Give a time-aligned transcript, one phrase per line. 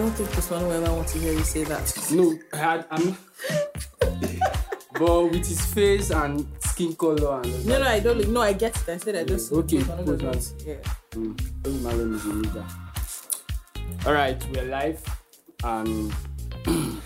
[0.00, 2.08] I don't think Usman will ever want to hear you say that.
[2.10, 3.18] No, I had, I'm.
[4.98, 7.66] but with his face and skin color and.
[7.66, 8.26] No, no, I don't.
[8.30, 8.88] No, I get it.
[8.88, 9.52] I said I just.
[9.52, 10.30] Okay, it's one of those Usman.
[10.30, 10.54] ones.
[10.64, 10.76] Yeah.
[11.10, 14.08] Mm, is a.
[14.08, 15.04] All right, we're live
[15.64, 16.14] and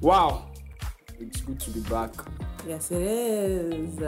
[0.00, 0.50] wow,
[1.20, 2.10] it's good to be back
[2.66, 4.00] Yes, it is.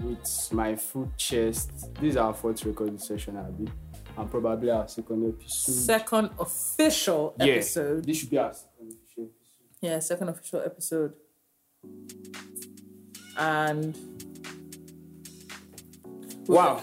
[0.00, 1.92] with my full chest.
[1.94, 3.68] This is our fourth recording session, i Abby,
[4.16, 5.72] and probably our second episode.
[5.72, 8.04] Second official yeah, episode.
[8.04, 9.30] this should be our second official episode.
[9.80, 11.12] Yeah, second official episode.
[13.38, 13.96] And
[16.46, 16.80] Wow.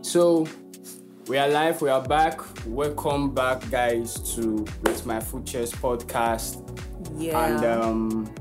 [0.00, 0.46] So
[1.28, 2.40] we are live, we are back.
[2.66, 6.58] Welcome back, guys, to With My Full Chest podcast.
[7.16, 8.34] yeah, And um,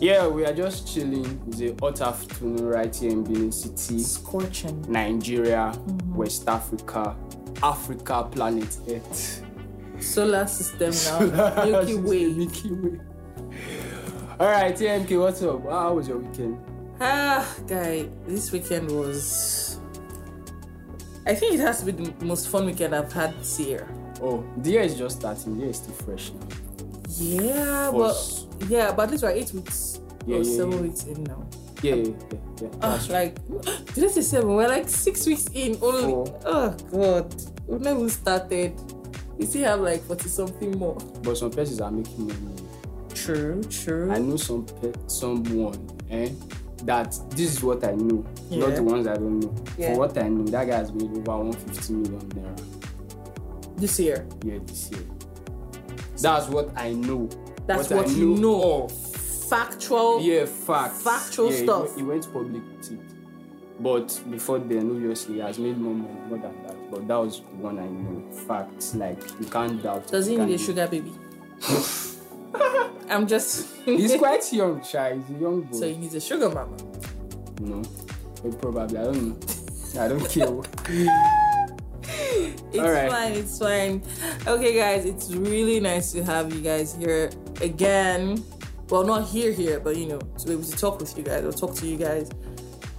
[0.00, 1.40] yeah, we are just chilling.
[1.48, 4.80] It's a hot afternoon right here in Benin City, scorching.
[4.90, 5.72] Nigeria,
[6.06, 7.16] West Africa,
[7.62, 9.44] Africa, planet Earth.
[9.98, 10.92] Solar system
[11.34, 11.64] now.
[11.64, 12.26] Milky Way.
[12.26, 13.00] Milky Way.
[14.38, 15.64] All right, AMK, what's up?
[15.64, 16.58] How was your weekend?
[17.00, 19.80] Ah, guy, this weekend was.
[21.26, 23.88] I think it has to be the most fun weekend I've had this year.
[24.22, 25.54] Oh, the year is just starting.
[25.56, 26.46] The year is still fresh now.
[27.08, 30.80] Yeah, For but yeah, but at least we're eight weeks Yeah, or yeah, seven yeah.
[30.80, 31.46] weeks in now.
[31.82, 32.38] Yeah, yeah, yeah.
[32.62, 32.68] yeah.
[32.82, 33.34] Ah, That's like,
[33.94, 34.54] did I say seven?
[34.54, 36.02] We're like six weeks in only.
[36.02, 36.40] Four.
[36.44, 37.34] Oh god,
[37.66, 38.72] we've not even started.
[39.36, 40.96] We still have like forty something more.
[41.22, 42.62] But some persons are making money.
[43.14, 44.10] True, true.
[44.10, 45.78] I know some pe- someone,
[46.10, 46.30] eh,
[46.84, 49.54] that this is what I know, not the ones I don't know.
[49.76, 49.92] Yeah.
[49.92, 52.64] For what I know, that guy has made over 150 million naira
[53.76, 54.26] this year.
[54.44, 55.00] yeah this year.
[56.20, 57.28] That's what I know.
[57.68, 58.84] That's I what you know.
[58.84, 58.92] of.
[59.48, 60.20] Factual.
[60.22, 60.94] Yeah, fact.
[60.94, 61.84] Factual yeah, stuff.
[61.84, 63.00] went- He, went public with it.
[63.80, 66.90] But before then, obviously, he has made more money, more than that.
[66.90, 68.24] But that was one I know.
[68.46, 70.08] Facts, like you can't doubt.
[70.08, 71.12] Does he need a sugar baby?
[73.10, 73.74] I'm just.
[73.84, 75.14] He's quite young, shy.
[75.14, 75.78] He's a young boy.
[75.78, 76.76] so he needs a sugar mama.
[77.60, 77.82] No,
[78.60, 78.98] probably.
[78.98, 80.02] I don't know.
[80.02, 81.14] I don't care.
[82.70, 83.10] It's Alright.
[83.10, 84.02] fine, it's fine.
[84.46, 87.30] Okay, guys, it's really nice to have you guys here
[87.60, 88.42] again.
[88.90, 91.44] Well, not here, here, but you know, to be able to talk with you guys
[91.44, 92.30] or talk to you guys.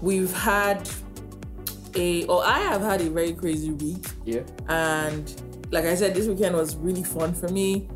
[0.02, 0.88] We've had
[1.96, 4.42] a, or I have had a very crazy week, Yeah.
[4.68, 5.26] and
[5.72, 7.88] like I said, this weekend was really fun for me.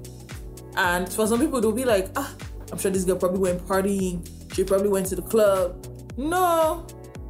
[0.75, 2.33] And for some people, they'll be like, ah,
[2.71, 4.27] I'm sure this girl probably went partying.
[4.55, 5.85] She probably went to the club.
[6.17, 6.85] No,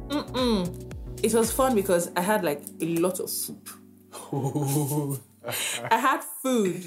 [0.08, 0.90] mm-mm.
[1.22, 5.20] It was fun because I had like a lot of food.
[5.90, 6.84] I had food.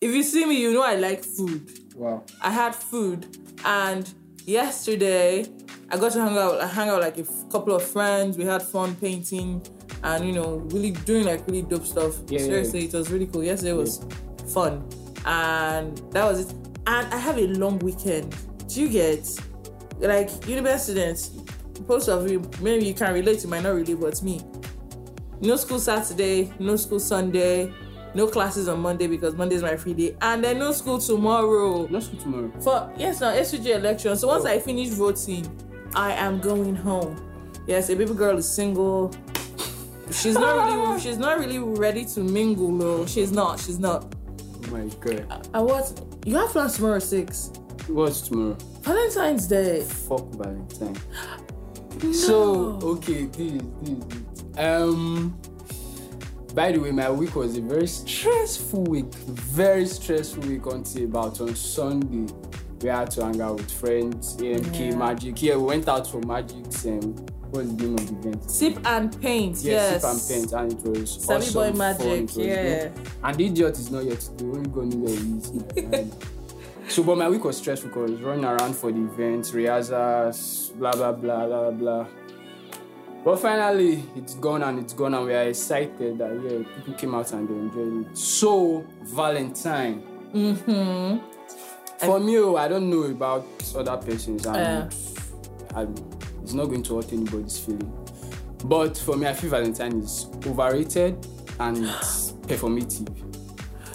[0.00, 1.70] If you see me, you know I like food.
[1.94, 2.22] wow.
[2.40, 3.26] I had food,
[3.64, 4.10] and
[4.46, 5.44] yesterday
[5.90, 6.60] I got to hang out.
[6.60, 8.38] I hang out like a f- couple of friends.
[8.38, 9.60] We had fun painting,
[10.02, 12.14] and you know, really doing like really dope stuff.
[12.28, 13.44] Yeah, yeah, Seriously, it was really cool.
[13.44, 14.02] Yesterday was
[14.54, 14.88] fun,
[15.26, 16.54] and that was it.
[16.86, 18.34] And I have a long weekend.
[18.68, 19.28] Do you get
[19.98, 21.30] like university students?
[21.86, 23.42] Most of you, maybe you can relate.
[23.42, 24.40] You might not relate, but me,
[25.42, 27.72] no school Saturday, no school Sunday,
[28.14, 31.86] no classes on Monday because Monday is my free day, and then no school tomorrow.
[31.88, 32.50] No school tomorrow.
[32.60, 34.16] For yes, now SUG election.
[34.16, 34.48] So once Oh.
[34.48, 35.46] I finish voting,
[35.94, 37.16] I am going home.
[37.66, 39.12] Yes, a baby girl is single.
[40.10, 41.00] She's not really.
[41.04, 42.76] She's not really ready to mingle.
[42.76, 43.06] though.
[43.06, 43.60] she's not.
[43.60, 44.12] She's not.
[44.66, 45.48] Oh my god.
[45.54, 45.92] I what?
[46.26, 47.50] You have plans tomorrow six.
[47.86, 48.56] What's tomorrow?
[48.82, 49.82] Valentine's Day.
[49.82, 50.96] Fuck Valentine.
[52.02, 52.12] No.
[52.12, 54.58] So okay, this, this, this.
[54.58, 55.38] Um.
[56.54, 59.12] By the way, my week was a very stressful week.
[59.14, 62.32] Very stressful week until about on Sunday.
[62.82, 64.96] We had to hang out with friends, AMK Yeah.
[64.96, 65.42] Magic.
[65.42, 67.14] Yeah, we went out for Magic's um
[67.50, 68.50] what's the name of the event?
[68.50, 69.58] Sip and paint.
[69.62, 70.02] Yeah, yes.
[70.02, 72.22] sip and paint, and it was Savvy awesome, boy fun, magic.
[72.22, 72.62] was Yeah.
[72.88, 72.92] good.
[73.22, 74.44] And the idiot is not yet today.
[74.76, 76.12] Only he is.
[76.88, 81.12] so, but my week was stressful because running around for the event, rehearsals, blah blah
[81.12, 82.06] blah blah blah.
[83.24, 87.14] But finally, it's gone and it's gone, and we are excited that yeah, people came
[87.14, 88.16] out and they enjoyed it.
[88.16, 90.02] So, Valentine.
[90.34, 92.06] Mm-hmm.
[92.06, 93.44] For me, oh, I don't know about
[93.76, 94.92] other persons, and.
[95.74, 95.86] I,
[96.42, 97.92] it's not going to hurt anybody's feeling.
[98.64, 101.24] But for me, I feel Valentine is overrated
[101.60, 103.08] and it's performative.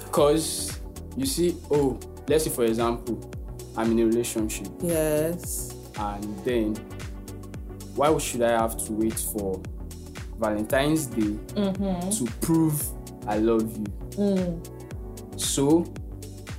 [0.05, 0.79] Because
[1.17, 3.29] you see, oh, let's say for example,
[3.75, 5.75] I'm in a relationship, Yes.
[5.97, 6.75] and then
[7.95, 9.61] why should I have to wait for
[10.37, 12.09] Valentine's Day Mm-hmm.
[12.25, 12.83] to prove
[13.27, 13.85] I love you?
[14.17, 15.39] Mm.
[15.39, 15.83] So,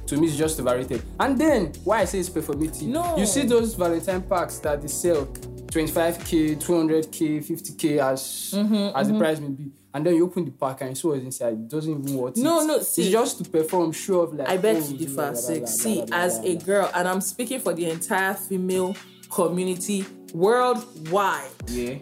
[0.07, 1.03] to me, it's just overrated.
[1.21, 2.83] And then, why I say it's performative?
[2.83, 3.17] No.
[3.17, 9.19] You see those Valentine packs that they sell 25k, 200k, 50k as Mm-hmm, as the
[9.19, 9.71] price may be.
[9.95, 11.55] And then you open the pack and you see what's inside.
[11.55, 12.67] It doesn't even worth No, it.
[12.67, 15.13] no, see- it's just to perform, show off like I bet oh, blah, differ.
[15.15, 18.95] blah, blah, blah, See, as a girl, and I'm speaking for the entire female
[19.31, 21.51] community worldwide.
[21.69, 21.97] Yeah.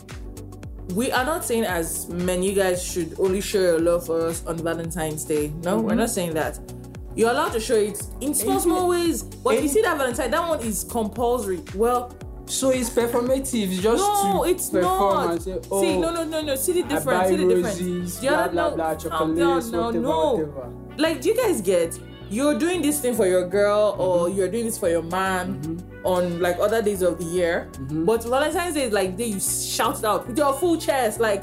[0.94, 4.44] We are not saying as men, you guys should only show your love for us
[4.46, 5.48] on Valentine's Day.
[5.62, 6.00] No, we're mm-hmm.
[6.00, 6.58] not saying that.
[7.16, 9.22] You're allowed to show it in small, small ways.
[9.22, 11.60] But you see that Valentine, that one is compulsory.
[11.74, 12.14] Well,
[12.46, 15.42] So it's performative, it's just no, it's perform not.
[15.42, 16.56] say, oh, see, no, no, no, no.
[16.56, 17.28] See the difference.
[17.28, 17.80] See the difference.
[17.80, 20.32] roses, The blah, other- blah, no, blah, no, whatever, no.
[20.34, 20.72] whatever.
[20.98, 21.98] like do you guys get
[22.30, 24.38] you're doing this thing for your girl or Mm-hmm.
[24.38, 28.04] you're doing this for your man on like other days of the year Mm-hmm.
[28.04, 31.42] but valentine's day is like day you shout it out with your full chest like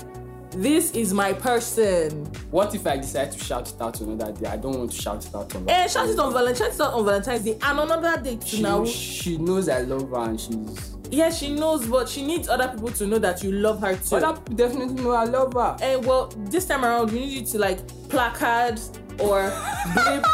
[0.52, 4.48] this is my person What if I decide to shout it out on another day?
[4.50, 6.82] I don't want to shout it out on and shout it on valentine's shout it
[6.82, 10.18] out on valentine's day and another day too she, now she knows I love her
[10.30, 13.80] and she's yeah she knows but she needs other people to know that you love
[13.82, 15.78] her too other people definitely know I love her.
[15.82, 17.80] and well this time around we need you to like
[18.10, 18.80] placard
[19.20, 19.52] or
[19.94, 20.26] blip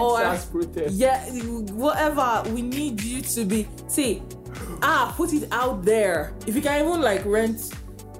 [0.00, 0.20] or
[0.90, 1.24] yeah
[1.72, 4.22] whatever we need you to be see
[4.82, 7.72] ah put it out there if you can even like rent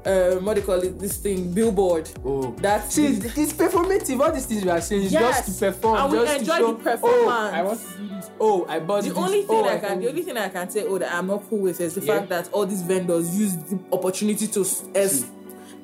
[0.04, 4.20] uh what do you call it this thing billboard Oh, that's See, it's, it's performative.
[4.20, 5.96] All these things we are saying is Yes, just to perform.
[5.98, 7.26] and we just enjoy show, the performance.
[7.28, 8.30] Oh, I want to do this.
[8.38, 9.18] Oh, I bought the this.
[9.18, 11.42] only thing oh, I can the only thing I can say oh that I'm not
[11.50, 12.18] cool with is the Yeah.
[12.18, 15.24] fact that all these vendors use the opportunity to See.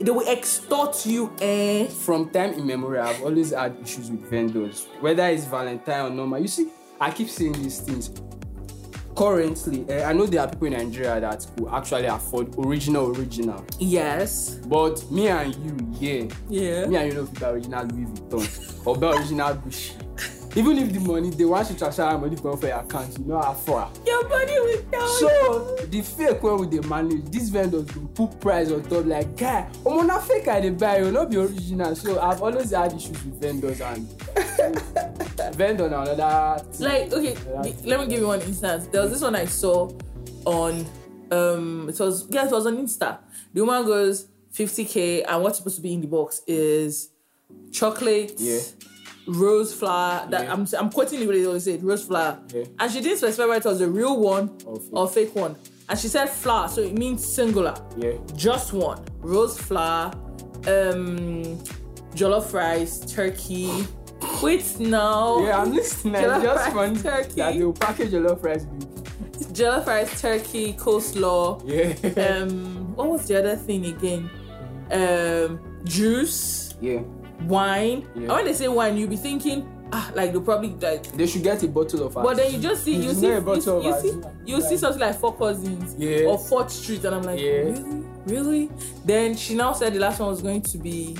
[0.03, 5.27] They will extort you eh From time immemorial, I've always had issues with vendors, whether
[5.29, 6.41] it's Valentine or normal.
[6.41, 6.69] You see,
[7.01, 8.11] I keep saying these things.
[9.15, 13.63] Currently, eh, I know there are people in Nigeria that could actually afford original, original.
[13.79, 18.87] yes But me and you, yeah, yeah me and you know if original Louis Vuitton
[18.87, 19.93] or buy original Gucci.
[20.55, 23.25] Even if the money they want you to transfer that money for your account, you
[23.25, 23.91] know how far.
[24.05, 28.39] your body will tell So the fake one with the manage, these vendors go put
[28.41, 31.97] price on top like guy, omo na fake I dey buy o, no be original.
[31.97, 34.07] So I've always had issues with vendors and
[35.57, 36.87] vendor na another thing.
[36.89, 37.37] like okay
[37.85, 39.91] let me give you one instance there was this one i saw
[40.47, 40.87] on
[41.31, 43.19] um it was yeah it was on insta
[43.53, 47.11] the woman goes 50k and what's supposed to be in the box is
[47.71, 48.61] chocolate Yeah.
[49.27, 50.53] Rose flower that Yeah.
[50.53, 52.65] I'm, I'm quoting they always say rose flower Yeah.
[52.79, 54.89] and she didn't specify whether it was a real one Or fake.
[54.93, 55.57] or fake one
[55.89, 58.13] and she said flower so it means singular Yeah.
[58.35, 60.13] just one rose flower
[60.67, 61.59] um
[62.15, 63.87] jollof rice turkey
[64.43, 66.15] wait now Yeah, I'm listening.
[66.23, 67.35] Jollof just funny turkey.
[67.37, 68.65] that they will package jollof rice.
[69.53, 71.63] jollof rice, turkey, coleslaw.
[71.67, 72.43] Yeah.
[72.43, 74.31] Um, what was the other thing again?
[74.91, 77.01] Um, juice, yeah.
[77.49, 78.07] Wine.
[78.15, 78.23] Yeah.
[78.23, 81.05] And when they say wine, you'll be thinking, ah, like they'll probably like.
[81.13, 83.41] They should get a bottle of But then you just see, you It's see, a
[83.41, 86.27] you, you see, you see something like Four Cousins Yeah.
[86.27, 88.71] or Fourth Street, and I'm like, really, really.
[89.05, 91.17] Then she now said the last one was going to be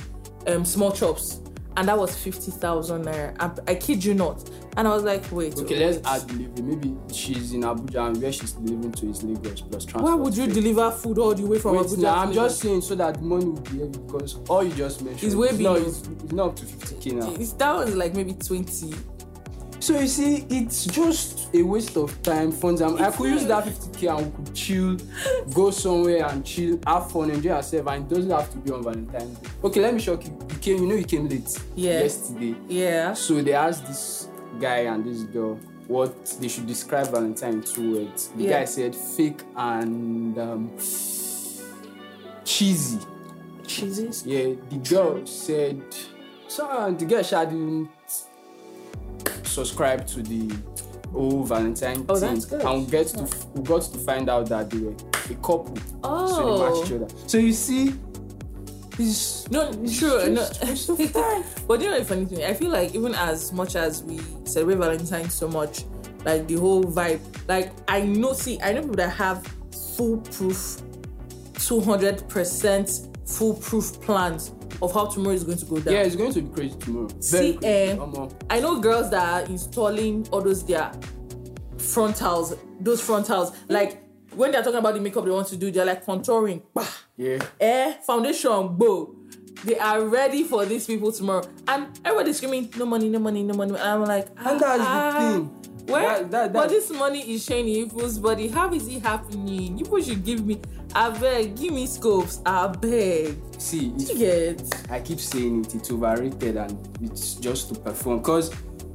[0.47, 1.39] um, small chops,
[1.77, 3.35] and that was fifty thousand naira.
[3.39, 4.49] I, I kid you not.
[4.75, 6.63] And I was like, wait, Okay, let's add delivery.
[6.63, 10.03] Maybe she's in Abuja and where she's delivering to is Lagos plus transport.
[10.03, 10.53] Why would you fee.
[10.53, 11.97] deliver food all the way from Wait, Abuja?
[12.01, 12.51] now, I'm Lagos?
[12.53, 15.55] just saying so that money will be heavy because all you just mentioned It's way
[15.55, 15.75] below.
[15.75, 17.33] it's, it's not up to 50k now.
[17.39, 18.95] It's, that was like maybe 20.
[19.83, 22.81] So you see, it's just a waste of time, funds.
[22.81, 24.97] I It's could use that 50k and we could chill,
[25.53, 28.81] go somewhere and chill, have fun, enjoy yourself, and it doesn't have to be on
[28.81, 29.49] Valentine's Day.
[29.61, 30.31] Okay, let me shock you.
[30.51, 31.99] You came, you know, you came late Yeah.
[31.99, 32.55] yesterday.
[32.69, 33.13] Yeah.
[33.13, 35.55] So they asked this guy and this girl
[35.89, 38.29] what they should describe Valentine in two words.
[38.37, 38.59] The Yeah.
[38.59, 40.71] guy said fake and um,
[42.45, 42.99] cheesy.
[43.67, 44.25] Cheeses.
[44.25, 45.83] Yeah, the girl said
[46.47, 47.89] so the girl didn't
[49.43, 50.53] subscribe to the
[51.11, 52.43] whole Valentine Oh, thing.
[52.61, 54.91] And we get to we got to find out that they were
[55.29, 55.75] a couple.
[55.77, 56.75] So they Oh.
[56.79, 57.07] matched each other.
[57.27, 57.93] So you see,
[58.99, 60.29] it's No, it's true.
[60.29, 60.35] No.
[60.47, 62.43] just waste of but you know the funny thing?
[62.43, 65.83] I feel like even as much as we celebrate Valentine so much,
[66.25, 69.45] like the whole vibe, like I know, see, I know people that have
[69.95, 70.81] foolproof,
[71.53, 74.51] 200% foolproof plans
[74.81, 75.93] of how tomorrow is going to go down.
[75.93, 77.07] Yeah, it's going to be crazy tomorrow.
[77.07, 77.97] Very See, eh,
[78.49, 80.91] I know girls that are installing all those their
[81.77, 84.03] frontals, those frontals, like
[84.35, 86.87] when they're talking about the makeup they want to do, they're like contouring, bah,
[87.17, 87.39] yeah.
[87.59, 89.15] eh, foundation, bow.
[89.63, 93.53] They are ready for these people tomorrow, and everybody's screaming, "No money, no money, no
[93.53, 95.45] money!" And I'm like, And that's the ah, thing.
[95.87, 96.19] Where?
[96.19, 98.47] That- that- but this money is shining people's body.
[98.47, 99.77] How is it happening?
[99.77, 100.59] You people should give me.
[100.95, 102.39] I beg, give me scopes.
[102.45, 103.35] I beg.
[103.57, 104.91] See, You it's, get.
[104.91, 108.19] I keep saying it, it's overrated and it's just to perform.
[108.19, 108.51] Because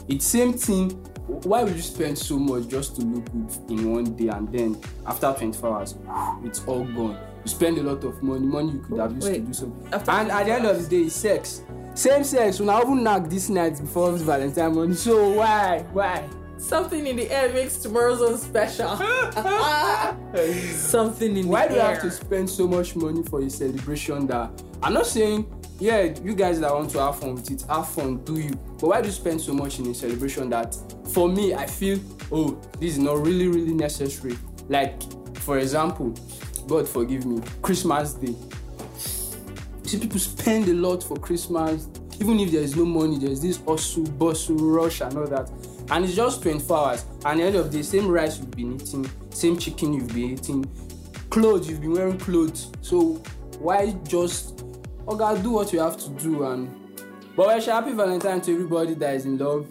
[0.08, 0.92] it's same thing.
[1.28, 4.80] Why would you spend so much just to look good in one day and then
[5.06, 5.94] after 24 hours
[6.44, 7.18] it's all gone?
[7.44, 9.92] You spend a lot of money money you could have used to Wait, do something.
[9.92, 11.62] and at the end of the day it's sex.
[11.94, 17.16] Same sex una even knack this night before valentine morning so why why Something in
[17.16, 18.96] the air makes tomorrow's own special.
[20.74, 21.74] Something in why the air.
[21.74, 24.50] Why do you have to spend so much money for a celebration that
[24.82, 25.46] i'm not saying
[25.80, 28.50] yeah you guys that want to have fun with it have fun do you.
[28.80, 30.76] But why do you spend so much in a celebration that
[31.12, 31.98] for me i feel
[32.30, 34.36] oh this is not really really necessary?
[34.68, 35.00] Like
[35.36, 36.14] for example
[36.66, 38.34] god forgive me christmas day.
[39.82, 41.88] You see people spend a lot for christmas.
[42.20, 45.50] Even if there is no money there is this hustle bustle rush and all that
[45.90, 48.75] and it's just 24 hours and the end of the day same rice you've been
[48.75, 50.64] eating same chicken you've been eating
[51.30, 53.14] clothes you've been wearing clothes so
[53.59, 54.57] why just
[55.07, 56.68] oga do what you have to do and
[57.37, 59.66] but well happy valentine to everybody that is in love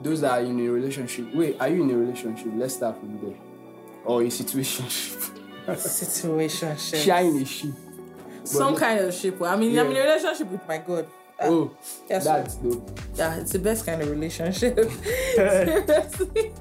[0.00, 3.18] those that are in a relationship wait are you in a relationship let's start from
[3.20, 3.36] there
[4.04, 5.36] or a situationship
[5.76, 7.00] Situation shit.
[7.00, 7.70] shine a ship
[8.44, 9.40] Some kind of ship.
[9.42, 10.04] I mean, I'm in a Yeah.
[10.16, 11.06] relationship with my God.
[11.40, 11.70] Ah, oh
[12.08, 14.78] yes, that's dope yeah, it's the best kind of relationship.
[15.34, 16.52] Seriously.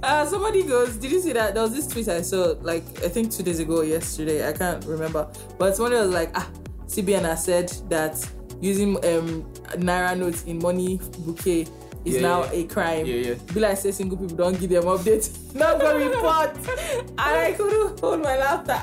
[0.00, 1.54] Uh, somebody goes, Did you see that?
[1.54, 4.48] There was this tweet I saw, like, I think two days ago or yesterday.
[4.48, 5.28] I can't remember.
[5.58, 6.48] But somebody was like, Ah,
[6.86, 8.14] CBN has said that
[8.60, 9.42] using um,
[9.74, 11.66] Naira notes in money bouquet
[12.04, 12.52] is Yeah, now yeah.
[12.52, 13.06] a crime.
[13.06, 13.34] Yeah, yeah.
[13.52, 15.54] Be like, say single people don't give them updates.
[15.54, 16.56] Not go report.
[17.08, 18.78] and I couldn't hold my laughter.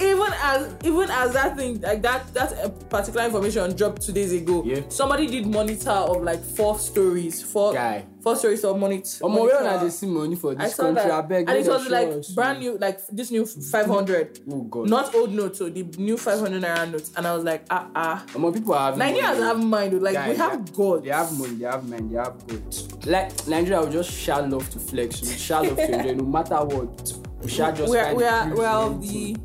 [0.00, 4.32] Even as even as that thing like that that uh, particular information dropped two days
[4.32, 4.80] ago Yeah.
[4.88, 8.04] somebody did monitor of like four stories four Guy.
[8.20, 11.02] four stories of monitor omo where una dey see money for I this saw country
[11.02, 12.30] that, abeg and it was like us.
[12.30, 16.62] brand new, like this new 500, oh god not old notes, so the new 500
[16.62, 17.10] naira notes.
[17.16, 18.24] And I was like, ah, ah.
[18.34, 19.42] omo people have having Nigerians money.
[19.42, 19.96] have mind, though.
[19.98, 21.04] like Guy, we have they- God.
[21.04, 23.06] They have money, they have mind, they have God.
[23.06, 26.56] Like Nigeria will just shall love to flex, we shall love to enjoy no matter
[26.56, 27.12] what.
[27.42, 29.36] We shall just we are, find we are, we are of the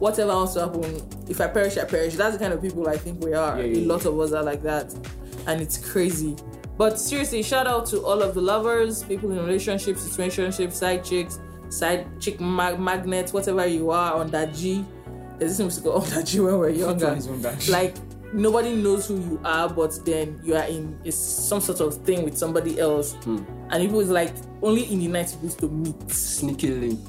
[0.00, 1.00] whatever else to happen.
[1.28, 2.14] If I perish, I perish.
[2.16, 3.60] That's the kind of people I think we are.
[3.60, 4.92] Yeah, yeah, a lot of us are like that,
[5.46, 6.34] and it's crazy.
[6.76, 11.38] But seriously, shout out to all of the lovers, people in relationships, situationships, side chicks,
[11.68, 14.84] side chick mag- magnets, whatever you are on that G.
[15.38, 17.08] There's this called on that G when we're younger.
[17.08, 17.72] one is on that G?
[17.72, 17.94] Like
[18.32, 22.24] nobody knows who you are, but then you are in is some sort of thing
[22.24, 23.38] with somebody else, Hmm.
[23.70, 24.32] and it was like
[24.62, 26.10] only in the night people used to meet.
[26.10, 27.00] Sneaky link.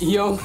[0.00, 0.38] Young.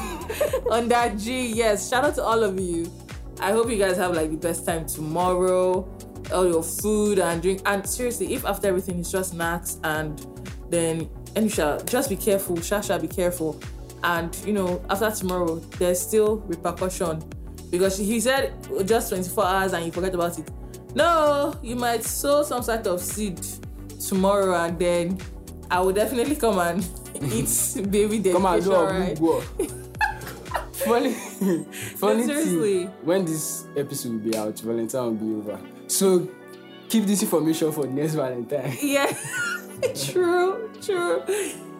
[0.72, 1.48] on that G.
[1.53, 2.91] Yes, shout out to all of you.
[3.39, 5.88] I hope you guys have like the best time tomorrow.
[6.33, 7.62] All your food and drink.
[7.65, 10.25] And seriously, if after everything it's just snacks and
[10.69, 12.55] then and you shall just be careful.
[12.57, 13.60] Shasha, be careful.
[14.03, 17.24] And you know, after tomorrow, there's still repercussion
[17.74, 20.48] because he said oh, just 24 hours and you forget about it.
[20.94, 23.42] No, you might sow some sort of seed
[24.00, 25.18] tomorrow and then
[25.72, 26.88] I will definitely come and
[27.34, 27.50] eat
[27.89, 28.34] baby dedication.
[28.34, 29.18] Come and do a right?
[30.86, 32.84] funny, funny seriously.
[32.84, 32.88] thing.
[33.01, 35.60] When this episode will be out, Valentine will be over.
[35.88, 36.30] So
[36.89, 38.77] keep this information for next Valentine.
[38.84, 39.12] Yeah,
[39.96, 41.24] true, true.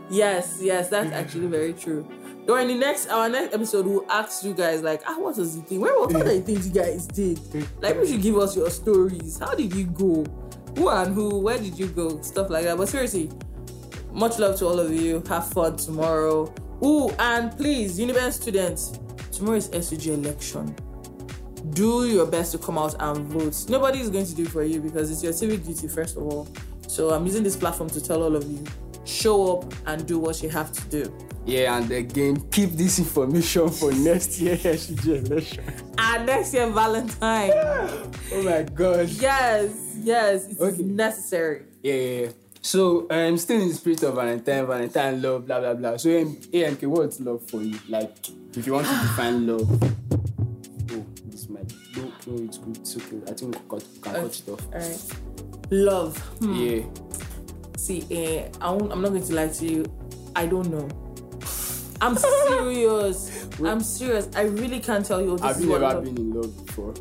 [0.10, 2.08] Yes, yes, that's actually very true.
[2.46, 5.62] During the next our next episode, we'll ask you guys like, ah, what was the
[5.62, 5.80] thing?
[5.80, 7.40] Where what are the things you guys did?
[7.82, 9.40] Like, you should give us your stories.
[9.40, 10.26] How did you go?
[10.76, 11.40] Who and who?
[11.40, 12.22] Where did you go?
[12.22, 12.78] Stuff like that.
[12.78, 13.32] But seriously,
[14.12, 15.24] much love to all of you.
[15.30, 16.54] Have fun tomorrow.
[16.84, 19.00] Ooh, and please, Uniben students,
[19.32, 20.76] tomorrow is SUG election.
[21.70, 23.70] Do your best to come out and vote.
[23.70, 26.24] Nobody is going to do it for you because it's your civic duty, first of
[26.24, 26.50] all.
[26.88, 28.66] So I'm using this platform to tell all of you
[29.06, 31.14] show up and do what you have to do.
[31.46, 35.64] Yeah, and again, keep this information for next year election.
[35.98, 37.52] And next year, Valentine.
[38.36, 39.10] Oh my gosh.
[39.20, 40.82] yes, yes, it's Okay.
[40.84, 41.64] necessary.
[41.84, 42.30] Yeah, yeah, yeah.
[42.62, 45.98] So I'm um still in the spirit of Valentine, Valentine love, blah blah blah.
[45.98, 47.78] So um, AMK, what's love for you?
[47.90, 48.16] Like
[48.56, 49.70] if you want to define love.
[50.94, 53.22] Oh, this might no, no, it's good, it's okay.
[53.28, 54.74] I think we can cut, can cut it off.
[54.74, 55.72] All right.
[55.72, 56.18] Love.
[56.40, 56.54] Hmm.
[56.56, 56.84] Yeah.
[57.84, 59.86] See, eh, I won't, I'm not going to lie to you.
[60.38, 60.88] I don't know.
[62.00, 63.46] I'm serious.
[63.64, 64.30] I'm serious.
[64.38, 65.34] I really can't tell you.
[65.38, 66.94] This Have you ever been in love before?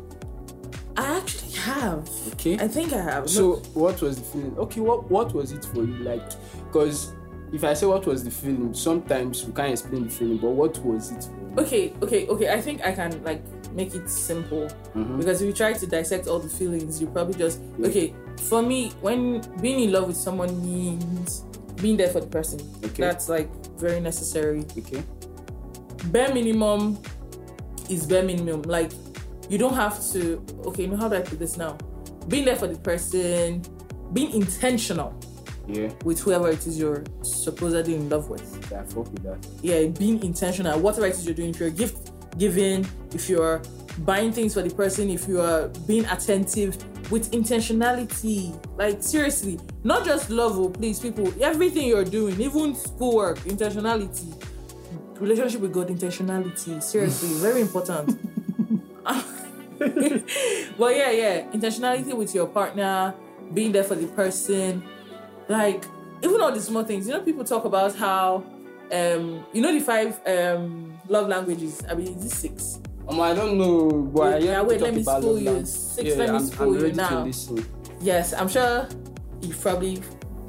[0.97, 2.09] I actually have.
[2.33, 2.55] Okay.
[2.59, 3.29] I think I have.
[3.29, 4.57] So what was the feeling?
[4.57, 5.95] Okay, what what was it for you?
[6.03, 6.21] Like,
[6.67, 7.13] because
[7.53, 10.77] if I say what was the feeling, sometimes we can't explain the feeling, but what
[10.79, 11.65] was it for you?
[11.65, 12.51] okay, okay, okay.
[12.53, 15.17] I think I can like make it simple Mhm.
[15.17, 17.87] because if you try to dissect all the feelings, you probably just Yeah.
[17.87, 18.13] okay.
[18.41, 21.41] For me, when being in love with someone means
[21.81, 22.59] being there for the person.
[22.83, 23.01] Okay.
[23.03, 24.65] That's like very necessary.
[24.77, 25.03] Okay.
[26.11, 26.99] bare minimum
[27.89, 28.61] is bare minimum.
[28.63, 28.91] Like
[29.49, 30.43] you don't have to.
[30.65, 31.77] Okay, now how do I put this now?
[32.27, 33.61] Being there for the person,
[34.13, 35.13] being intentional
[35.67, 38.45] Yeah, with whoever it is you're supposedly in love with.
[38.71, 39.45] yeah, I fuck with that.
[39.61, 40.79] Yeah, being intentional.
[40.79, 43.61] Whatever it is you're doing, if you're gift giving, if you're
[43.99, 46.77] buying things for the person, if you are being attentive
[47.11, 48.53] with intentionality.
[48.77, 51.31] Like seriously, not just love, oh, please, people.
[51.41, 54.33] Everything you're doing, even schoolwork, intentionality.
[55.19, 56.81] Relationship with God, intentionality.
[56.81, 58.19] Seriously, very important.
[59.77, 63.13] but yeah, yeah, intentionality with your partner,
[63.53, 64.83] being there for the person,
[65.47, 65.85] like
[66.23, 67.07] even all the small things.
[67.07, 68.43] You know, people talk about how,
[68.91, 71.81] um, you know, the five um love languages.
[71.89, 72.79] I mean, is it six?
[73.07, 75.65] Um, I don't know, but I Wait, let me love you.
[75.65, 77.29] Six, yeah, let me I'm, school I'm you ready now.
[78.01, 78.87] Yes, I'm sure
[79.41, 80.01] you've probably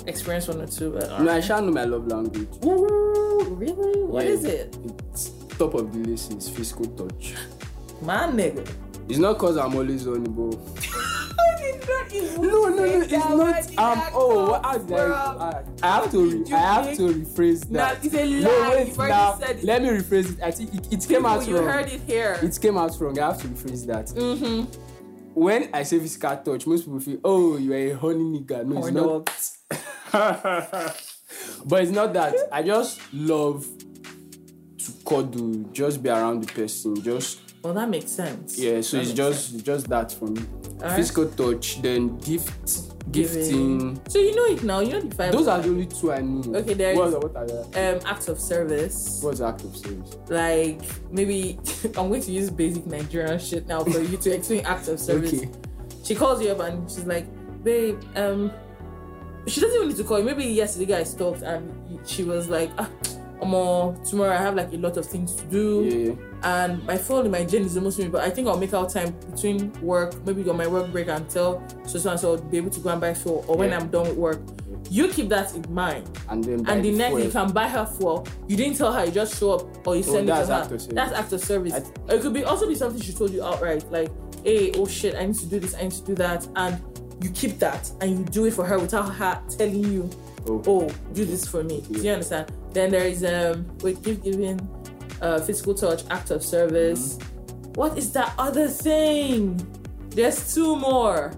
[0.07, 0.91] experienced one or two.
[0.93, 2.49] But, No, I shall know my love language.
[2.65, 4.03] Ooh, really?
[4.05, 4.31] What Yeah.
[4.31, 4.77] is it?
[5.13, 7.35] It's top of the list is physical touch.
[8.03, 8.69] My nigga.
[9.09, 10.57] It's not cause I'm always on I
[11.73, 13.99] did not even no, no, no, it's not.
[13.99, 15.03] Um, oh, come what how did I?
[15.03, 18.05] I, I have to, re, I have to rephrase Nah, that.
[18.05, 18.41] it's a lie.
[18.41, 20.43] No, wait, now let me rephrase it.
[20.43, 21.67] I think it, it came out you wrong.
[21.69, 22.39] heard it here.
[22.43, 23.19] It came out wrong.
[23.19, 24.07] I have to rephrase that.
[24.09, 24.65] mm-hmm.
[25.35, 28.65] When I say physical touch, most people feel, oh, you are a honey nigga.
[28.65, 30.95] No, it's not.
[31.67, 32.37] but it's not that.
[32.53, 33.67] I just love
[34.79, 38.59] to cuddle, just be around the person, just Well, that makes sense.
[38.59, 38.83] yeah.
[38.83, 40.43] So That it's just just that for me.
[40.83, 40.97] Alright.
[40.97, 43.99] Physical touch, then gift, gifting.
[44.09, 44.81] So you know it now.
[44.81, 45.33] You know the five.
[45.33, 46.59] Those are the only two I know.
[46.59, 47.89] Okay, there what, is- what are they?
[47.95, 49.21] um acts of service.
[49.23, 50.15] What's act of service?
[50.29, 51.59] Like maybe
[51.97, 55.33] I'm going to use basic Nigerian shit now for you to explain acts of service.
[55.33, 55.51] Okay.
[56.05, 57.25] She calls you up and she's like,
[57.65, 58.53] babe, um,
[59.47, 60.25] she doesn't even need to call you.
[60.27, 61.73] Maybe yesterday guys talked and
[62.07, 62.91] she was like, ah,
[63.45, 65.85] Omo, tomorrow I have like a lot of things to do.
[65.85, 66.15] Yeah.
[66.67, 68.91] And my phone in my gen is almost me, but I think I'll make out
[68.91, 72.59] time between work, maybe on my work break until so so and so I'll be
[72.59, 73.79] able to go and buy fuel or when Yeah.
[73.81, 74.41] I'm done with work.
[74.91, 76.09] You keep that in mind.
[76.29, 78.27] And then And the next you can buy her fuel.
[78.47, 80.65] You didn't tell her, you just show up or you Oh, send it to her.
[80.65, 80.87] service.
[80.87, 81.73] That's of service.
[82.09, 84.11] Or it could be also be something she told you outright, like,
[84.45, 86.47] hey, oh shit, I need to do this, I need to do that.
[86.57, 86.83] And
[87.23, 90.11] you keep that and you do it for her without her telling you,
[90.47, 90.63] Oh.
[90.67, 91.83] oh, do this for me.
[91.91, 92.53] Do you understand?
[92.73, 94.61] Then there is um with gift giving,
[95.23, 97.17] uh physical touch, act of service.
[97.17, 97.73] Mm-hmm.
[97.75, 99.57] What is that other thing?
[100.11, 101.33] There's two more.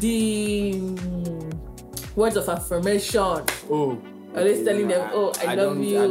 [0.00, 3.42] The mm, words of affirmation.
[3.70, 3.98] Oh.
[4.36, 5.96] Always okay, telling them, oh, I, love don't- you.
[5.96, 6.06] I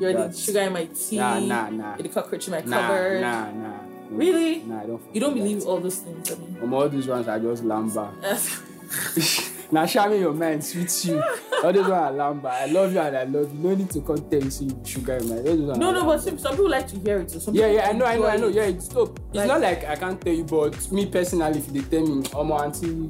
[0.00, 0.32] You're that.
[0.32, 1.16] the sugar in my tea.
[1.16, 1.94] Nah, nah, nah.
[1.94, 3.20] You're the cockroach in my Nah, cupboard.
[3.20, 3.68] nah, nah.
[4.10, 4.16] No.
[4.16, 4.62] Really?
[4.64, 5.02] Nah, I don't.
[5.14, 5.66] You don't believe that.
[5.66, 6.32] all those things.
[6.32, 6.58] I mean.
[6.60, 8.10] Um, all these ones are just lamba.
[9.70, 11.22] now show me your mind, sweet you.
[11.62, 12.46] All those are lamba.
[12.46, 13.58] I love you and I love you.
[13.58, 15.36] No need to come tell you see sugar in my.
[15.36, 17.30] Those no, no, but some, some people like to hear it.
[17.30, 18.48] So some Yeah, yeah, I know, I know, I know.
[18.48, 19.20] Yeah, it's dope.
[19.34, 22.44] It's not like I can't tell you, but me personally, if they tell me, oh,
[22.44, 23.08] my auntie,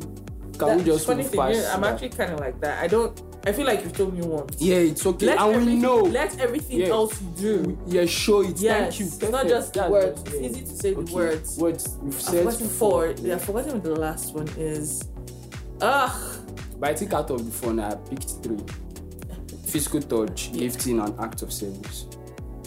[0.59, 1.59] can we just funny move thing, past?
[1.59, 2.83] yeah, I'm that?" actually kind of like that.
[2.83, 3.23] I don't.
[3.47, 4.57] I feel like you've told me once.
[4.61, 5.99] Yeah, it's okay, Let and we know.
[6.03, 6.89] Let everything Yeah.
[6.89, 7.79] else you do.
[7.87, 8.59] yeah, show it.
[8.59, 9.07] Yes, Thank you.
[9.07, 10.23] it's not just the That's words.
[10.27, 11.57] It's easy to say the words.
[11.57, 13.15] Words you've I've said forgotten four.
[13.23, 15.05] Yeah, I've forgotten what the last one is.
[15.81, 16.38] Ugh.
[16.79, 18.59] But I think out of the phone, I picked three:
[19.67, 20.61] physical touch, Yeah.
[20.61, 22.07] gifting, and act of service.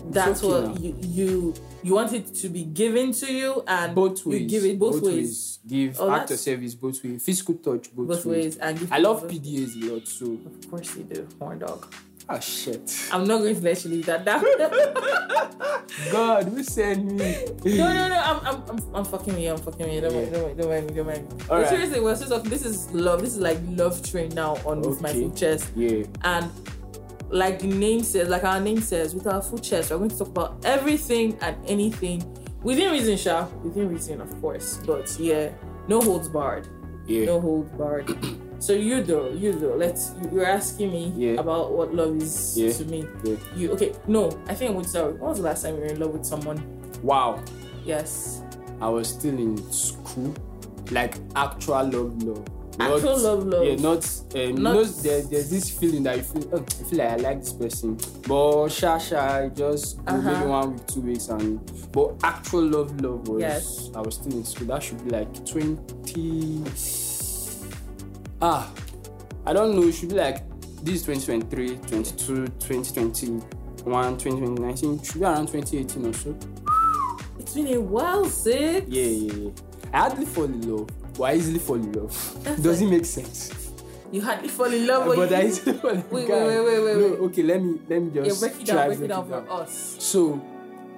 [0.09, 0.81] That's okay what now.
[0.81, 4.41] you you you want it to be given to you and Both ways.
[4.41, 5.59] you give it both, ways.
[5.67, 7.23] Give Oh, act of service both ways.
[7.23, 11.03] Physical touch both, Both ways and I love PDAs a lot, so Of course you
[11.03, 11.85] do, horn dog.
[12.35, 13.09] Ah shit.
[13.11, 14.43] I'm not going to let you leave that down.
[16.11, 17.45] God, who sent me?
[17.77, 18.21] no, no.
[18.23, 19.51] I'm, I'm, I'm, I'm fucking you.
[19.51, 20.01] I'm fucking you.
[20.01, 20.33] Don't, mind, Yeah.
[20.33, 20.93] don't, mind, don't mind me.
[20.95, 21.35] Don't mind me.
[21.39, 21.69] But Alright.
[21.69, 22.49] seriously, we're still talking.
[22.49, 23.21] This is love.
[23.21, 25.21] This is like love train now on with my Okay.
[25.21, 25.69] full chest.
[25.75, 26.03] Yeah.
[26.23, 26.49] And
[27.29, 30.17] like the name says, like our name says, with our full chest, we're going to
[30.17, 32.23] talk about everything and anything
[32.63, 33.47] within reason, Sha.
[33.63, 34.77] Within reason, of course.
[34.85, 35.51] But yeah,
[35.87, 36.67] no holds barred.
[37.07, 37.25] Yeah.
[37.25, 38.07] No holds barred.
[38.61, 40.13] so you though, you though, let's.
[40.21, 41.39] you- You're asking me Yeah.
[41.41, 42.71] about what love is Yeah.
[42.71, 43.05] to me.
[43.25, 43.35] Yeah.
[43.57, 43.91] You okay?
[44.07, 45.19] No, I think I'm going to start.
[45.19, 46.61] When was the last time you were in love with someone?
[47.03, 47.39] Wow.
[47.85, 48.41] Yes.
[48.79, 50.33] I was still in school,
[50.91, 52.45] like actual love, love.
[52.79, 53.65] Actual love, love.
[53.65, 54.01] Yeah, not
[54.33, 57.15] um, Not- not there, there's this feeling that you feel, oh, I feel like I
[57.17, 57.97] like this person,
[58.27, 60.21] but sha sha, just Uh-huh.
[60.21, 61.59] maybe one week, two weeks, and
[61.91, 63.41] but actual love, love was.
[63.41, 63.89] Yes.
[63.93, 64.67] I was still in school.
[64.67, 66.63] That should be like twenty.
[68.41, 68.71] Ah,
[69.45, 69.83] I don't know.
[69.87, 70.43] It should be like
[70.83, 74.99] this is 2023, 22, 2021, 2019.
[74.99, 76.35] It should be around 2018 or so.
[77.39, 78.83] It's been a while, sis.
[78.87, 79.49] Yeah, yeah, yeah.
[79.93, 82.37] I hardly fall in love, but I easily fall in love.
[82.43, 83.51] That's Does it make sense?
[84.11, 86.59] You hardly fall in love, but, but you, I easily fall in Wait, wait, wait,
[86.65, 87.19] wait, wait, No, wait.
[87.31, 89.51] okay, let me let me yeah, just break it try down, break it down for
[89.51, 89.95] us.
[89.99, 90.41] So,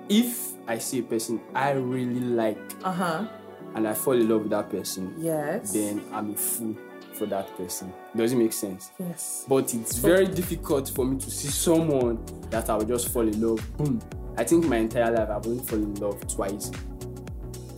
[0.10, 3.28] if I see a person I really like, Uh huh.
[3.76, 5.74] and I fall in love with that person, Yes.
[5.74, 6.76] then I'm a fool
[7.16, 7.94] for that person.
[8.16, 8.92] Does it make sense?
[9.00, 9.46] yes.
[9.48, 13.40] But it's very difficult for me to see someone that I will just fall in
[13.42, 13.78] love.
[13.78, 14.02] Boom.
[14.38, 16.72] I think my entire life I've only fallen in love twice.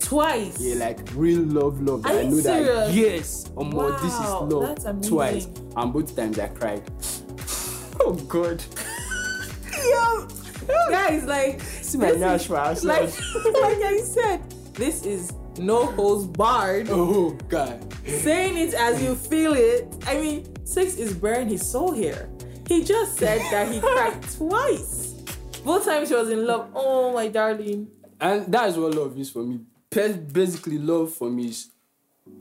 [0.00, 0.60] Twice.
[0.60, 2.02] Yeah, like real love, love.
[2.04, 2.94] that Are I know that serious?
[2.94, 4.62] yes, um, this is love.
[4.62, 5.10] that's amazing.
[5.10, 6.82] Twice, and both times I cried.
[8.00, 8.62] oh God.
[9.88, 10.28] Yo,
[10.90, 12.84] guys, like, See my this nash is- for ourselves.
[13.34, 16.88] like, like I said, this is no holds barred.
[16.90, 17.82] Oh God.
[18.06, 19.94] Saying it as you feel it.
[20.06, 22.28] I mean, Six is bearing his soul here.
[22.66, 25.14] He just said that he cried twice.
[25.64, 26.70] Both times he was in love.
[26.74, 27.88] Oh my darling.
[28.20, 29.60] And that is what love is for me.
[29.90, 31.70] Basically, love for me is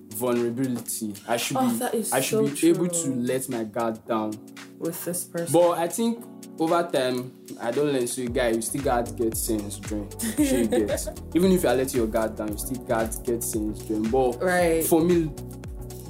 [0.09, 1.13] vulnerability.
[1.27, 4.05] I should Oh, be that is I should so be able to let my guard
[4.07, 4.33] down.
[4.79, 5.53] With this person.
[5.53, 6.23] But I think
[6.59, 10.09] over time, I don't learn so you guy, you still got to get sense drain.
[10.35, 11.07] Sure you get.
[11.35, 14.03] Even if you are letting your guard down, you still got to get sense drain.
[14.09, 14.83] But Right.
[14.85, 15.31] for me,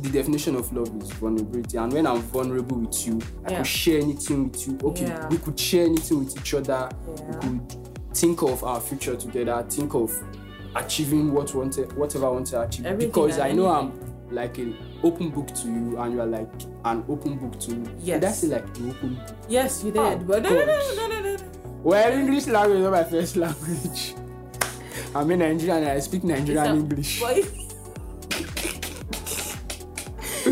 [0.02, 1.78] the definition of love is vulnerability.
[1.78, 3.58] And when I'm vulnerable with you, I Yeah.
[3.58, 4.78] could share anything with you.
[4.84, 5.30] Okay, Yeah.
[5.30, 6.90] we could share anything with each other.
[6.90, 7.26] Yeah.
[7.50, 9.64] We could think of our future together.
[9.70, 10.12] Think of
[10.76, 12.86] achieving what wanted, whatever I want to achieve.
[12.86, 13.94] Everything because I know I'm
[14.32, 16.52] like an open book to you, and you are like
[16.86, 17.90] an open book to me.
[18.02, 18.22] Yes.
[18.22, 19.36] That's like an open book.
[19.48, 20.02] yes, you did.
[20.02, 21.44] Oh, but no, no, no, no, no, no, no.
[21.84, 24.16] Well, English language is not my first language.
[25.16, 27.22] I'm a Nigerian and I speak Nigerian a- English.
[30.46, 30.52] Do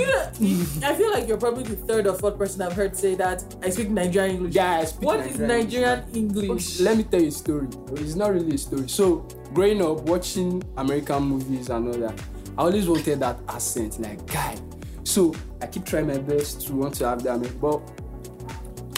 [0.00, 3.14] you know, I feel like you're probably the third or fourth person I've heard say
[3.16, 4.54] that I speak Nigerian English.
[4.54, 6.80] Yeah, I speak What is Nigerian Nigerian English?
[6.80, 7.68] Let me tell you a story.
[7.92, 8.88] It's not really a story.
[8.88, 12.20] So, growing up, watching American movies and all that,
[12.58, 14.56] I always wanted that accent, like guy.
[15.04, 17.80] So I keep trying my best to want to have that, but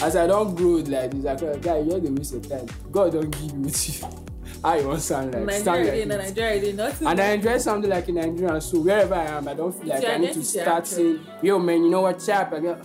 [0.03, 2.67] as I don't grow like this, I go, guy, you're the waste of time.
[2.91, 4.07] God don't give you with you.
[4.65, 5.51] You want sound like?
[5.51, 6.17] sound Nigeria, like did, it.
[6.17, 7.07] Nigeria, did nothing.
[7.07, 10.03] And I enjoy sounding like a Nigerian, so wherever I am, I don't feel like
[10.03, 12.51] I need to start saying, yo man, you know what's up?
[12.51, 12.81] I go,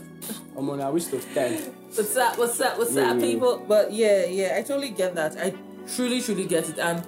[0.58, 1.54] I'm on a waste of time.
[1.94, 2.36] What's up?
[2.36, 2.76] What's up?
[2.76, 3.64] What's Yeah, up, people?
[3.66, 5.38] But yeah, yeah, I totally get that.
[5.38, 5.54] I
[5.94, 6.78] truly, truly get it.
[6.78, 7.02] And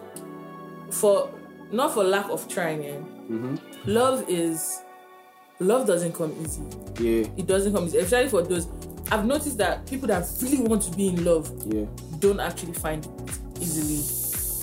[0.92, 1.30] for
[1.72, 4.80] not for lack of trying, yeah, hmm love is
[5.58, 6.62] love doesn't come easy.
[7.00, 8.66] Yeah, It doesn't come easy, especially for those.
[9.10, 11.84] I've noticed that people that really want to be in love yeah.
[12.18, 13.98] don't actually find it easily.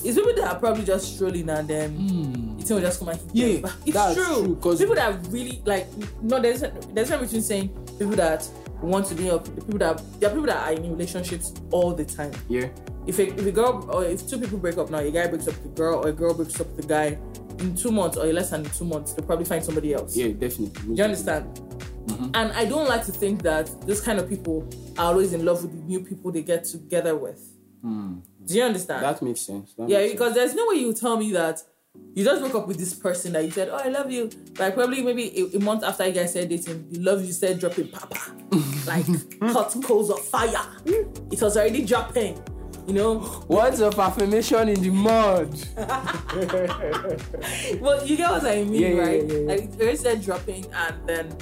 [0.02, 3.30] It's people that are probably just strolling and then it will just come and hit.
[3.34, 3.72] Yeah, them.
[3.86, 4.26] It's that's true.
[4.46, 5.88] true, 'cause- people that really like
[6.22, 7.68] no, there's there's a difference between saying
[8.00, 8.48] people that
[8.82, 12.06] want to be up, people that there are people that are in relationships all the
[12.06, 12.32] time.
[12.48, 12.70] Yeah,
[13.10, 15.48] If a, if a girl or if two people break up now, a guy breaks
[15.48, 17.18] up with a girl or a girl breaks up with a guy,
[17.60, 20.16] in two months or less than two months, they'll probably find somebody else.
[20.16, 20.70] yeah, definitely.
[20.88, 21.56] Do you understand?
[22.06, 22.32] Mm-hmm.
[22.36, 25.64] And I don't like to think that those kind of people are always in love
[25.64, 27.40] with the new people they get together with.
[27.82, 28.20] Hmm.
[28.46, 29.04] Do you understand?
[29.04, 29.74] That makes sense.
[29.74, 31.62] That yeah, makes because there's no way you tell me that
[32.16, 34.74] you just broke up with this person that you said, "Oh, I love you," but
[34.74, 37.90] probably maybe a, a month after you guys started dating, the love you said dropping,
[37.90, 38.20] papa,
[38.88, 39.06] like
[39.52, 40.66] hot coals of fire.
[40.86, 42.42] It was already dropping.
[42.90, 43.44] You know.
[43.48, 45.54] Words of affirmation in the mud.
[47.80, 49.24] well, you get what I mean, Yeah, right?
[49.28, 49.48] yeah, yeah.
[49.48, 51.38] Like already said dropping, and then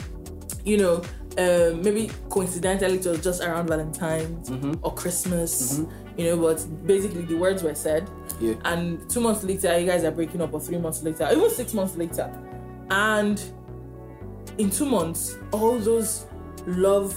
[0.65, 0.95] you know,
[1.37, 4.73] um, maybe coincidentally it was just around Valentine's Mm-hmm.
[4.85, 5.79] or Christmas,
[6.17, 6.35] you know.
[6.37, 8.09] But basically, the words were said,
[8.41, 8.55] Yeah.
[8.65, 11.73] and two months later, you guys are breaking up, or three months later, even six
[11.73, 12.29] months later,
[12.89, 13.41] and
[14.57, 16.25] in two months, all those
[16.65, 17.15] love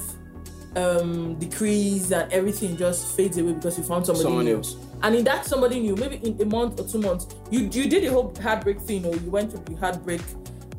[0.76, 4.56] um decrees and everything just fades away because you found somebody Someone new.
[4.58, 4.76] else.
[5.02, 8.04] And in that somebody new, maybe in a month or two months, you you did
[8.04, 10.20] the whole heartbreak thing, or you went to the heartbreak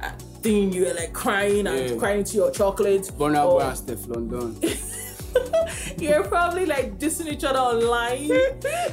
[0.01, 0.71] uh, thing.
[0.71, 1.95] You were like crying and Yeah.
[1.97, 3.07] crying to your chocolate.
[3.17, 4.55] Vulnerable or and Steph London.
[5.97, 8.23] you're probably like dissing each other online.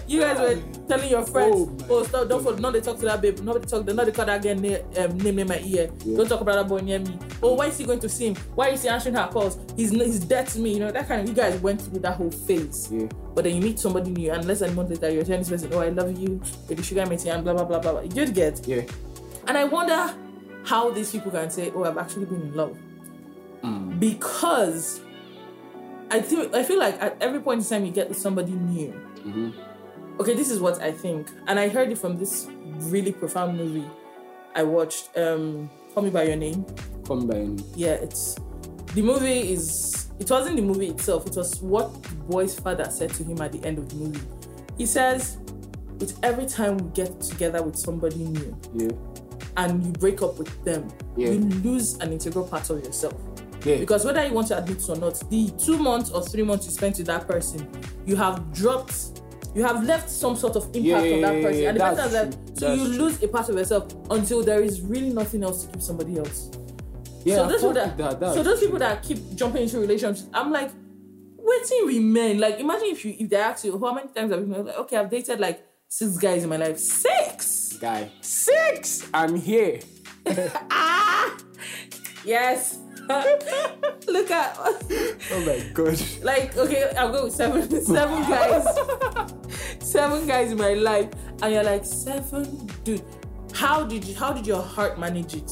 [0.07, 2.29] you guys were telling your friends, Oh "Oh, stop!
[2.29, 2.57] Don't follow.
[2.57, 3.39] Not they talk to that babe.
[3.41, 3.87] Nobody talk.
[3.87, 5.91] Not they call that girl name, um, name in my ear.
[6.05, 6.17] Yeah.
[6.17, 7.19] Don't talk about that boy near me.
[7.43, 8.37] Oh, why is he going to see him?
[8.55, 9.59] Why is he answering her calls?
[9.77, 10.75] He's he's dead to me.
[10.75, 11.29] You know that kind of.
[11.29, 12.89] You guys went through that whole phase.
[12.93, 13.07] Yeah.
[13.35, 15.49] But then you meet somebody new, and less than a month later, you're telling this
[15.51, 18.01] person, "Oh, I love you, the sugar mate, and blah blah blah blah." blah.
[18.03, 18.83] You did get, Yeah.
[19.47, 20.15] and I wonder
[20.65, 22.77] how these people can say, "Oh, I've actually been in love,"
[23.63, 23.99] Mm.
[23.99, 25.01] because
[26.11, 28.93] I think I feel like at every point in time you get with somebody new.
[29.25, 29.53] Mhm.
[30.21, 32.47] Okay, this is what I think, and I heard it from this
[32.91, 33.85] really profound movie
[34.55, 35.11] I watched.
[35.17, 36.65] Um, Call Me by Your Name.
[37.05, 37.65] Call me by your name.
[37.77, 38.37] Yeah, it's
[38.95, 40.07] the movie is.
[40.19, 41.27] It wasn't the movie itself.
[41.27, 44.21] It was what the boy's father said to him at the end of the movie.
[44.77, 45.37] He says,
[46.01, 48.89] "With every time we get together with somebody new Yeah.
[49.57, 51.31] and you break up with them, Yeah.
[51.31, 53.15] you lose an integral part of yourself."
[53.65, 53.77] Yeah.
[53.79, 56.67] Because whether you want to admit it or not, the two months or three months
[56.67, 57.69] you spent with that person,
[58.07, 59.19] you have dropped
[59.55, 62.33] you have left some sort of impact Yeah, on that person, and the has true.
[62.55, 62.97] So That's you true.
[62.99, 66.51] lose a part of yourself until there is really nothing else to give somebody else.
[67.25, 70.29] Yeah, so those people fuck that, that, so those people that keep jumping into relationships,
[70.33, 70.71] I'm like,
[71.37, 72.39] waiting remain.
[72.39, 74.77] Like imagine if you if they ask you how many times have you been like,
[74.79, 76.79] okay, I've dated like six guys in my life.
[76.79, 77.77] Six.
[77.81, 78.11] guy.
[78.21, 79.09] Six.
[79.13, 79.81] I'm here.
[80.71, 81.39] Ah,
[82.25, 82.79] yes.
[84.09, 86.01] Look at Oh my god.
[86.23, 88.65] like okay, I'll go with seven seven guys.
[89.81, 91.09] seven guys in my life,
[91.43, 93.03] and you're like seven, dude.
[93.55, 94.15] How did you?
[94.15, 95.51] How did your heart manage it?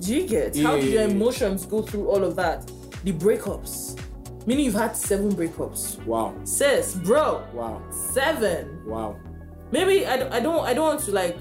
[0.00, 0.56] Do you get?
[0.58, 2.70] how did your emotions go through all of that?
[3.04, 3.98] The breakups,
[4.46, 6.02] meaning you've had seven breakups.
[6.04, 6.34] Wow.
[6.44, 7.82] Sis, bro, Wow.
[7.90, 8.82] seven.
[8.86, 9.16] Wow.
[9.72, 11.36] maybe I, don't- I don't I don't want to like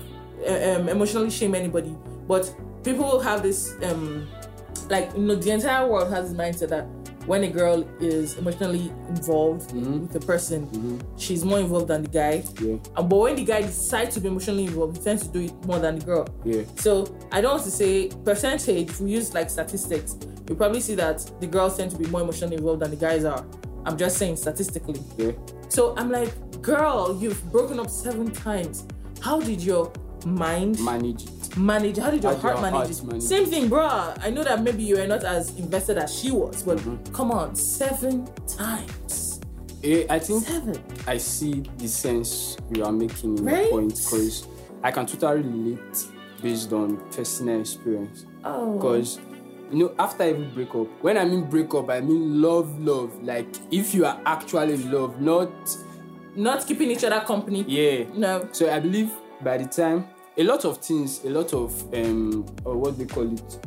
[0.47, 1.95] uh, um, emotionally shame anybody,
[2.27, 4.27] but people have this um
[4.89, 6.85] like you know the entire world has this mindset that
[7.29, 10.01] when a girl is emotionally involved mm-hmm.
[10.01, 11.17] with a person, mm-hmm.
[11.17, 12.43] she's more involved than the guy.
[12.59, 12.77] Yeah.
[12.95, 15.77] But when the guy decides to be emotionally involved, he tends to do it more
[15.77, 16.27] than the girl.
[16.43, 16.63] Yeah.
[16.77, 18.89] So I don't want to say percentage.
[18.89, 22.21] If we use like statistics, you probably see that the girls tend to be more
[22.21, 23.45] emotionally involved than the guys are.
[23.85, 25.01] I'm just saying statistically.
[25.17, 25.33] Yeah.
[25.67, 28.87] So I'm like, girl, you've broken up seven times.
[29.21, 29.93] How did your
[30.25, 31.57] mind Manage it.
[31.57, 31.97] manage?
[31.97, 33.03] How did your How heart your manage heart it?
[33.03, 34.17] manage Same thing, bruh.
[34.23, 37.13] I know that maybe you are not as invested as she was, but Mm-hmm.
[37.13, 39.39] come on, seven times.
[39.83, 40.75] Eh, I think Seven.
[41.07, 43.61] I see the sense you are making in Right?
[43.63, 44.45] your point because
[44.83, 46.05] I can totally relate
[46.41, 48.25] based on personal experience.
[48.43, 48.75] Oh.
[48.75, 49.19] Because
[49.71, 53.23] you know, after every breakup, when I mean breakup, I mean love, love.
[53.23, 55.49] Like if you are actually in love, not
[56.35, 57.63] Not keeping each other company.
[57.67, 58.03] yeah.
[58.15, 58.49] No.
[58.51, 62.77] So I believe by the time a lot of things, a lot of um, or
[62.77, 63.59] what they call it,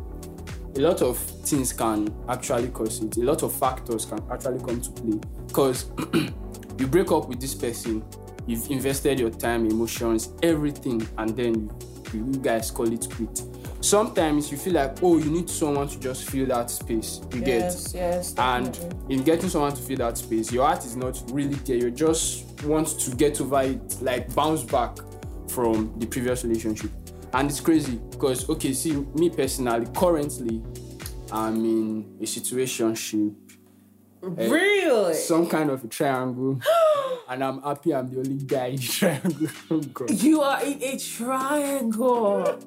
[0.77, 3.17] a lot of things can actually cause it.
[3.19, 5.21] A lot of factors can actually come to play.
[5.47, 5.91] Because
[6.79, 8.03] you break up with this person,
[8.47, 11.71] you've invested your time, emotions, everything, and then
[12.15, 13.43] you, you guys call it quit.
[13.83, 17.21] Sometimes you feel like, oh, you need someone to just fill that space.
[17.35, 18.35] You get Yes, yes.
[18.39, 18.79] and
[19.11, 22.63] in getting someone to fill that space your heart is not really there you just
[22.63, 24.97] want to get over it like bounce back
[25.53, 26.91] from the previous relationship
[27.35, 30.63] and it's crazy because okay see me personally currently
[31.31, 33.35] i'm in a situationship
[34.39, 35.15] eh, really?
[35.15, 36.59] some kind of a triangle
[37.29, 40.99] and i'm happy i'm the only guy in the triangle oh You are in a
[40.99, 42.59] triangle.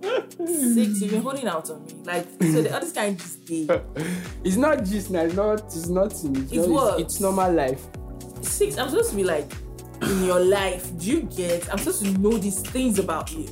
[0.45, 1.93] Six, you've been holding out on me.
[2.03, 3.69] Like, so the other guy just gave.
[4.43, 6.99] it's not just it's not it's nothing it's, just, what?
[6.99, 7.85] it's, it's normal life
[8.41, 9.51] Six, I'm supposed to be like,
[10.05, 11.71] in your life, do you get?
[11.71, 13.47] I'm supposed to know these things about you.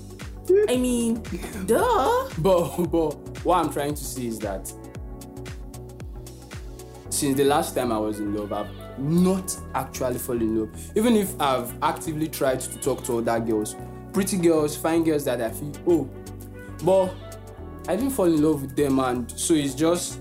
[0.70, 1.22] I mean,
[1.66, 2.30] duh.
[2.38, 3.14] But but
[3.46, 4.72] what I'm trying to say is that
[7.10, 10.92] since the last time I was in love, I've not actually fallen in love.
[10.96, 13.76] Even if I've actively tried to talk to other girls,
[14.12, 16.10] pretty girls, fine girls that I feel oh,
[16.84, 17.14] but
[17.88, 20.20] I didn't fall in love with them, and so it's just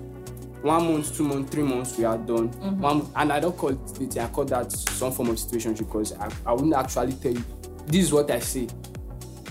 [0.62, 2.48] one month, two months, three months we are done.
[2.80, 4.18] One, and I don't call it.
[4.18, 7.44] I call that some form of situation because I, I wouldn't actually tell you.
[7.86, 8.68] This is what I say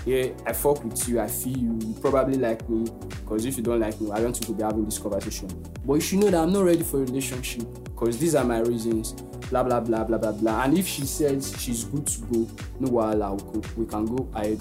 [0.03, 2.89] yeah, I fuck with you, I feel you, you probably like me.
[3.09, 5.47] Because if you don't like me, I don't think we'll be having this conversation.
[5.85, 7.67] But you should know that I'm not ready for a relationship.
[7.83, 9.11] Because these are my reasons.
[9.51, 10.63] Blah blah blah blah blah blah.
[10.63, 12.47] And if she says she's good to go,
[12.79, 14.59] no wahala, we can- we can go ahead.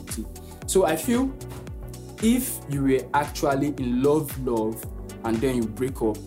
[0.67, 1.33] So I feel
[2.23, 4.85] if you were actually in love, love,
[5.25, 6.19] and then you break up,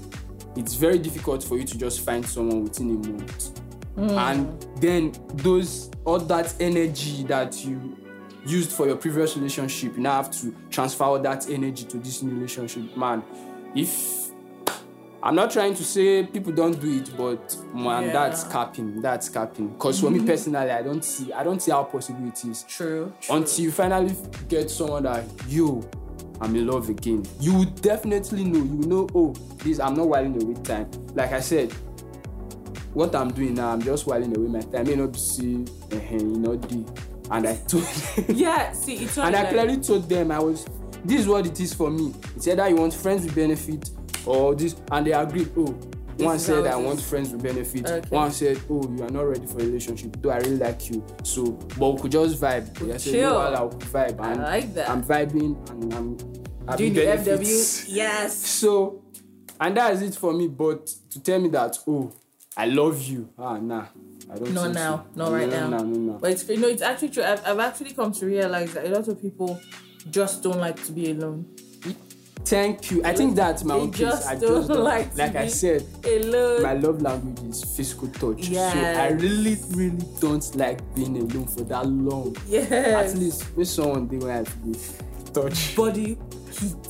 [0.56, 3.60] it's very difficult for you to just find someone within a month.
[3.96, 4.10] Hmm.
[4.10, 7.98] And then those all that energy that you
[8.46, 12.22] used for your previous relationship, you now have to transfer all that energy to this
[12.24, 12.96] new relationship.
[12.98, 13.24] Man,
[13.76, 14.32] if
[15.26, 18.12] I'm not trying to say people don't do it, but man, Yeah.
[18.12, 19.02] that's capping.
[19.02, 19.70] That's capping.
[19.70, 20.28] Because for me mm-hmm.
[20.28, 23.14] personally, I don't see I don't see how possible it is True.
[23.22, 23.36] true.
[23.38, 24.14] until you finally
[24.50, 25.90] get someone that you
[26.44, 27.26] I'm in love again.
[27.40, 28.60] You will definitely know.
[28.60, 30.92] You know, oh, this I'm not whiling away time.
[31.14, 31.72] Like I said,
[32.94, 34.88] what I'm doing now, I'm just whiling away my time.
[34.88, 36.86] May not see uh, you know the
[37.32, 37.88] and I told
[38.38, 40.66] yeah, see, it's and I clearly told them I was
[41.06, 42.14] this is what it is for me.
[42.36, 43.90] It's either you want friends with benefit
[44.26, 45.80] or this and they agreed, oh.
[46.18, 47.90] One said I want friends with benefit.
[47.90, 48.08] Okay.
[48.10, 50.22] One said, "Oh, you are not ready for a relationship.
[50.22, 53.22] Though I really like you, so but we could just vibe." I said.
[53.22, 54.90] "No, I'll vibe." I like that.
[54.90, 57.84] I'm vibing and I'm doing the benefits.
[57.84, 57.96] FW.
[57.96, 58.38] Yes.
[58.38, 59.04] So,
[59.60, 60.48] and that is it for me.
[60.48, 62.14] But to tell me that, oh,
[62.56, 63.86] I love you, ah, nah,
[64.32, 64.54] I don't.
[64.54, 65.06] Not now.
[65.16, 65.24] so.
[65.24, 65.78] Not right no, now.
[65.78, 66.14] No, no, no.
[66.20, 67.24] But it's you know it's actually true.
[67.24, 69.60] I've, I've actually come to realize that a lot of people
[70.12, 71.48] just don't like to be alone.
[72.46, 73.02] Thank you.
[73.06, 74.00] I think that's my They own case.
[74.02, 76.62] just I don't just don't, like like, I said, Alone.
[76.62, 78.50] my love language is physical touch.
[78.50, 82.36] So I really, really don't like being alone for that long.
[82.48, 82.72] yes.
[82.72, 84.78] At least with someone they want to be
[85.34, 85.76] touch.
[85.76, 86.18] body
[86.52, 86.86] heat.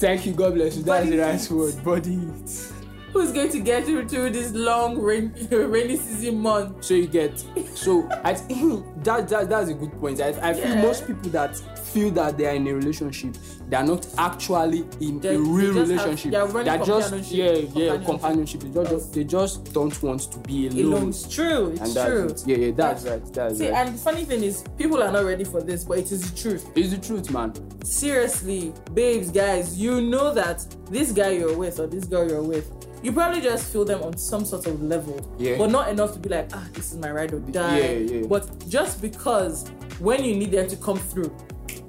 [0.00, 0.82] Thank you, God bless you.
[0.82, 1.84] That's the right word.
[1.84, 2.68] Body heat.
[3.12, 6.82] Who's going to get you through this long rain, rainy season month?
[6.82, 7.38] So you get
[7.74, 10.18] so I think that, that that's a good point.
[10.22, 10.82] I, I feel Yeah.
[10.82, 13.36] most people that feel that they are in a relationship,
[13.72, 16.30] they are not actually in They- a real they just have- relationship.
[16.30, 18.60] they are They're just yeah yeah Companionship.
[18.60, 18.60] companionship.
[18.60, 20.92] They just, just they just don't want to be alone.
[20.92, 21.08] Alone.
[21.08, 21.68] It's true.
[21.70, 22.26] It's And that's true.
[22.26, 22.42] it.
[22.46, 23.32] Yeah, yeah, that's right.
[23.32, 23.86] That's See, right.
[23.86, 26.36] and the funny thing is, people are not ready for this, but it is the
[26.38, 26.68] truth.
[26.76, 27.54] It's the truth, man.
[27.82, 32.70] Seriously, babes, guys, you know that this guy you're with or this girl you're with,
[33.02, 35.56] you probably just feel them on some sort of level, Yeah.
[35.56, 37.78] but not enough to be like, ah, this is my ride or die.
[37.78, 38.26] Yeah, yeah.
[38.28, 39.64] But just because
[39.98, 41.32] when you need them to come through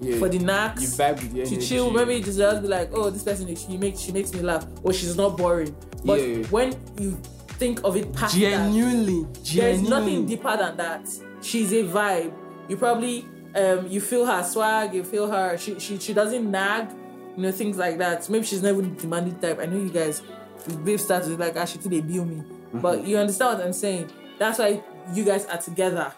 [0.03, 0.19] Yeah.
[0.19, 3.09] for the knacks, you vibe with the to chill, maybe just just be like, oh,
[3.09, 5.75] this person she makes she makes me laugh, or she's not boring.
[6.05, 6.43] But Yeah.
[6.47, 7.17] when you
[7.59, 11.07] think of it past that, genuinely, there's nothing deeper than that.
[11.41, 12.33] She's a vibe.
[12.67, 16.89] You probably um you feel her swag, you feel her she she, she doesn't nag,
[17.35, 18.29] you know, things like that.
[18.29, 19.59] Maybe she's not even demanding type.
[19.59, 20.21] I know you guys
[20.65, 22.35] with babe starts with like actually they bill me.
[22.37, 22.79] Mm-hmm.
[22.79, 24.09] But you understand what I'm saying?
[24.39, 24.81] That's why
[25.13, 26.13] you guys are together.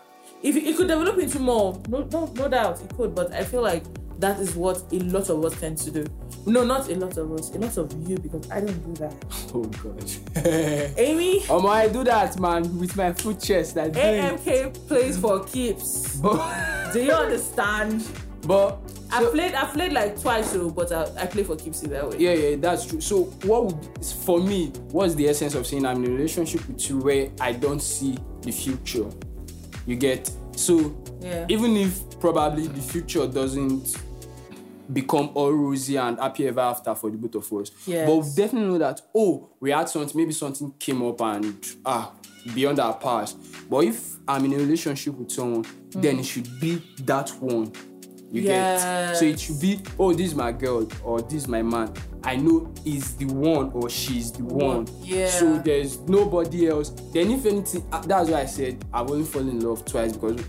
[0.46, 3.44] If it, it could develop into more, no no no doubt it could, but I
[3.44, 3.84] feel like
[4.20, 6.06] that is what a lot of us tend to do.
[6.46, 9.16] No, not a lot of us, a lot of you, because I don't do that.
[9.56, 10.12] Oh god.
[10.98, 13.74] Amy, Um, I do that, man, with my foot chest.
[13.76, 13.96] That it.
[13.96, 16.18] AMK plays for keeps.
[16.18, 18.06] But, Do you understand?
[18.46, 18.78] but
[19.12, 22.08] I so- played I played like twice though, but I, I play for keeps that
[22.10, 22.18] way.
[22.20, 23.02] Yeah, yeah, that's true.
[23.02, 24.68] So, what would for me?
[24.92, 28.18] What's the essence of saying I'm in a relationship with you where I don't see
[28.42, 29.08] the future?
[29.86, 31.46] You get so Yeah.
[31.50, 33.98] even if probably the future doesn't
[34.92, 38.08] become all rosy and happy ever after for the both of us, Yes.
[38.08, 42.12] but we definitely know that oh, we had something, maybe something came up and ah,
[42.54, 43.38] beyond our past.
[43.70, 47.72] But if I'm in a relationship with someone, then it should be that one.
[48.36, 51.62] You get so it should be oh this is my girl or this is my
[51.62, 51.94] man
[52.24, 55.30] i know is the one or she's the one Yeah.
[55.30, 59.50] so there's nobody else then if anything uh, that's why i said i've only fallen
[59.50, 60.42] in love twice because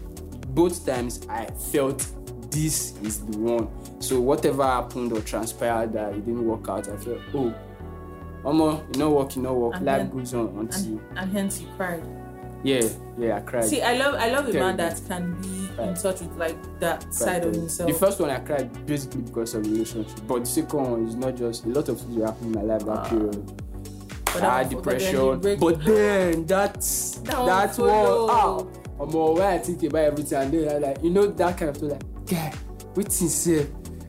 [0.48, 2.06] both times i felt
[2.50, 3.68] this is the one
[4.00, 7.54] so whatever happened or transpired that it didn't work out i felt oh
[8.44, 9.74] Omo, you know work, you know work.
[9.74, 12.02] And Life then- goes on until And, and hence you cried.
[12.66, 13.36] Yeah, yeah.
[13.36, 13.64] I cried.
[13.64, 17.00] See, I love I love a man that can be in touch with like that
[17.02, 17.90] Cried side of himself.
[17.90, 21.14] The first one I cried basically because of the relationship, but the second one is
[21.14, 23.08] not just a lot of things that happened in my life that Ah.
[23.08, 23.46] period.
[23.46, 28.28] But but had depression, break- but then that's That one that one follow.
[28.30, 31.70] ah, omo when I think about everything and then I like you know that kind
[31.70, 32.52] of thing like yeah,
[32.94, 33.66] wetin say?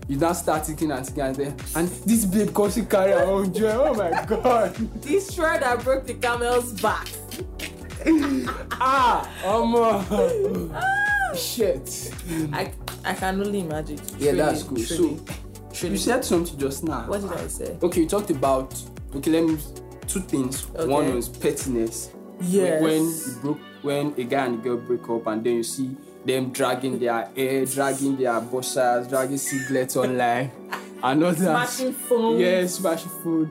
[0.09, 3.25] You now start thinking and thinking and then and this babe comes to carry her
[3.25, 3.67] own joy.
[3.71, 4.73] Oh my god.
[5.01, 7.07] this shred that broke the camel's back.
[8.79, 11.35] Ah, omo.
[11.35, 12.11] Shit.
[12.53, 12.71] I
[13.05, 13.99] I can only imagine.
[14.17, 15.19] Yeah, that's truly, So
[15.73, 15.93] truly.
[15.93, 17.05] you said something just now.
[17.07, 17.77] what did I say?
[17.81, 18.75] Okay, you talked about
[19.15, 19.31] okay.
[19.31, 19.57] Let me
[20.07, 20.67] two things.
[20.75, 20.87] Okay.
[20.87, 22.11] One was pettiness.
[22.39, 22.81] Yes.
[22.81, 25.95] When you broke, when a guy and a girl break up, and then you see
[26.25, 30.51] them dragging their hair, dragging their bossers, dragging cigarettes online,
[31.03, 31.37] and all that.
[31.69, 32.39] smashing phone.
[32.39, 33.49] Yes, smashing food.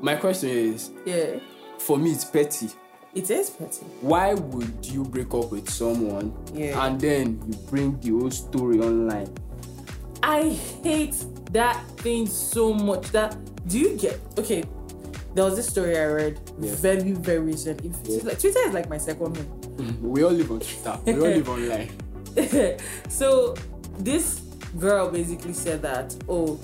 [0.00, 1.40] My question is, Yeah.
[1.78, 2.70] for me, it's petty.
[3.14, 3.84] It is petty.
[4.00, 6.86] Why would you break up with someone Yeah.
[6.86, 9.28] and then you bring the whole story online?
[10.22, 10.50] I
[10.84, 11.16] hate
[11.52, 13.10] that thing so much.
[13.10, 13.36] That
[13.66, 14.62] do you get okay?
[15.34, 16.74] There was this story I read Yeah.
[16.74, 17.84] very very recent.
[17.84, 18.20] If Yeah.
[18.24, 19.96] like Twitter is like my second home.
[20.02, 20.98] We all live on Twitter.
[21.06, 21.90] We all live online.
[23.08, 23.54] so
[23.98, 24.40] this
[24.78, 26.60] girl basically said that oh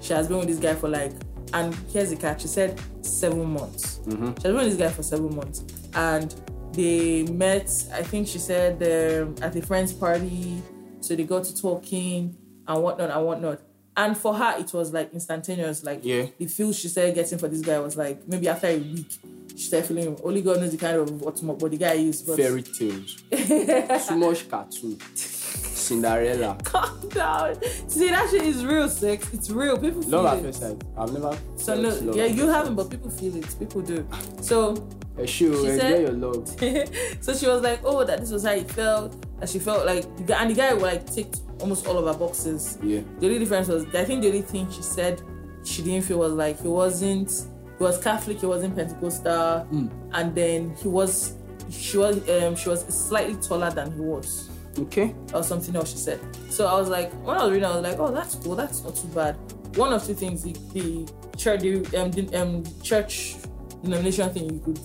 [0.00, 1.12] she has been with this guy for like
[1.52, 4.28] and here's the catch she said seven months Mhm.
[4.40, 5.62] she has been with this guy for seven months
[5.94, 6.34] and
[6.72, 10.62] they met i think she said um, at a friend's party
[11.00, 12.36] so they got to talking
[12.68, 13.60] and whatnot and whatnot
[13.96, 16.26] and for her it was like instantaneous like Yeah.
[16.38, 19.10] the feel she said getting for this guy was like maybe after a week
[19.50, 22.36] she started feeling only god knows the kind of what what the guy is but
[22.36, 23.16] Fairy tales.
[24.08, 24.98] Too much cartoon.
[25.14, 26.56] Cinderella.
[26.64, 27.60] calm down.
[27.88, 29.28] See, that shit is real sex.
[29.32, 29.76] It's real.
[29.78, 30.42] People feel Love at it.
[30.46, 30.82] first sight.
[30.96, 31.36] I've never.
[31.56, 33.58] So no, yeah, you haven't, but people feel it.
[33.58, 34.06] People do.
[34.40, 34.74] So,
[35.22, 36.48] Eh, sure, She said- your love.
[37.20, 39.16] so she was like, oh, that this was how it felt.
[39.40, 42.18] That she felt like, the guy- and the guy like ticked almost all of her
[42.18, 42.78] boxes.
[42.82, 43.00] Yeah.
[43.18, 45.20] The only difference was, I think the only thing she said
[45.64, 47.30] she didn't feel was like he wasn't,
[47.78, 49.90] he was Catholic, he wasn't Pentecostal, Mm.
[50.12, 51.34] and then he was,
[51.70, 54.48] she was, um, she was slightly taller than he was.
[54.78, 55.12] Okay.
[55.34, 56.20] or something else she said.
[56.48, 58.82] So I was like, when I was reading, I was like, oh, that's cool, that's
[58.84, 59.36] not too bad.
[59.76, 63.34] one of two things: the, the church, the, um, the um, church
[63.82, 64.80] denomination thing, you could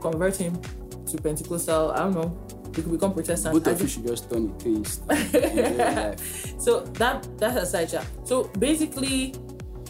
[0.00, 0.60] convert him
[1.06, 1.90] to Pentecostal.
[1.92, 2.38] I don't know.
[2.74, 3.54] He could become Protestant.
[3.54, 5.02] Both of you should just turn a taste.
[5.10, 6.60] in real life.
[6.60, 8.06] so that that's a side chat.
[8.24, 9.34] So basically,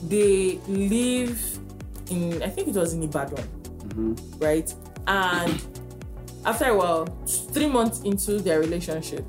[0.09, 1.41] they live
[2.11, 3.45] in I think it was in Ibadan,
[3.89, 4.41] Mhm.
[4.41, 4.73] right?
[5.07, 5.61] And
[6.45, 7.07] after a while,
[7.53, 9.25] three months into their relationship,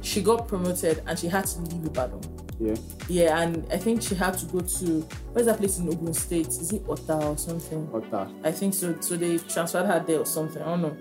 [0.00, 2.20] she got promoted and she had to leave Ibadan.
[2.60, 2.74] Yeah.
[3.08, 5.00] Yeah, and I think she had to go to
[5.32, 6.48] where's that place in Ogun State?
[6.48, 7.88] Is it Ota or something?
[7.92, 8.30] Otta.
[8.42, 8.96] I think so.
[9.00, 10.62] So they transferred her there or something.
[10.62, 10.96] I don't know.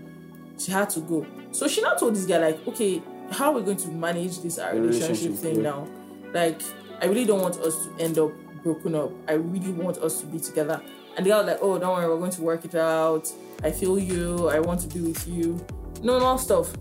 [0.57, 1.25] She had to go.
[1.51, 3.01] So she now told this guy like, okay,
[3.31, 5.61] how are we going to manage this our relationship, relationship, thing yeah.
[5.61, 5.87] now?
[6.33, 6.61] Like,
[7.01, 8.31] I really don't want us to end up
[8.63, 9.11] broken up.
[9.27, 10.81] I really want us to be together.
[11.15, 13.31] And the guy was like, oh, don't worry, we're going to work it out.
[13.63, 14.49] I feel you.
[14.49, 15.63] I want to be with you.
[16.01, 16.73] No, no stuff.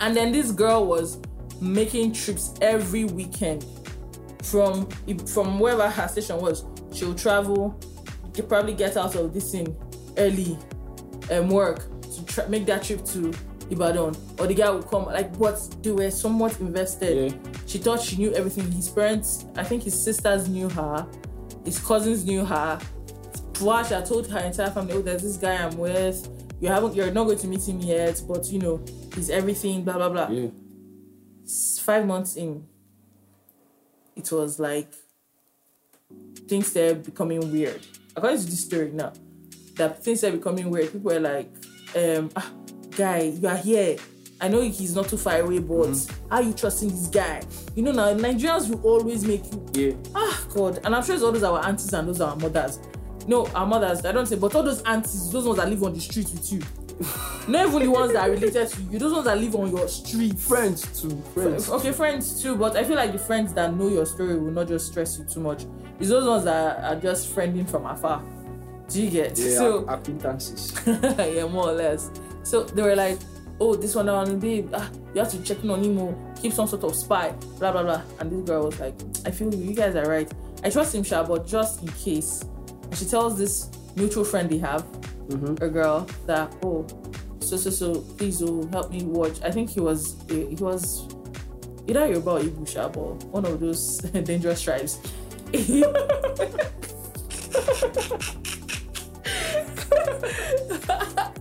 [0.00, 1.18] And then this girl was
[1.60, 3.64] making trips every weekend
[4.42, 4.86] from
[5.26, 6.64] from wherever her station was.
[6.92, 7.78] She'll travel,
[8.34, 9.74] she probably get out of this thing
[10.18, 10.58] early,
[11.30, 13.32] um, work to tra- make that trip to
[13.70, 15.06] Ibadan, or the guy would come.
[15.06, 17.32] Like, but they were somewhat invested.
[17.32, 17.52] Yeah.
[17.66, 18.70] She thought she knew everything.
[18.72, 21.06] His parents, I think his sisters knew her,
[21.64, 22.78] his cousins knew her.
[23.54, 26.28] Twice, I told her entire family, "Oh, there's this guy I'm with.
[26.60, 28.84] You haven't, you're not going to meet him yet, but you know,
[29.14, 30.48] he's everything." Blah blah blah Yeah.
[31.80, 32.64] five months in,
[34.16, 34.88] it was like
[36.48, 37.80] things started becoming weird.
[38.16, 39.12] According to this story now,
[39.76, 40.92] that things started becoming weird.
[40.92, 41.50] People were like,
[41.96, 42.50] um, ah,
[42.96, 43.96] guy, you are here.
[44.40, 45.94] I know he's not too far away, but
[46.28, 47.42] how are you trusting this guy?
[47.76, 50.10] You know now Nigerians will always make you Yeah.
[50.16, 50.80] ah God.
[50.84, 52.80] And I'm sure it's all those our aunties and those our mothers.
[53.28, 55.94] No, our mothers, I don't say, but all those aunties, those ones that live on
[55.94, 56.60] the street with you.
[57.48, 59.88] Not even the ones that are related to you, those ones that live on your
[59.88, 60.38] street.
[60.38, 61.10] Friends too.
[61.34, 61.68] Friends.
[61.68, 64.68] Okay, friends too, but I feel like the friends that know your story will not
[64.68, 65.64] just stress you too much.
[65.98, 68.22] It's those ones that are just friending from afar.
[68.88, 69.38] Do you get?
[69.38, 69.56] Yeah.
[69.56, 70.78] So acquaintances.
[70.86, 72.10] yeah, more or less.
[72.42, 73.18] So they were like,
[73.60, 76.52] "Oh, this one on babe, ah, you have to check in on him, oh, keep
[76.52, 79.64] some sort of spy, blah blah blah." And this girl was like, "I feel you.
[79.70, 80.30] You guys are right.
[80.62, 82.44] I trust him, Sha, but just in case."
[82.84, 84.84] And she tells this mutual friend they have,
[85.32, 85.60] Mhm.
[85.62, 86.86] a girl, that oh,
[87.40, 89.40] so so so, please oh, help me watch.
[89.42, 91.08] I think he was he was
[91.88, 94.98] either Yoruba or Igbo, Sha, but one of those dangerous tribes.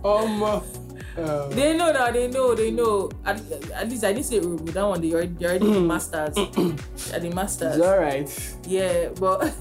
[0.03, 0.43] Um.
[1.17, 3.09] uh, They know now, they know, they know.
[3.25, 3.39] At,
[3.73, 6.35] at least I didn't say Urhobo, that one, they already, they already the masters.
[7.11, 7.77] They're the masters.
[7.77, 8.55] it's alright.
[8.67, 9.53] Yeah, but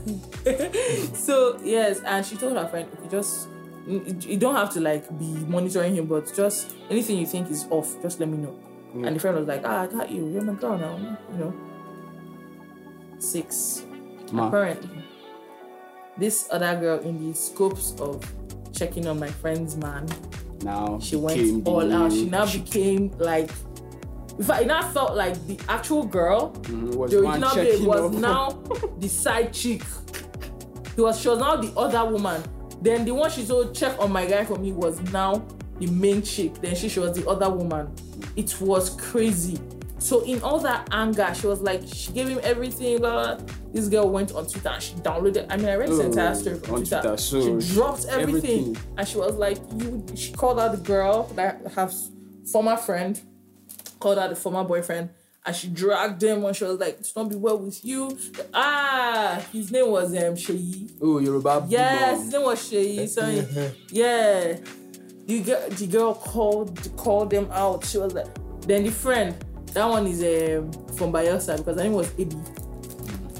[1.14, 3.48] so yes, and she told her friend, okay, just
[3.90, 8.00] you don't have to like be monitoring him, but just anything you think is off,
[8.02, 8.58] just let me know.
[8.94, 9.06] Mm.
[9.06, 10.96] And the friend was like, ah, I got you, you're my girl now,
[11.32, 11.54] you know.
[13.18, 13.84] Six.
[14.32, 14.48] Ma.
[14.48, 15.04] Apparently,
[16.16, 18.24] this other girl in the scopes of
[18.72, 20.06] checking on my friend's man
[20.62, 22.12] Now she went the all out.
[22.12, 23.50] She now became like,
[24.38, 28.10] in fact, it now felt like the actual girl, Mhm, was the original babe, was
[28.12, 28.50] now
[28.98, 29.82] the side chick.
[30.96, 32.42] He was, she was now the other woman.
[32.82, 35.44] Then the one she told check on my guy for me was now
[35.78, 36.54] the main chick.
[36.60, 37.92] Then she, she was the other woman.
[38.36, 39.58] It was crazy.
[39.98, 42.98] So in all that anger, she was like, she gave him everything.
[42.98, 43.46] Blah, blah.
[43.72, 45.46] This girl went on Twitter and she downloaded.
[45.50, 47.00] I mean, I read Oh, entire story from on Twitter.
[47.02, 48.76] Twitter, so she dropped everything, everything.
[48.96, 51.90] and she was like, "You." She called out the girl that her
[52.50, 53.20] former friend,
[54.00, 55.10] called out the former boyfriend,
[55.46, 56.44] and she dragged him.
[56.44, 58.16] And she was like, "It's not be well with you."
[58.54, 60.90] Ah, his name was um Sheyi.
[61.02, 61.66] Oh, Yoruba.
[61.68, 63.08] Yes, his name was Sheyi.
[63.08, 63.26] So
[63.90, 64.56] yeah,
[65.26, 67.84] the girl, the girl called called them out.
[67.84, 68.26] She was like,
[68.62, 69.34] then the friend,
[69.74, 72.38] that one is um from Bayelsa because her name was Ebi.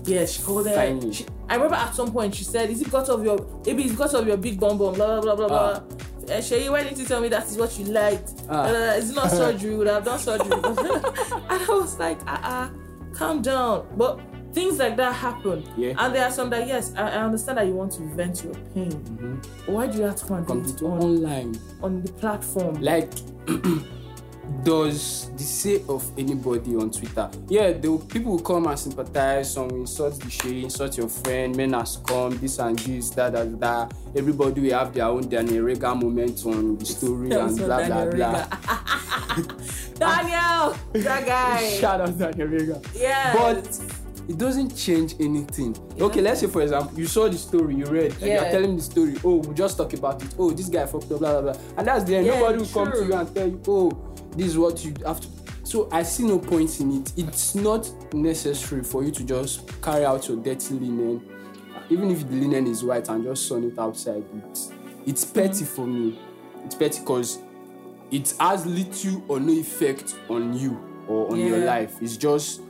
[0.09, 0.66] Yeah, she called.
[0.66, 1.12] Tiny.
[1.12, 3.82] She, I remember at some point she said, "Is it because of your Ebi?
[3.84, 5.80] It's because of your big bum bum?" Blah blah blah blah Ah.
[5.80, 5.96] blah.
[6.39, 8.33] Sheyi, why didn't you tell me that is what you liked?
[8.49, 8.64] Ah.
[8.66, 9.70] Uh, it's not surgery.
[9.70, 10.53] We would have done surgery.
[10.53, 13.87] and I was like, ah, uh-uh, calm down.
[13.97, 14.20] But
[14.53, 15.64] things like that happen.
[15.76, 15.95] Yeah.
[15.99, 18.55] And there are some that yes, I, I understand that you want to vent your
[18.74, 18.91] pain.
[18.93, 19.47] Mhm.
[19.66, 21.61] Why do you have to come and do it to on, online.
[21.83, 22.81] on the platform?
[22.81, 23.11] Like,
[24.64, 27.30] does the say of anybody on Twitter?
[27.48, 29.53] Yeah, the people will come and sympathize.
[29.55, 31.57] Some insult the shade, insult your friend.
[31.57, 33.92] Men has come, this and this, that, that, that.
[34.14, 38.46] Everybody will have their own Daniel Regha moment on the story and blah blah blah.
[39.94, 41.68] Daniel, that guy.
[41.78, 42.86] Shout out Daniel Regha.
[42.94, 43.32] yeah.
[43.32, 43.80] But
[44.29, 45.77] it doesn't change anything.
[46.01, 48.83] Okay, let's say for example, you saw the story, you read, and you're telling the
[48.83, 49.16] story.
[49.25, 50.35] Oh, we just talk about it.
[50.39, 51.62] Oh, this guy fucked up, blah blah blah.
[51.77, 52.27] And that's the end.
[52.27, 55.21] Yeah, Nobody will come to you and tell you, oh, this is what you have
[55.21, 55.29] to.
[55.64, 57.12] So I see no point in it.
[57.16, 61.23] It's not necessary for you to just carry out your dirty linen
[61.91, 64.73] even if the linen is white and just sun it outside, it's
[65.07, 65.66] it's petty mm.
[65.66, 66.18] for me.
[66.64, 67.41] It's petty because
[68.11, 72.01] it has little or no effect on you or on your life.
[72.01, 72.62] It's just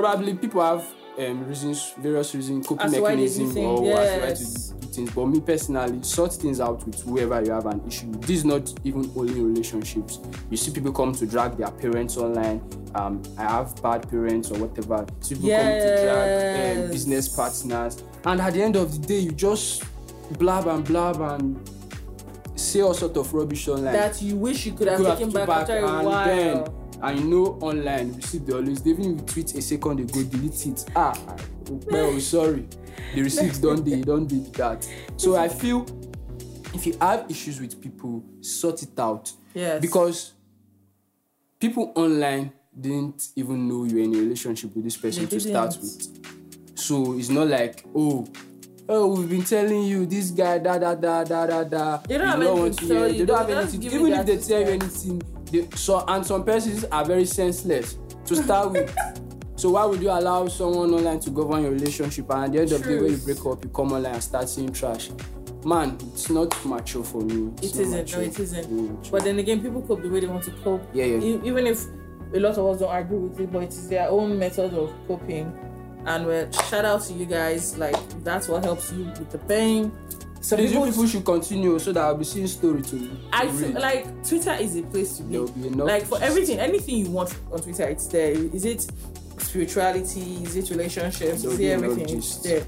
[0.00, 0.84] probably people have
[1.20, 4.38] um, reasons, various reasons, coping As to why mechanism or to why to
[4.80, 5.10] do things.
[5.14, 8.08] But me personally, sort things out with whoever you have an issue.
[8.08, 8.22] with.
[8.22, 10.18] This is not even only relationships.
[10.50, 12.60] You see people come to drag their parents online.
[12.96, 15.06] Um, I have bad parents or whatever.
[15.20, 19.20] See people come to drag um, business partners, and at the end of the day,
[19.20, 19.84] you just
[20.38, 21.70] blab and blab and
[22.56, 25.60] say all sort of rubbish online that you wish you could have taken back, back
[25.60, 26.83] after a while.
[27.04, 30.00] And you know online you see the always they even if you tweet a second
[30.00, 30.84] ago delete it.
[30.96, 31.14] Ah
[31.90, 32.66] well sorry.
[33.14, 34.88] The receipt don dey don dey that.
[35.16, 35.86] So i feel
[36.74, 39.30] if you have issues with people sort it out.
[39.54, 39.80] Yes.
[39.80, 40.32] because
[41.60, 46.78] people online didn't even know you're in a relationship with this person to start with.
[46.78, 48.26] So it's not like oh
[48.88, 51.96] oh we've been telling you this guy da da da da da da.
[51.98, 53.26] They don't You have don't anything want to tell they you.
[53.26, 57.04] don't have anything even if they tell you anything they so and some persons are
[57.04, 58.94] very senseless to start with
[59.56, 62.72] so why would you allow someone online to govern your relationship and at the end
[62.72, 65.10] of the day when you break up you come online and start seeing trash
[65.64, 68.12] man it's not mature for me It It's not isn't.
[68.12, 69.10] No, it isn't.
[69.10, 70.82] But then again, people cope the way they want to cope.
[70.92, 71.40] Yeah, yeah.
[71.42, 71.84] Even if
[72.34, 74.92] a lot of us don't agree with it, but it is their own method of
[75.08, 75.50] coping.
[76.04, 77.78] And well, shout out to you guys.
[77.78, 79.90] Like that's what helps you with the pain.
[80.50, 83.74] You people, people should continue so that I'll be seeing story to, to I read.
[83.74, 85.38] like Twitter is a place to be.
[85.38, 88.32] Be Like for everything, anything you want on Twitter, it's there.
[88.32, 88.86] Is it
[89.38, 90.42] spirituality?
[90.44, 91.44] Is it relationships?
[91.44, 92.18] Is it everything?
[92.18, 92.64] It's there.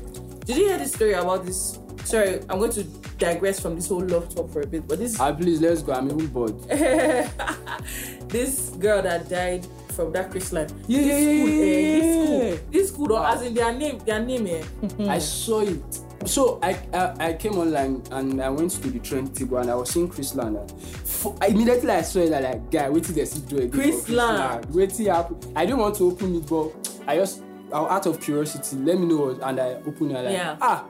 [0.47, 1.79] Did you hear the story about this?
[2.05, 2.85] Sorry, I'm going to
[3.19, 5.93] digress from this whole love talk for a bit, but this Ah, please, let's go.
[5.93, 6.59] I'm even bored.
[8.29, 9.67] this girl that died
[9.97, 10.73] from that Chrisland.
[10.87, 12.25] Yeah, this yeah, school, yeah, eh, yeah, this yeah.
[12.57, 13.33] school, this school, Wow.
[13.35, 14.63] as in their name, their name, eh.
[15.09, 16.01] I saw it.
[16.27, 19.75] So I, I I came online and I went to the trend table and I
[19.75, 20.57] was seeing Chris Land.
[20.57, 23.71] and For, immediately I saw it I like guy wait till they see do again.
[23.71, 24.67] Chris Land.
[24.75, 25.37] Wait till happen.
[25.55, 26.73] I didn't want to open it but
[27.07, 27.43] I just
[27.73, 30.57] out of curiosity let me know and I opened it like Yeah.
[30.61, 30.87] ah.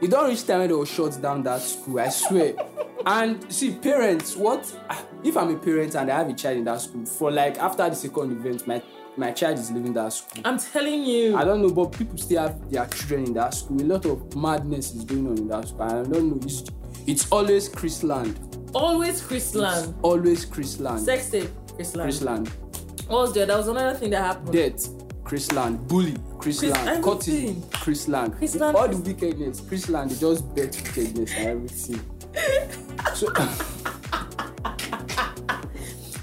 [0.00, 2.00] It don't reach time when they will shut down that school.
[2.00, 2.54] I swear.
[3.06, 6.64] and see parents what ah, if I'm a parent and I have a child in
[6.64, 8.82] that school for like after the second event my
[9.16, 10.42] my child is leaving that school.
[10.44, 11.36] I'm telling you.
[11.36, 13.80] I don't know, but people still have their children in that school.
[13.82, 15.82] A lot of madness is going on in that school.
[15.82, 16.38] I don't know.
[16.42, 16.64] It's,
[17.06, 18.36] it's always Chrisland.
[18.72, 19.94] Always Chrisland.
[20.02, 21.00] Always Chrisland.
[21.00, 22.02] Sex tape, Chrisland.
[22.02, 22.48] Chris Land.
[23.08, 23.46] What was there?
[23.46, 24.52] That was another thing that happened.
[24.52, 24.88] Death.
[25.30, 25.86] Chrisland.
[25.86, 26.16] Bully.
[26.38, 27.04] Chris, Chris- Land.
[27.04, 27.34] Cutting.
[27.36, 27.62] everything.
[27.70, 28.36] Chrisland.
[28.38, 29.60] Chris Land- All the wickedness.
[29.60, 30.08] Chrisland.
[30.10, 32.00] They just bet wickedness and everything.
[33.14, 33.26] so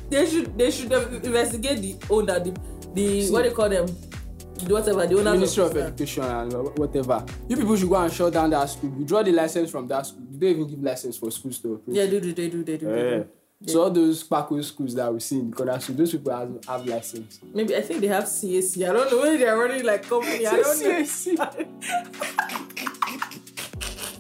[0.10, 2.54] They should they should investigate the owner, the
[2.94, 3.32] the See.
[3.32, 5.88] what they call them, the whatever the owners Ministry of Chrisland.
[5.88, 7.26] Education and whatever.
[7.50, 8.94] You people should go and shut down that school.
[8.98, 10.24] You draw the license from that school.
[10.32, 11.98] You don't even give license for schools to operate.
[11.98, 12.86] Yeah, do do they do they do.
[12.88, 13.24] they Yeah.
[13.66, 16.86] So all those sparkle schools that we see in corner school, those people have, have
[16.86, 17.40] license.
[17.54, 18.88] Maybe I think they have CAC.
[18.88, 20.46] I don't know whether they are running like company.
[20.46, 20.90] I don't know.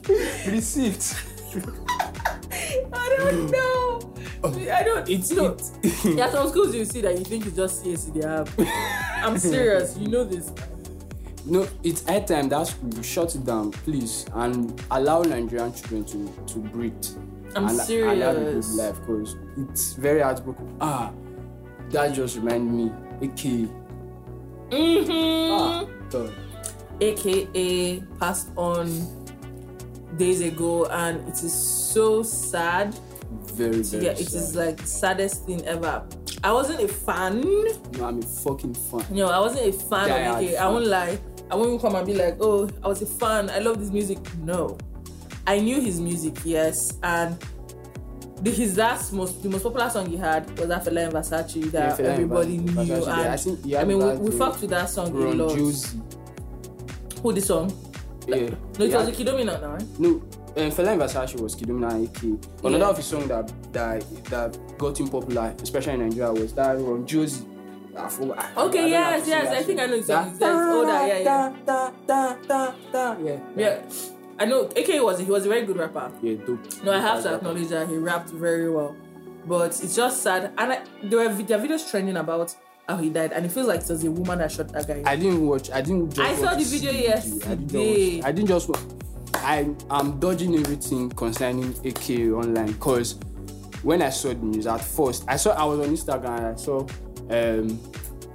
[0.51, 1.15] Receipt.
[2.91, 4.13] I don't know.
[4.43, 5.07] I don't.
[5.07, 5.45] It's no.
[5.45, 5.61] it.
[6.03, 8.51] There are some schools you see that you think it's just CAC they have.
[9.23, 9.95] I'm serious.
[9.97, 10.51] You know this.
[11.45, 16.05] No, it's high time that school you shut it down, please, and allow Nigerian children
[16.05, 17.05] to to breathe.
[17.55, 18.75] I'm and, And have a good serious.
[18.77, 20.75] life, cause it's very heartbroken.
[20.81, 21.11] Ah,
[21.91, 22.91] that just remind me,
[23.21, 23.69] AK.
[24.69, 25.51] Mm-hmm.
[25.51, 26.33] Ah, God.
[26.99, 28.89] AKA passed on
[30.17, 32.93] days ago, and it is so sad.
[33.53, 34.05] very very.
[34.05, 34.41] Yeah, it sad.
[34.41, 36.03] is like saddest thing ever.
[36.43, 37.41] I wasn't a fan.
[37.41, 39.05] No, I'm a fucking fan.
[39.15, 40.57] Know, I wasn't a fan Yeah, of yeah, AK.
[40.59, 41.19] I won't lie.
[41.49, 43.49] I won't even come and be like, oh, I was a fan.
[43.49, 44.19] I love this music.
[44.39, 44.77] No,
[45.47, 47.37] I knew his music, yes, and
[48.41, 51.71] the, his last most the most popular song he had was that Fela and Versace
[51.71, 52.71] that Yeah, everybody Versace, knew.
[52.95, 55.19] Versace, yeah, I and think he I mean, we, we fucked with that song a
[55.31, 55.55] lot.
[57.23, 57.71] Who the song?
[58.27, 58.35] Yeah.
[58.35, 59.99] No, it He was Kiddominant now, right?
[59.99, 62.07] No, um, Fela and Versace was Kiddominant and
[62.39, 62.63] AK.
[62.65, 62.89] Another Yeah.
[62.89, 67.05] of his songs that, that that got him popular, especially in Nigeria, was that Run
[67.07, 67.45] Jozi.
[67.95, 69.79] I I- I Okay, how yes, yes, I think.
[69.79, 71.23] I know it's That- it's older, yeah, yeah.
[71.23, 73.15] Da, da, da, da, da.
[73.23, 73.79] Yeah, Yeah,
[74.39, 74.61] I know.
[74.75, 76.11] AK was he was a very good rapper.
[76.21, 76.83] yeah, dope.
[76.83, 78.95] No, I have to acknowledge that he rapped very well,
[79.45, 80.51] but it's just sad.
[80.57, 82.55] And I, there were there are videos trending about
[82.87, 85.01] how he died, and it feels like it was a woman that shot that guy.
[85.05, 85.71] I didn't watch.
[85.71, 86.13] I didn't.
[86.13, 87.25] Just I saw the video yes.
[87.25, 88.15] I didn't yesterday.
[88.17, 88.25] watch.
[88.25, 88.69] I didn't just.
[88.69, 88.79] Watch.
[89.35, 93.13] I am dodging everything concerning AK online because
[93.83, 96.55] when I saw the news at first, I saw I was on Instagram and I
[96.55, 96.85] saw
[97.29, 97.79] um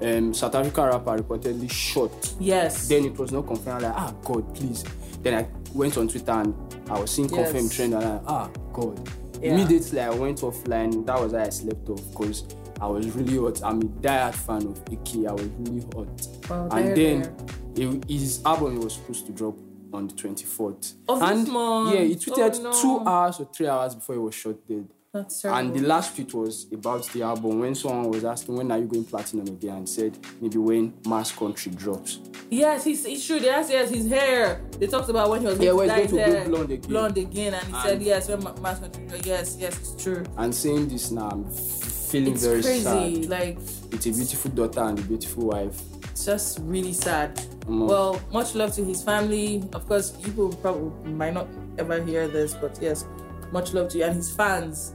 [0.02, 2.34] um, South African rapper reportedly shot.
[2.40, 2.88] Yes.
[2.88, 3.82] Then it was not confirmed.
[3.82, 4.84] Like, ah, God, please.
[5.22, 6.54] Then I went on Twitter and
[6.90, 7.50] I was seeing Yes.
[7.52, 9.08] confirmed trend and I, ah, God.
[9.40, 9.54] Yeah.
[9.54, 11.04] Immediately I went offline.
[11.06, 12.44] That was how I slept off because
[12.80, 13.62] I was really hot.
[13.64, 15.26] I'm a diehard fan of AK.
[15.26, 16.28] I was really hot.
[16.48, 17.36] Well, and then
[17.76, 19.56] it- his album was supposed to drop
[19.92, 20.94] on the 24th.
[21.08, 22.72] Of and yeah, he tweeted Oh, no.
[22.72, 24.88] two hours or three hours before he was shot dead.
[25.12, 25.44] That's.
[25.44, 28.86] And the last tweet was about the album when someone was asking when are you
[28.86, 32.18] going platinum again and said maybe when Mass Country drops.
[32.48, 33.36] Yes, he's, he's true.
[33.38, 34.62] Yes, yes, his hair.
[34.78, 36.88] They talked about when he was Yeah, going to he's going to go blonde again.
[36.90, 39.06] blonde again, and he And- said yes when Mass Country.
[39.06, 39.26] drops.
[39.26, 40.24] Yes, yes, it's true.
[40.38, 42.82] And saying this now, I'm feeling It's very crazy.
[42.82, 43.26] sad.
[43.28, 43.58] Like
[43.92, 45.78] It's a beautiful daughter and a beautiful wife.
[46.10, 47.36] it's just really sad.
[47.66, 47.86] Mm.
[47.86, 49.62] Well, much love to his family.
[49.74, 51.48] Of course, people probably might not
[51.78, 53.04] ever hear this, but yes,
[53.52, 54.94] much love to you and his fans.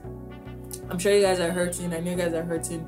[0.89, 1.93] I'm sure you guys are hurting.
[1.93, 2.85] I know you guys are hurting,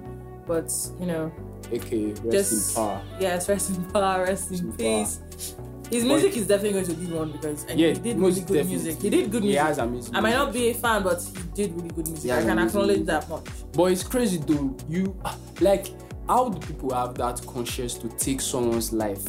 [0.48, 1.32] but you know,
[1.72, 3.02] aka rest just in power.
[3.20, 5.20] yes, rest in power, rest in in peace.
[5.92, 8.66] His But- music is definitely going to live on because Yeah, he did really good
[8.68, 9.02] music.
[9.02, 9.60] He did good music.
[9.62, 12.32] He has amazing I might not be a fan, but he did really good music.
[12.32, 13.46] I can acknowledge that much.
[13.74, 14.76] But it's crazy though.
[14.88, 15.16] You
[15.62, 15.88] like
[16.28, 19.24] how do people have that conscience to take someone's life,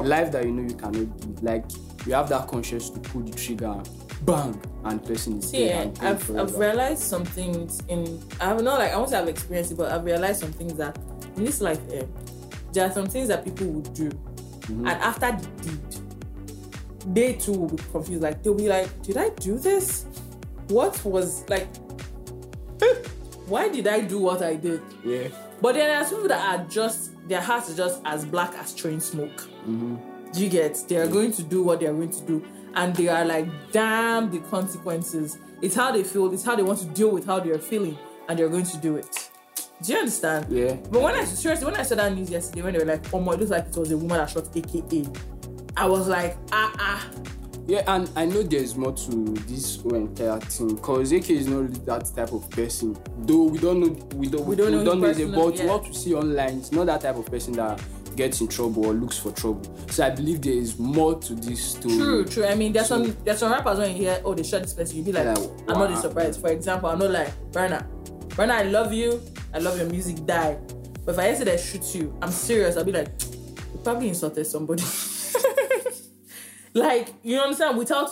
[0.00, 1.42] life that you know you cannot give?
[1.42, 1.64] Like
[2.06, 3.78] you have that conscience to pull the trigger,
[4.24, 6.42] bang, and person is See, dead I've, forever.
[6.48, 9.78] I've realized some things in I have not like I won't say I've experienced it,
[9.78, 10.98] but I've realized some things that
[11.36, 12.04] in this life, eh,
[12.72, 14.86] there are some things that people would do, Mm-hmm.
[14.86, 18.22] and after the deed, they too will be confused.
[18.22, 20.04] Like they'll be like, "Did I do this?
[20.68, 21.66] What was like?
[23.46, 25.28] Why did I do what I did?" yeah.
[25.60, 29.00] But then there's people that are just their hearts is just as black as train
[29.00, 29.36] smoke.
[29.66, 29.96] Mm-hmm.
[30.32, 30.84] Do you get?
[30.88, 32.44] They are going to do what they are going to do,
[32.74, 35.38] and they are like, damn the consequences.
[35.62, 36.32] It's how they feel.
[36.32, 37.98] It's how they want to deal with how they are feeling,
[38.28, 39.30] and they're going to do it.
[39.82, 40.46] Do you understand?
[40.50, 40.74] Yeah.
[40.90, 43.20] But when I seriously, when I saw that news yesterday, when they were like, "Oh
[43.20, 45.06] my," it looks like it was a woman that shot AKA.
[45.76, 47.10] I was like, ah ah.
[47.66, 51.60] Yeah, and I know there's more to this whole entire thing because AK is not
[51.62, 52.96] really that type of person.
[53.18, 55.66] Though we don't know, we don't, We don't know his his personal- but yeah.
[55.66, 57.80] what we see online, it's not that type of person that
[58.16, 59.62] gets in trouble or looks for trouble.
[59.90, 61.96] So I believe there is more to this story.
[61.96, 62.44] True, true.
[62.46, 64.74] I mean, there's So- some there's some rappers when you hear, oh, they shot this
[64.74, 65.38] person, you be like, Like,
[65.68, 66.40] I'm not surprised.
[66.40, 67.86] For example, I'm not like Burna.
[68.30, 69.20] Burna, I love you.
[69.52, 70.24] I love your music.
[70.26, 70.58] Die.
[71.04, 72.76] But if I hear say they shoot you, I'm serious.
[72.76, 73.08] I'll be like,
[73.72, 74.82] you probably insulted somebody.
[76.74, 77.76] like you understand?
[77.78, 78.10] Without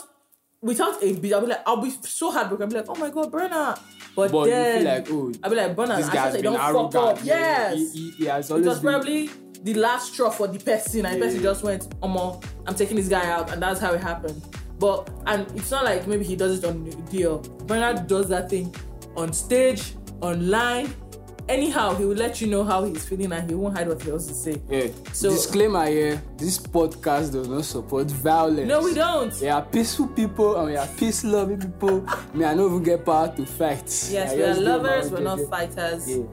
[0.61, 2.63] without a beat, I'll be like, I'll be so heartbroken.
[2.63, 3.79] I'll be like, oh my god, Burna.
[4.15, 6.59] But, But then like, oh, I'll be like, Burna, this I guy's said been don't
[6.59, 6.95] fuck arrogant.
[7.19, 7.19] up.
[7.23, 7.35] Yeah,
[7.73, 7.77] Yes.
[7.77, 8.91] he, he, he has always was been.
[8.91, 9.29] probably
[9.63, 13.07] the last straw for the person, and the person just went, "Omo, I'm taking this
[13.09, 14.41] guy out," and that's how it happened.
[14.79, 17.39] But and it's not like maybe he does it on the deal.
[17.65, 18.73] Burna does that thing
[19.17, 20.93] on stage, online.
[21.49, 24.11] Anyhow, he will let you know how he's feeling, and he won't hide what he
[24.11, 24.61] has to say.
[24.69, 24.87] yeah.
[25.13, 28.67] So- Disclaimer here: this podcast does not support violence.
[28.67, 29.33] No, we don't.
[29.41, 32.01] We are peaceful people and we are peace loving people.
[32.35, 33.83] Me, I don't even get power to fight.
[34.11, 35.11] Yes, I we are lovers.
[35.11, 36.07] We're not fighters.
[36.07, 36.23] Yeah.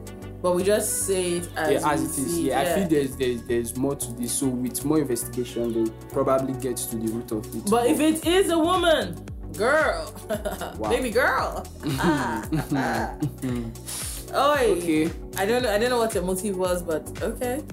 [0.41, 2.33] But we just say it as, Yeah, as it is.
[2.33, 4.33] see Yeah, I feel there's, there's there's more to this.
[4.33, 7.69] So with more investigation, they probably get to the root of it.
[7.69, 9.25] But if it is a woman,
[9.57, 10.13] girl,
[10.89, 11.65] baby girl.
[14.35, 14.75] Oi.
[14.77, 15.71] okay, I don't know.
[15.71, 17.63] I don't know what your motive was, but okay.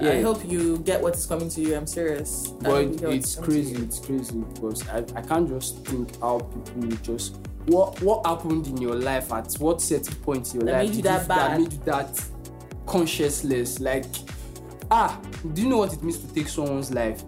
[0.00, 0.12] Yeah.
[0.12, 1.76] I hope you get what is coming to you.
[1.76, 2.48] I'm serious.
[2.60, 3.82] But hope you get what it's is coming to crazy.
[3.82, 7.36] It's crazy because I, I can't just think how people will just
[7.66, 11.04] what what happened in your life at what certain point in your That life made
[11.04, 11.60] that bad?
[11.60, 12.24] made you that
[12.86, 14.04] conscienceless like
[14.90, 15.20] ah
[15.54, 17.22] do you know what it means to take someone's life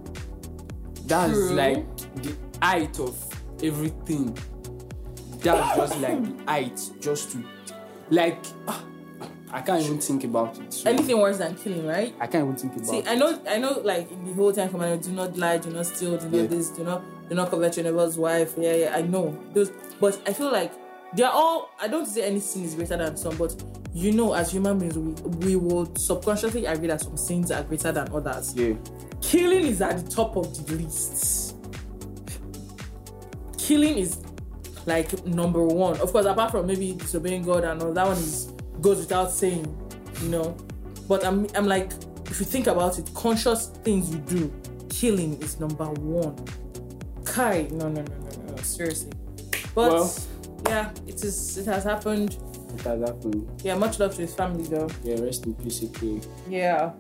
[1.07, 1.51] that's True.
[1.53, 3.17] like the height of
[3.63, 4.37] everything
[5.41, 7.45] that's just like the height just to
[8.11, 8.85] like ah,
[9.55, 12.15] I can't even think about it so Anything worse than killing, right?
[12.19, 13.81] I can't even think about See, it I know, I know.
[13.85, 16.47] Like in the whole time, command, do not lie, do not steal, do not Yeah.
[16.47, 17.03] this, do not,
[17.33, 18.55] do not covet your neighbor's wife.
[18.59, 18.97] Yeah, yeah.
[18.97, 19.71] I know those,
[20.01, 20.73] but I feel like
[21.15, 21.71] they are all.
[21.81, 23.63] I don't say any sin is greater than some, but
[23.95, 25.13] you know, as human beings, we
[25.47, 28.55] we will subconsciously agree that some sins are greater than others.
[28.55, 28.75] yeah
[29.23, 31.57] killing is at the top of the list.
[33.57, 34.21] Killing is
[34.85, 35.99] like number one.
[36.01, 39.65] Of course, apart from maybe disobeying God and all that one is goes without saying,
[40.21, 40.57] you know.
[41.09, 41.93] But I'm I'm like,
[42.27, 44.53] if you think about it, conscious things you do,
[44.91, 46.37] killing is number one.
[47.33, 49.13] Kai, no, no, no, no, no, seriously.
[49.75, 50.15] But Well-
[50.69, 51.59] yeah, it is.
[51.59, 52.37] It has happened.
[52.75, 54.89] it has happened Yeah, much love to his family though.
[55.05, 56.93] yeah rest in peace okay Yeah,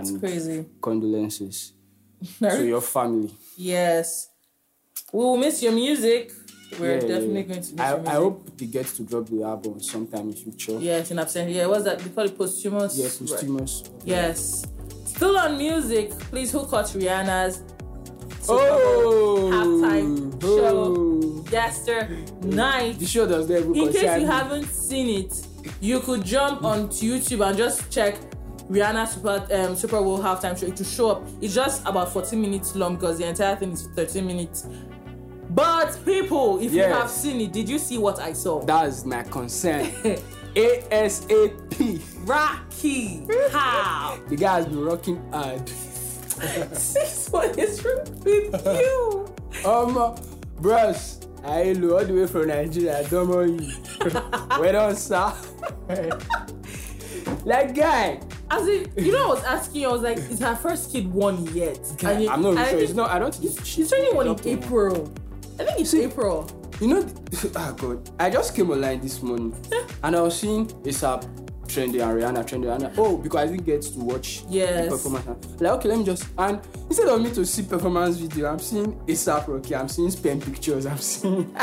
[0.00, 0.64] it's crazy.
[0.80, 1.72] condolences
[2.40, 3.30] to your family.
[3.56, 4.30] Yes.
[5.12, 6.32] We will miss your music.
[6.80, 7.42] We're Yeah, definitely yeah.
[7.50, 10.34] going to miss I, your I hope they get to drop the album sometime in
[10.34, 10.78] future.
[10.80, 11.50] Yes, in absence.
[11.52, 11.98] Yeah, what's that?
[12.00, 12.96] They call it posthumous.
[12.98, 13.30] Yes, Right.
[13.30, 13.72] posthumous.
[14.04, 14.64] Yes.
[15.04, 17.62] Still on music, please who caught Rihanna's
[18.48, 21.44] Oh, halftime oh.
[21.44, 22.98] show yesterday night.
[22.98, 25.46] The show does not even In case you haven't seen it,
[25.80, 28.16] you could jump onto YouTube and just check
[28.70, 30.66] Rihanna Super um, Super Bowl halftime show.
[30.66, 31.28] It will show up.
[31.40, 34.66] It's just about 14 minutes long because the entire thing is 13 minutes.
[35.50, 38.64] But people, if you have seen it, did you see what I saw?
[38.64, 39.86] That's my concern.
[40.56, 42.02] ASAP.
[42.26, 44.18] Rocky, how?
[44.28, 45.68] The guy has been rocking hard.
[46.76, 47.75] Sis, what is
[48.52, 49.34] you?
[49.64, 50.14] Um,
[50.60, 53.06] bros, I hello all the way from Nigeria.
[53.08, 53.70] Don't know you.
[54.60, 55.32] Where on, sir?
[57.44, 58.20] like guy,
[58.50, 61.44] As in, you know, I was asking I was like, is her first kid one
[61.54, 61.78] yet?
[62.04, 62.78] And you- I'm not and sure.
[62.80, 63.10] It's not.
[63.10, 63.64] I don't think.
[63.64, 65.12] She's turning one in April.
[65.58, 66.50] I think it's See- April.
[66.80, 67.08] You know,
[67.56, 69.54] oh god, I just came online this morning
[70.02, 71.24] and I was seeing it's ASAP
[71.68, 74.88] trending and Rihanna trending and oh because I didn't get to watch Yes.
[74.88, 75.60] performance.
[75.60, 78.94] Like okay, let me just and instead of me to see performance video, I'm seeing
[79.06, 81.54] ASAP Rocky, I'm seeing spam pictures, I'm seeing.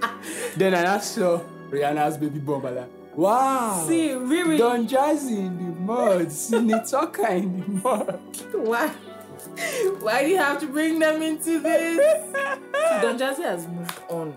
[0.56, 1.40] then I saw
[1.70, 2.40] Rihanna's baby.
[2.46, 3.84] I'm like, wow.
[3.86, 8.20] See, Riri, Don Jazzy in the mud, Sinitoka in the mud.
[8.54, 8.92] why?
[10.00, 12.32] Why do you have to bring them into this?
[13.02, 14.34] Don Jazzy has moved on.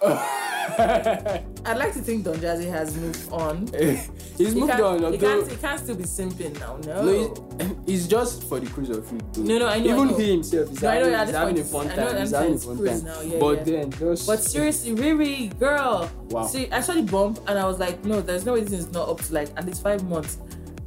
[1.66, 3.66] I'd like to think Don Jazzy has moved on.
[3.68, 6.76] He's He moved on, he, can't, he can't still be simping now.
[6.86, 7.04] No.
[7.04, 9.32] no, he's, he's just for the cruise of it.
[9.34, 9.42] though.
[9.42, 10.18] No, no, I know, I Even know.
[10.18, 12.20] he himself is No, I know, having, at he's having a fun I know time.
[12.20, 13.04] He's having a fun time.
[13.04, 13.64] now, yeah, but yeah.
[13.64, 16.10] then just But seriously, Riri, girl.
[16.30, 16.46] Wow.
[16.46, 18.92] See, I saw the bump and I was like, no, there's no way this is
[18.92, 20.38] not up to like at least five months.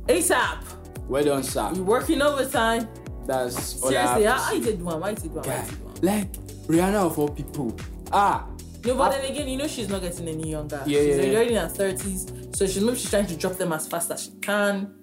[0.07, 0.63] ASAP,
[1.07, 1.71] well done, sir.
[1.75, 2.87] you working overtime.
[3.27, 4.99] That's all Seriously, I how, you did one?
[4.99, 5.45] Why you did one?
[5.45, 5.95] Why Guy, you one?
[6.01, 6.31] like
[6.67, 7.75] Rihanna of all people.
[8.11, 8.47] Ah,
[8.85, 10.81] No, but I- then again, you know she's not getting any younger.
[10.85, 11.35] Yeah, she's yeah, yeah.
[11.37, 14.23] already in her thirties, so she's maybe she's trying to drop them as fast as
[14.23, 14.93] she can,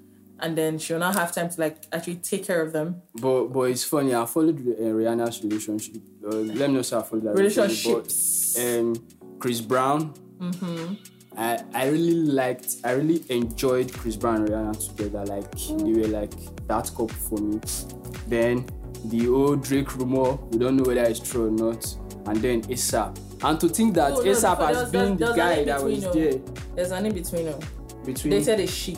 [0.40, 3.02] and then she'll not have time to like actually take care of them.
[3.20, 4.14] but but it's funny.
[4.14, 5.96] I followed uh, Rihanna's relationship.
[6.26, 7.84] Uh, let me know say I followed that Relationships.
[8.56, 8.94] relationship.
[9.04, 10.14] But, um, Chris Brown.
[10.38, 10.94] Mm-hmm.
[11.36, 15.24] I, I really liked I really enjoyed Chris Brown and Rihanna together.
[15.26, 16.32] Like they were like
[16.68, 17.60] that couple for me.
[18.28, 18.66] Then
[19.06, 21.84] the old Drake rumor, we don't know whether it's true or not.
[22.26, 23.18] And then ASAP.
[23.42, 26.54] And to think that Oh, no, ASAP has been the guy that was in-between, there
[26.74, 27.60] There's an in between them.
[28.04, 28.96] between They said a chic.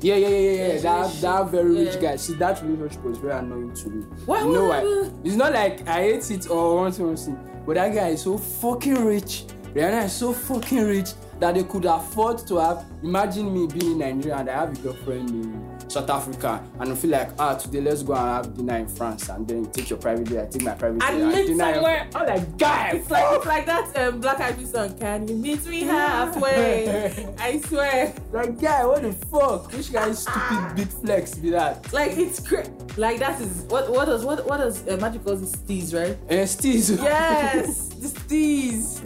[0.00, 0.80] Yeah, yeah, yeah, yeah, yeah.
[0.80, 2.00] That that very rich Yeah.
[2.00, 2.16] guy.
[2.16, 4.04] See, that relationship was very annoying to me.
[4.26, 5.10] Why- You know why?
[5.24, 7.34] It's not like I hate it or want to see,
[7.66, 9.46] but that guy is so fucking rich.
[9.74, 11.10] Rihanna is so fucking rich
[11.40, 12.84] that they could afford to have.
[13.02, 16.94] Imagine me being in Nigeria and I have a girlfriend in South Africa, and I
[16.94, 19.98] feel like, ah, today let's go and have dinner in France, and then take your
[19.98, 20.42] private day.
[20.42, 21.24] I take my private And day.
[21.38, 22.08] meet dinner in- somewhere.
[22.14, 24.98] I'm like, guy, It's like it's like that um, Black Eyed Peas song.
[24.98, 27.34] Can you meet me halfway?
[27.38, 28.12] I swear.
[28.32, 29.72] like, guy, what the fuck?
[29.72, 31.92] Which guy's stupid big flex be that?
[31.92, 35.42] Like it's cra- like that is what what does what what does uh, Magic calls
[35.42, 36.18] it steez, right?
[36.28, 36.98] Eh, Steez.
[37.02, 39.00] Yes, the steez.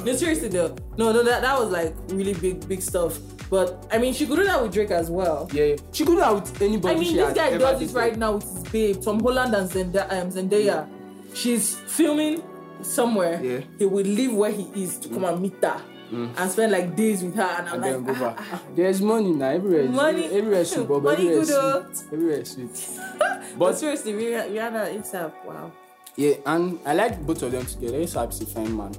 [0.04, 0.74] no, seriously though.
[0.96, 3.18] No, no, that, that was like really big, big stuff.
[3.50, 5.48] But I mean, she could do that with Drake as well.
[5.52, 5.76] Yeah, yeah.
[5.92, 6.94] She could do that with anybody.
[6.94, 10.10] I mean, this guy does this right now with his babe, Tom Holland and Zenda-
[10.12, 10.88] um, Zendaya.
[11.34, 12.42] She's filming
[12.82, 13.40] somewhere.
[13.42, 13.60] Yeah.
[13.78, 15.82] He will leave where he is to come and meet her
[16.12, 17.42] and spend like days with her.
[17.42, 18.46] And I'm And then go like, back.
[18.52, 19.48] ah, There's money now.
[19.50, 19.88] Everywhere.
[20.04, 21.92] Money- Everywhere sweet, but money everywhere good, oh.
[21.92, 22.12] sweet.
[22.12, 22.88] Everywhere sweet.
[23.18, 25.72] but But seriously, Rih- Rihanna itself, wow.
[26.16, 27.98] yeah, and I like both of them together.
[27.98, 28.92] ASAP's a fine man.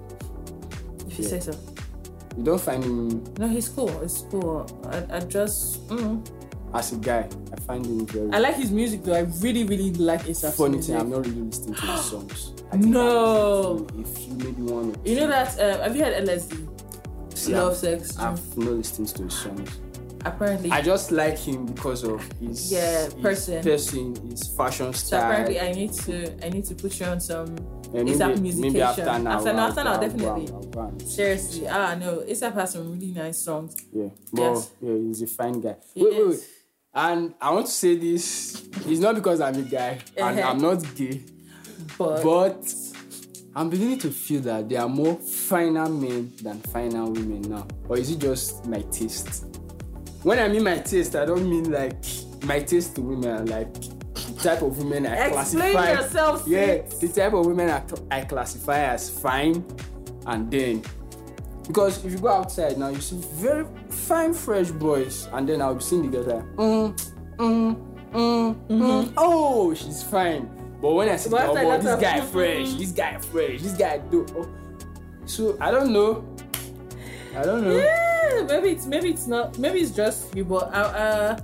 [1.08, 1.30] If you Yeah.
[1.30, 1.54] say so.
[2.42, 4.00] You don't find him No, he's cool.
[4.02, 4.66] He's cool.
[4.90, 6.28] I, I just, mm.
[6.74, 7.30] as a guy.
[7.56, 9.14] I find him very I like his music though.
[9.14, 10.94] I really, really like ASAP's funny music.
[10.96, 11.02] thing.
[11.02, 12.54] I'm not really listening to his songs.
[12.74, 13.86] No.
[13.96, 15.60] If you maybe want to, You know that?
[15.60, 16.68] Uh, have you heard LSD?
[17.38, 18.18] See, Love, I've- sex.
[18.18, 19.80] I've not listened to his songs.
[20.26, 20.72] apparently.
[20.72, 23.64] I just like him because of his Yeah, his person.
[23.64, 25.30] person, his fashion so style.
[25.32, 27.56] apparently, I need to, I need to put you on some
[27.94, 28.62] And ASAP musication.
[28.62, 29.32] maybe after now.
[29.38, 30.48] After now, after now, definitely.
[30.54, 33.76] I'll go and- Seriously, ah no, ASAP has some really nice songs.
[33.94, 34.72] Yeah, but Yes.
[34.82, 35.76] yeah, he's a fine guy.
[35.94, 36.40] He wait, wait, is.
[36.40, 36.48] wait.
[36.94, 38.64] And I want to say this.
[38.86, 40.50] It's not because I'm a guy and Uh-huh.
[40.50, 41.22] I'm not gay,
[41.98, 42.74] But, but
[43.56, 47.66] I'm beginning to feel that there are more finer men than finer women now.
[47.90, 49.46] Or is it just my taste?
[50.24, 51.96] When I mean my taste, I don't mean like
[52.44, 53.74] my taste to women, like
[54.42, 55.92] type of women I explain classify.
[55.92, 56.44] yourself.
[56.48, 59.66] Yeah, the type of women I, I classify as fine,
[60.26, 60.84] and then
[61.68, 65.76] because if you go outside now, you see very fine, fresh boys, and then I'll
[65.76, 67.76] be seeing the girls like, mm, mm,
[68.12, 69.14] mm, mm.
[69.18, 70.50] oh, she's fine.
[70.82, 74.26] But when I see, But oh, this guy fresh, this guy fresh, this guy do.
[74.36, 74.50] Oh.
[75.26, 76.26] So I don't know.
[77.38, 77.78] I don't know.
[77.78, 81.40] Yeah, maybe it's maybe it's not maybe it's just you, but uh, uh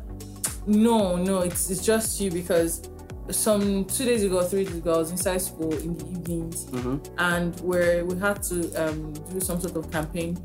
[0.67, 2.89] no, no, it's it's just you because
[3.31, 6.99] some two days ago, three days ago, I was inside school in the evenings, Mhm.
[7.17, 10.37] and where we had to um do some sort of campaign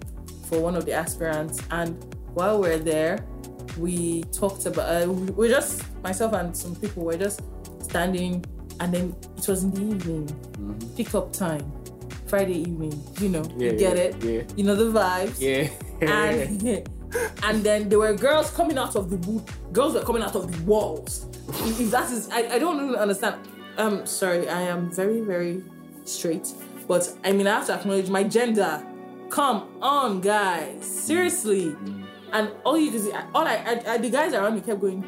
[0.49, 1.97] for one of the aspirants, and
[2.35, 3.25] while we're there,
[3.79, 7.41] we talked about uh, we just myself and some people were just
[7.83, 8.45] standing,
[8.81, 10.27] and then it was in the evening,
[10.59, 10.97] Mhm.
[10.97, 11.64] pick up time,
[12.27, 14.43] Friday evening, you know, Yeah, you get yeah, it, Yeah.
[14.57, 15.68] you know the vibes Yeah.
[16.01, 16.89] and
[17.42, 19.72] and then there were girls coming out of the booth.
[19.72, 21.26] Girls were coming out of the walls.
[21.48, 23.36] If that is, I, I don't really understand.
[23.76, 25.62] Um, sorry, I am very very
[26.04, 26.48] straight,
[26.86, 28.84] but I mean I have to acknowledge my gender.
[29.30, 31.74] Come on, guys, seriously.
[32.32, 35.04] And all you can see, all I, I, I the guys around me kept going.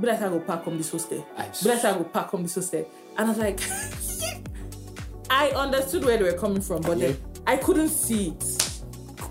[0.00, 1.26] Like I go pack on this hostel.
[1.38, 2.88] Like I go pack on this hostel.
[3.16, 3.60] And I was like,
[5.30, 8.65] I understood where they were coming from, but then I couldn't see it.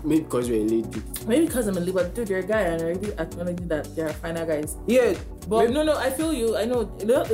[0.04, 1.02] Maybe because you're a lady.
[1.26, 4.08] Maybe because I'm a Libra, dude, you're a guy, and I already acknowledge that there
[4.08, 4.76] are finer guys.
[4.86, 5.14] Yeah.
[5.48, 6.56] But maybe- no, no, I feel you.
[6.56, 6.90] I know.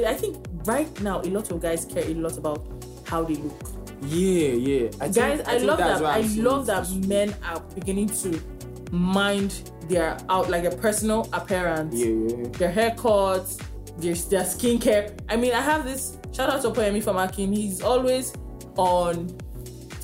[0.07, 2.67] I think right now a lot of guys care a lot about
[3.05, 3.61] how they look.
[4.05, 4.87] Yeah, yeah.
[5.01, 6.03] I think, Guys, I, think love that.
[6.05, 8.41] I love that men are beginning to
[8.91, 12.49] mind their out like their personal appearance, Yeah, yeah.
[12.59, 13.59] their haircuts,
[13.99, 15.17] their their skincare.
[15.29, 17.53] I mean, I have this shout out to Poyemi from Akin.
[17.53, 18.33] He's always
[18.77, 19.29] on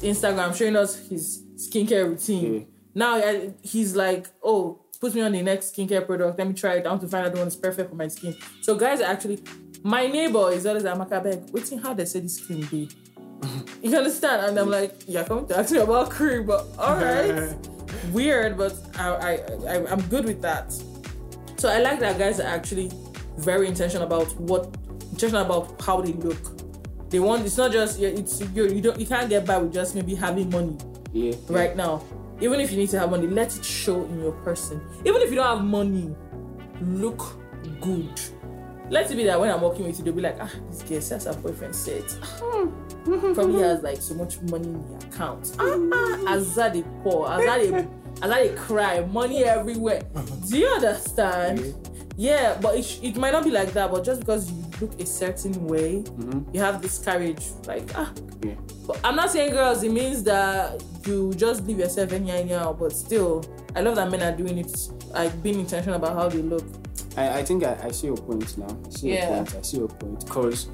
[0.03, 2.55] Instagram showing us his skincare routine.
[2.55, 2.65] Yeah.
[2.95, 6.39] Now I- he's like, oh, put me on the next skincare product.
[6.39, 6.87] Let me try it.
[6.87, 8.37] I want to find out the one that's perfect for my skin.
[8.63, 9.43] So guys actually,
[9.83, 12.89] my neighbor is always like, Makabeg, waiting how they say this cream be.
[13.83, 14.47] you understand?
[14.47, 17.55] And I'm like, yeah, come to ask me about cream, but all right,
[18.13, 19.33] weird, but I, I,
[19.69, 20.73] I I'm good with that.
[21.57, 22.91] So I like that guys are actually
[23.37, 24.77] very intentional about what
[25.13, 26.39] intentional about how they look.
[27.11, 29.73] They want it's not just yeah, it's you you don't you can't get by with
[29.73, 30.77] just maybe having money
[31.13, 31.35] Yeah.
[31.49, 32.03] right now.
[32.41, 34.81] Even if you need to have money, let it show in your person.
[35.05, 36.15] Even if you don't have money,
[36.81, 37.37] look
[37.81, 38.21] good.
[38.91, 41.01] Let it be that when I'm working with you, they'll be like, ah, this girl
[41.01, 42.05] says her boyfriend said,
[43.05, 45.55] probably has like so much money in the account.
[45.59, 47.75] Ah, ah, as that they poor, as that they,
[48.23, 50.03] as that they cry, money everywhere.
[50.49, 51.75] Do you understand?
[52.21, 53.93] Yeah, but it, sh- it might not be like that.
[53.93, 56.53] But just because you look a certain way, Mhm.
[56.53, 57.47] you have this courage.
[57.65, 58.13] Like, ah,
[58.45, 58.55] Yeah.
[58.89, 62.73] but I'm not saying girls, it means that you just leave yourself anyhow, anyhow.
[62.73, 63.45] But still,
[63.77, 66.65] I love that men are doing it, like being intentional about how they look.
[67.17, 68.67] I, I think I, I see your point now.
[68.87, 69.29] I see Yeah.
[69.29, 69.55] your point.
[69.57, 70.25] I see your point.
[70.27, 70.67] Because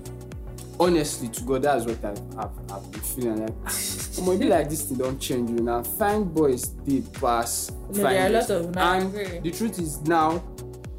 [0.80, 3.54] honestly, to God, that's what I've, I've, I've been feeling like.
[4.26, 5.82] Maybe like this thing don't change you now.
[5.82, 7.70] Fine boys, they pass.
[7.90, 8.66] No, fine there are a lot girls.
[8.66, 10.42] of- no, I And the truth is now,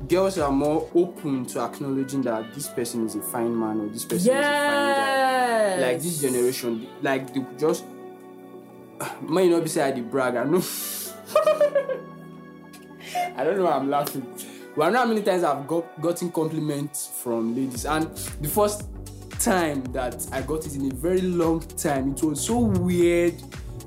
[0.07, 4.05] girls are more open to acknowledging that this person is a fine man or this
[4.05, 5.15] person is a fine guy.
[5.17, 5.81] Yes.
[5.81, 7.85] Like this generation, like they just.
[9.21, 10.35] Might not be say I the brag.
[10.35, 10.63] I know.
[13.37, 14.25] I don't know why I'm laughing.
[14.75, 18.07] But I know how many times I've got gotten compliments from ladies, and
[18.41, 18.87] the first
[19.39, 23.35] time that I got it in a very long time, it was so weird.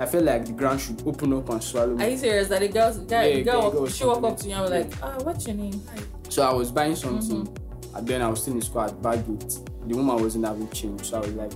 [0.01, 2.05] I felt like the ground should open up and swallow me.
[2.05, 2.13] Are me.
[2.13, 2.49] you serious?
[2.49, 4.93] That the girls, guy, Yeah, girl, girl- she walk up to you and was like,
[5.03, 5.83] ah, what's your name?
[5.93, 6.03] Hi.
[6.29, 7.97] So I was buying something, Mm-hmm.
[7.97, 9.59] and then I was still in school at Baggett.
[9.89, 11.53] The woman wasn't having change, so I was like,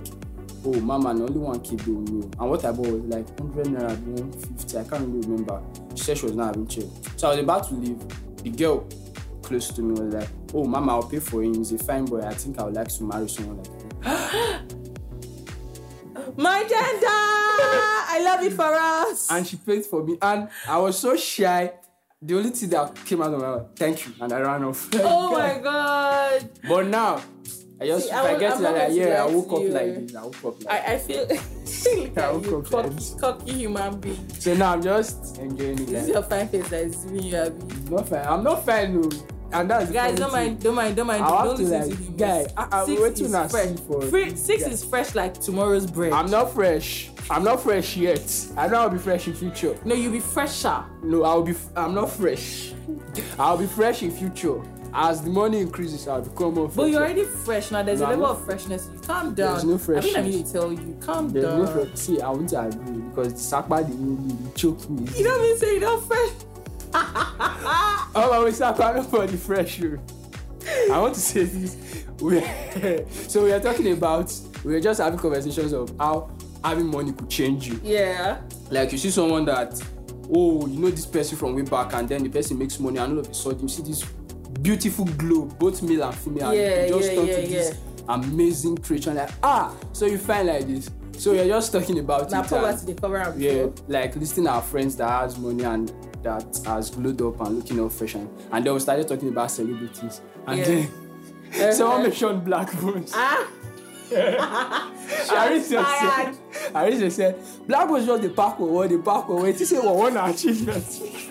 [0.65, 3.67] "Oh, mama, and only one kid doing meal." And what I bought was like 100
[3.67, 4.77] naira, 150.
[4.79, 5.61] I can't really remember.
[5.95, 7.99] She said she was not having change, so I was about to leave.
[8.43, 8.87] The girl
[9.43, 11.53] close to me was like, "Oh, mama, I'll pay for him.
[11.53, 12.21] He's a fine boy.
[12.21, 14.67] I think I would like to marry someone like him."
[16.37, 17.22] My gender!
[18.13, 19.31] I love it for us.
[19.31, 21.73] And she paid for me, and I was so shy.
[22.21, 24.87] The only thing that came out of my mouth, "Thank you," and I ran off.
[24.93, 26.49] oh my god.
[26.69, 27.21] But now,
[27.81, 30.15] I just See, I I, get that, to yeah, I woke up like this.
[30.15, 31.27] I woke up like I, I feel
[32.17, 34.29] I woke up cocky, like cocky human being.
[34.29, 35.87] So now I'm just enjoying it.
[35.87, 37.55] This is Like, your fine face that is giving you happy.
[37.87, 38.25] I'm not fine.
[38.25, 39.09] I'm not fine, no.
[39.53, 41.23] And that's Guys, don't mind, don't mind, don't mind.
[41.23, 42.17] I'll don't have to, listen like, to him.
[42.17, 43.79] guy, I- I- six wait is fresh.
[43.87, 44.69] for Free- six guy.
[44.69, 46.11] is fresh like tomorrow's bread.
[46.13, 47.11] I'm not fresh.
[47.29, 48.47] I'm not fresh yet.
[48.57, 49.77] I know I'll be fresh in future.
[49.85, 50.83] no, you'll be fresher.
[51.03, 51.55] No, I'll be.
[51.75, 52.73] I'm not fresh.
[53.39, 54.59] I'll be fresh in future.
[54.95, 56.67] As the money increases, I'll become more.
[56.69, 56.75] Fresh.
[56.75, 57.81] But you're already fresh now.
[57.81, 58.89] There's No, a level of freshness.
[58.93, 59.51] You calm down.
[59.53, 60.15] There's no freshness.
[60.15, 61.59] I mean, I need to tell you, calm There's down.
[61.59, 61.87] no fresh.
[61.95, 63.93] See, I want to agree because Sakpa the
[64.43, 65.09] the choke me.
[65.17, 66.29] You don't mean say you're not fresh.
[68.15, 69.81] Oh, we Sakpa nobody fresh.
[69.83, 69.97] oh.
[70.91, 72.05] I want to say this.
[72.21, 72.41] We,
[73.27, 74.33] so we are talking about.
[74.63, 76.29] We are just having conversations of how
[76.63, 77.79] having money could change you.
[77.83, 78.39] Yeah.
[78.69, 79.81] like you see someone that
[80.33, 83.11] oh you know this person from way back and then the person makes money and
[83.13, 84.03] all of a sudden you see this
[84.61, 87.77] beautiful glow both male and female and Yeah, you just yeah, turn yeah, to this
[88.07, 89.15] amazing creation.
[89.15, 90.89] Like, ah, so you find like this.
[91.17, 92.47] So you're just talking about Now it.
[92.49, 95.91] poverty and- they cover yeah, like listing our friends that has money and
[96.23, 99.51] that has glued up and looking all fresh and, and then we started talking about
[99.51, 100.85] celebrities and Yeah.
[101.51, 103.11] then someone mentioned black bones.
[103.13, 103.47] Ah,
[104.13, 106.37] Arisa said.
[106.73, 107.35] Arisa said,
[107.67, 110.85] Blaqbonez just the park or the park wait, he said, well, one achievement.
[110.85, 111.29] he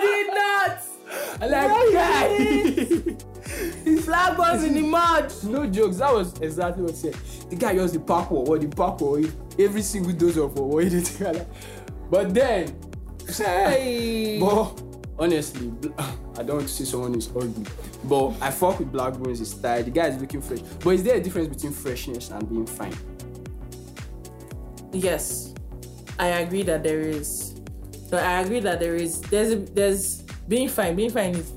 [0.00, 0.78] did not.
[1.40, 3.16] I'm like, guy.
[4.06, 5.32] Black boys in the mud.
[5.44, 7.14] no jokes, that was exactly what he said.
[7.50, 9.20] The guy just the park or the park or
[9.58, 11.46] every single dose of what he did.
[12.10, 12.76] But then,
[13.28, 14.82] say, But
[15.18, 17.64] honestly, I don't want to say someone is ugly.
[18.04, 19.82] But I fuck with Blaqbonez is style.
[19.84, 20.60] The guy is looking fresh.
[20.82, 22.96] But is there a difference between freshness and being fine?
[24.92, 25.54] Yes,
[26.18, 27.60] I agree that there is.
[28.10, 29.20] But I agree that there is.
[29.20, 30.96] There's a, there's being fine.
[30.96, 31.52] Being fine is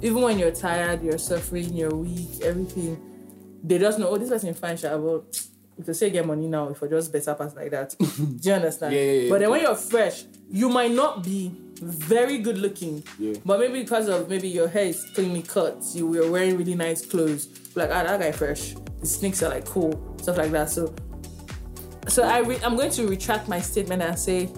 [0.00, 3.00] even when you're tired, you're suffering, you're weak, everything.
[3.62, 4.08] They just know.
[4.08, 4.76] Oh, this person fine.
[4.76, 5.24] Sha, well,
[5.78, 8.52] if you say get money now, if I just better pass like that, do you
[8.52, 8.94] understand?
[8.94, 13.02] Yeah, yeah, yeah, But then when you're fresh, you might not be very good looking.
[13.18, 13.34] Yeah.
[13.44, 17.04] But maybe because of maybe your hair is cleanly cut, you were wearing really nice
[17.04, 17.48] clothes.
[17.74, 18.74] Like ah, that guy fresh.
[19.00, 20.70] The sneaks are like cool, stuff like that.
[20.70, 20.94] So
[22.08, 24.48] so I re- I'm going to retract my statement and say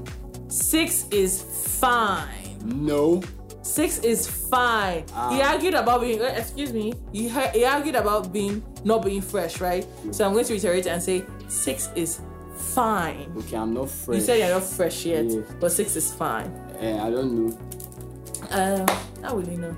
[0.48, 1.42] six is
[1.80, 2.58] fine.
[2.64, 3.22] No.
[3.64, 5.04] Six is fine.
[5.14, 5.30] Ah.
[5.30, 6.20] He argued about being.
[6.20, 6.92] uh, Excuse me.
[7.12, 9.86] He, he argued about being not being fresh, right?
[10.12, 12.20] So I'm going to reiterate and say six is
[12.56, 13.32] fine.
[13.38, 14.16] Okay, I'm not fresh.
[14.16, 15.40] You said you're not fresh yet, Yeah.
[15.60, 16.52] but six is fine.
[16.78, 17.58] Eh, I don't know.
[18.50, 18.86] Um,
[19.24, 19.74] I really know.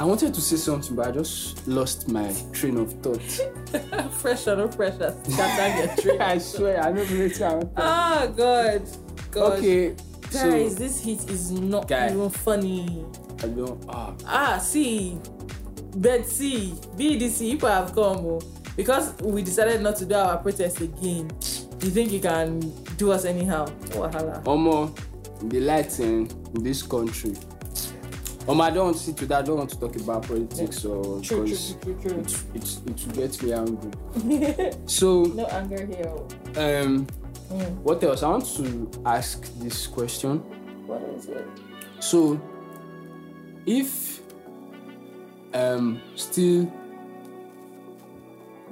[0.00, 3.20] I wanted to say something, but I just lost my train of thought.
[4.12, 6.20] fresh or no fresh, that's that get tricked.
[6.22, 7.70] I swear, I don't really tell.
[7.76, 8.82] Ah, God,
[9.30, 9.58] God.
[9.58, 9.94] Okay,
[10.32, 12.10] Guys, so this heat is not Guy.
[12.10, 13.04] even funny.
[13.42, 13.84] I don't.
[13.88, 15.18] Ah, Ah, see,
[15.96, 18.40] but see, BDC people have come oh,
[18.76, 21.30] because we decided not to do our protest again.
[21.80, 22.60] You think you can
[22.96, 23.66] do us anyhow?
[23.94, 24.42] Wahala.
[24.44, 24.90] Omo,
[25.48, 27.34] the lights in, this country.
[28.48, 29.40] Um, I don't want to sit with that.
[29.40, 32.78] I don't want to talk about politics or True, true, because true, true, it, it,
[32.86, 34.70] it will get me angry.
[34.86, 36.10] So, no anger here.
[36.56, 36.82] oh.
[36.84, 37.06] um,
[37.50, 37.76] Mm.
[37.82, 38.22] what else?
[38.22, 40.38] I want to ask this question.
[40.86, 41.46] What is it?
[42.00, 42.40] So,
[43.66, 44.20] if
[45.54, 46.70] um still,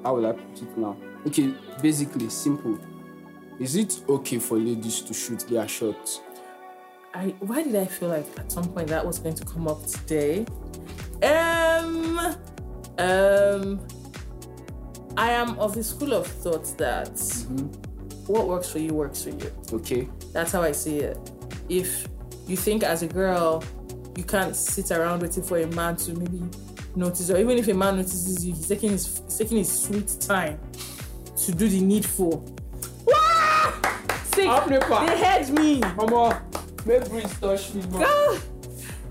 [0.03, 0.97] how will I put it now?
[1.27, 2.79] Okay, basically simple.
[3.59, 6.21] Is it okay for ladies to shoot their shots?
[7.15, 9.87] I why did I feel like at some point that was going to come up
[9.87, 10.45] today?
[11.23, 12.19] Um,
[12.99, 13.81] um,
[15.17, 17.17] I am of the school of thought that
[18.27, 19.53] what works for you works for you.
[19.73, 20.09] Okay.
[20.33, 21.19] That's how I see it.
[21.69, 22.09] If
[22.47, 23.63] you think as a girl
[24.17, 26.43] you can't sit around waiting for a man to maybe
[26.95, 30.09] notice, or even if a man notices you, he's taking his he's taking his sweet
[30.21, 30.59] time
[31.45, 32.45] to do the needful.
[34.35, 34.49] Sick.
[34.69, 35.81] They had me.
[35.97, 36.43] Mama,
[36.85, 37.83] make breeze touch me.
[37.95, 38.39] Ah!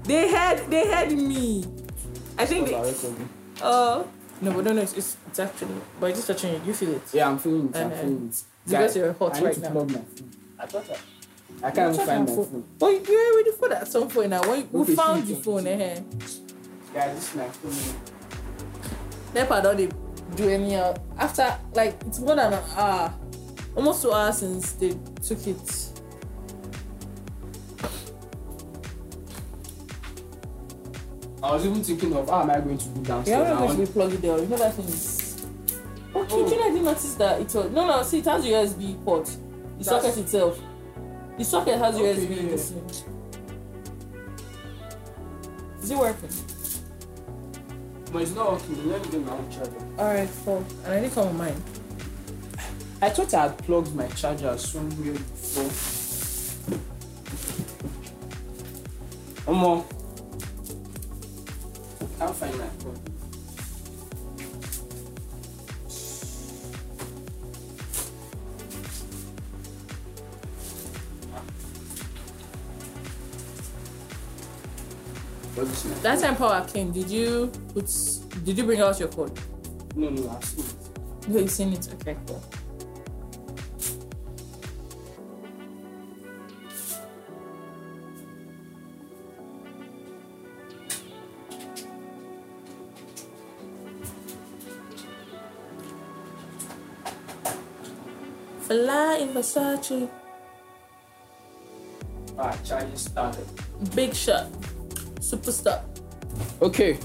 [0.04, 1.66] They had they had me.
[2.38, 2.70] I think
[3.62, 4.04] uh
[4.42, 6.62] no but no no it's, it's, it's actually but it's just touching you.
[6.68, 7.02] You feel it.
[7.14, 7.76] Yeah, I'm feeling it.
[7.76, 8.02] I'm Uh-huh.
[8.02, 8.44] feeling it.
[8.66, 9.70] Because you're hot I need right to now.
[9.72, 10.32] plug my phone.
[10.60, 10.90] I thought
[11.64, 12.64] I, I can't even find my phone.
[12.80, 14.42] But you're already for that at some point now.
[14.50, 15.70] When we Okay, found see, your see, phone, see.
[15.70, 16.00] eh?
[16.94, 17.96] Guys, this is my phone.
[19.34, 19.90] Nepa don't they
[20.36, 23.14] do any uh, after like it's more than an hour,
[23.76, 25.92] almost two hours since they took it.
[31.44, 33.68] I was even thinking of how am I going to do Yeah, downstairs I'm now?
[33.68, 34.38] going to plug it there.
[34.40, 35.25] You know that thing is.
[36.16, 36.48] Okay, Oh.
[36.48, 39.26] know I didn't notice that it was no no see it has USB port.
[39.26, 40.60] The That's- socket itself.
[41.38, 42.52] The socket has Okay, USB in yeah.
[42.52, 42.90] this thing.
[45.84, 46.30] Is it working?
[48.14, 48.90] But it's not working.
[48.90, 49.72] Let me get my own charger.
[50.00, 50.64] Alright, cool.
[50.86, 51.62] And I didn't come on mine.
[53.02, 55.70] I thought I had plugged my charger somewhere before.
[59.54, 59.84] Omo.
[62.18, 63.00] Can't find my phone.
[76.02, 77.86] That time power came, did you put
[78.44, 79.38] did you bring out your code?
[79.96, 81.30] No, no, I've seen it.
[81.30, 81.88] No, you seen it.
[82.02, 82.44] Okay, cool.
[98.62, 100.10] Fly in Versace,
[102.38, 103.46] Ah, charging started.
[103.96, 104.48] big shot,
[105.26, 105.82] superstar.
[106.62, 106.98] Okay.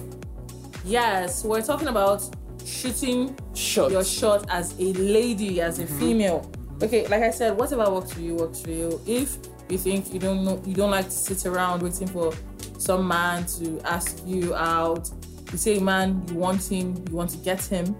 [0.84, 2.22] Yes, we're talking about
[2.64, 3.90] shooting Shot.
[3.90, 5.98] your shot as a lady, as a mm-hmm.
[5.98, 6.50] female.
[6.82, 9.00] Okay, like I said, whatever works for you works for you.
[9.06, 12.32] If you think you don't know, you don't like to sit around waiting for
[12.78, 15.10] some man to ask you out.
[15.52, 17.94] You say, man, you want him, you want to get him.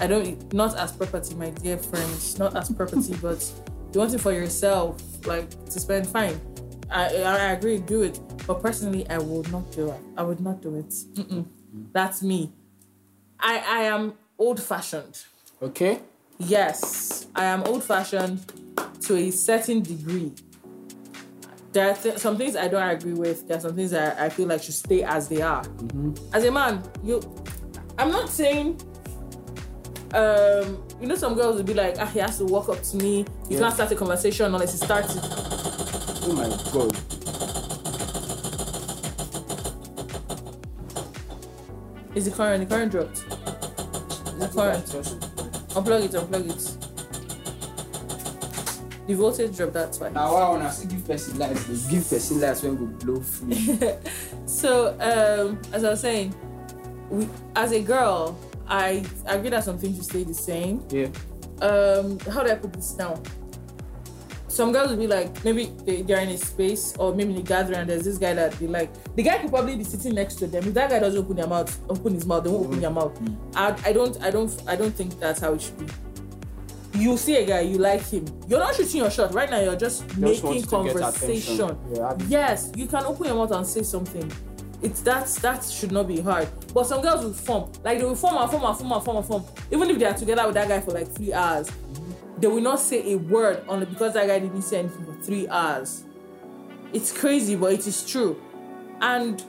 [0.00, 3.50] I don't, not as property, my dear friends, not as property, but
[3.92, 6.06] you want it for yourself, like to spend.
[6.06, 6.40] Fine,
[6.90, 8.20] I I agree, do it.
[8.46, 10.00] But personally, I would not do it.
[10.16, 10.88] I would not do it.
[10.90, 11.46] Mm-mm.
[11.92, 12.52] That's me.
[13.40, 15.24] I I am old fashioned.
[15.62, 16.00] Okay.
[16.38, 18.40] Yes, I am old fashioned
[19.02, 20.32] to a certain degree.
[21.72, 23.48] There are th- some things I don't agree with.
[23.48, 25.64] There are some things that I feel like should stay as they are.
[26.32, 27.20] As a man, you,
[27.98, 28.80] I'm not saying,
[30.12, 32.96] um, you know, some girls will be like, ah, he has to walk up to
[32.96, 33.18] me.
[33.18, 33.58] You Yeah.
[33.60, 35.16] can't start a conversation unless he starts.
[36.26, 36.96] Oh my god.
[42.14, 42.68] Is the current?
[42.68, 43.16] The current dropped.
[43.18, 44.84] Is the current.
[45.74, 46.12] Unplug it.
[46.12, 46.78] Unplug it.
[49.06, 49.72] The voltage dropped.
[49.74, 50.08] That's why.
[50.10, 51.64] Now why wanna still give person lights?
[51.66, 53.78] They give person lights when we blow free.
[54.46, 56.34] So, um, as I was saying,
[57.10, 58.38] we, as a girl,
[58.68, 60.82] I agree that some things should stay the same.
[60.90, 61.08] yeah.
[61.60, 63.20] Um, how do I put this now?
[64.54, 67.42] Some girls will be like, maybe they, they're in a space or maybe in a
[67.42, 68.88] gathering and there's this guy that they like.
[69.16, 70.62] The guy could probably be sitting next to them.
[70.62, 72.82] If that guy doesn't open their mouth, open his mouth, they won't open mm.
[72.82, 73.18] their mouth.
[73.18, 73.36] Mm.
[73.56, 75.86] I, I don't, I don't, I don't think that's how it should be.
[77.00, 78.26] You see a guy, you like him.
[78.46, 79.58] You're not shooting your shot right now.
[79.58, 81.76] You're just, Just making want to get conversation.
[81.92, 84.30] Yeah, Yes, you can open your mouth and say something.
[84.82, 86.46] It's that that should not be hard.
[86.72, 87.72] But some girls will form.
[87.82, 89.44] Like they will form and form and form and form and form.
[89.72, 91.72] Even if they are together with that guy for like three hours,
[92.38, 95.48] they will not say a word only because that guy didn't say anything for three
[95.48, 96.04] hours.
[96.92, 98.40] It's crazy, but it is true.
[99.00, 99.42] And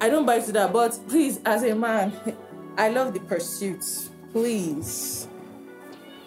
[0.00, 0.72] I don't buy into that.
[0.72, 2.12] But please, as a man,
[2.76, 3.84] I love the pursuit.
[4.32, 5.26] Please.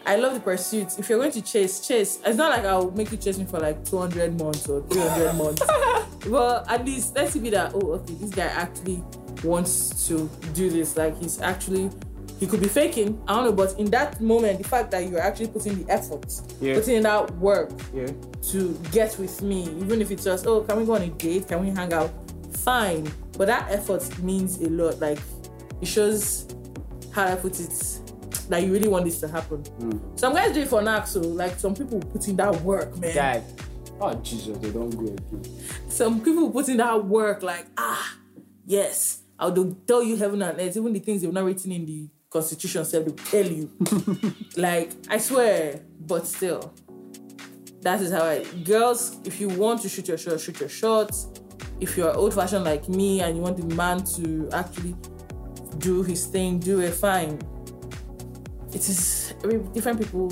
[0.06, 1.00] I love the pursuit.
[1.00, 2.20] If you're going to chase, chase.
[2.26, 5.62] It's not like I'll make you chase me for like 200 months or 300 months.
[6.28, 7.74] Well, at least let's see that.
[7.74, 9.02] Oh, okay, this guy actually
[9.44, 10.98] wants to do this.
[10.98, 11.90] Like he's actually,
[12.44, 13.22] he could be faking.
[13.26, 16.26] I don't know, but in that moment, the fact that you're actually putting the effort,
[16.60, 16.76] Yeah.
[16.76, 18.08] putting in that work Yeah.
[18.52, 21.48] to get with me, even if it's just, oh, can we go on a date?
[21.48, 22.12] Can we hang out?
[22.58, 23.10] Fine.
[23.38, 25.00] But that effort means a lot.
[25.00, 25.20] Like
[25.80, 26.46] it shows
[27.12, 28.00] how I put it
[28.50, 29.64] that you really want this to happen.
[30.18, 33.16] Some guys do it for now, so like some people put in that work, man.
[33.16, 33.44] Guy.
[34.02, 35.44] Oh Jesus, they don't go again.
[35.88, 38.18] Some people put in that work, like, ah,
[38.66, 41.86] yes, I'll do, tell you heaven and earth, even the things they've not written in
[41.86, 43.70] the constitution said will tell you.
[44.58, 46.74] like, I swear, but still.
[47.82, 51.12] That is how I girls, if you want to shoot your shot, shoot your shot.
[51.80, 54.96] If you're old fashioned like me and you want the man to actually
[55.78, 57.40] do his thing, do it fine.
[58.70, 60.30] It is I mean, different people,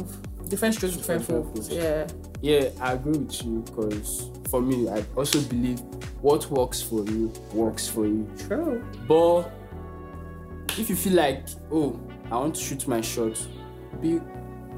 [0.48, 1.70] different strokes, different Different folks.
[1.70, 2.08] Yeah.
[2.42, 5.80] Yeah, I agree with you because for me, I also believe
[6.22, 8.28] what works for you works for you.
[8.48, 8.84] True.
[9.08, 9.44] But
[10.78, 12.00] if you feel like, oh,
[12.32, 13.38] I want to shoot my shot,
[14.02, 14.20] be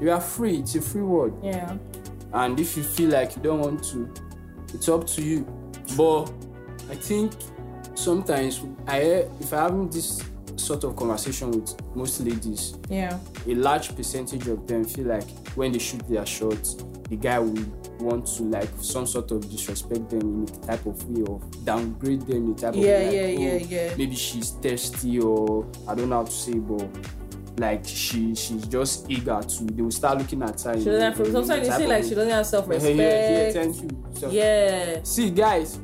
[0.00, 0.58] you are free.
[0.58, 1.38] It's a free world.
[1.42, 1.76] Yeah.
[2.32, 4.12] And if you feel like you don't want to,
[4.72, 5.46] it's up to you.
[5.96, 6.24] But
[6.90, 7.32] I think
[7.94, 10.22] sometimes I if I'm having this
[10.56, 13.18] sort of conversation with most ladies, Yeah.
[13.46, 16.76] a large percentage of them feel like when they shoot their shots,
[17.08, 17.54] the guy will
[17.98, 22.22] want to like some sort of disrespect them in a type of way or downgrade
[22.22, 23.28] them in a type Yeah, of way.
[23.36, 23.94] Like, yeah, oh, yeah, yeah.
[23.96, 26.88] Maybe she's thirsty or I don't know how to say, but
[27.58, 29.64] like she she's just eager to.
[29.64, 30.76] They will start looking at her.
[30.78, 34.04] She doesn't have, sometimes you see like she doesn't have self-respect yeah, yeah, thank you.
[34.14, 35.00] So- Yeah.
[35.04, 35.78] See, guys,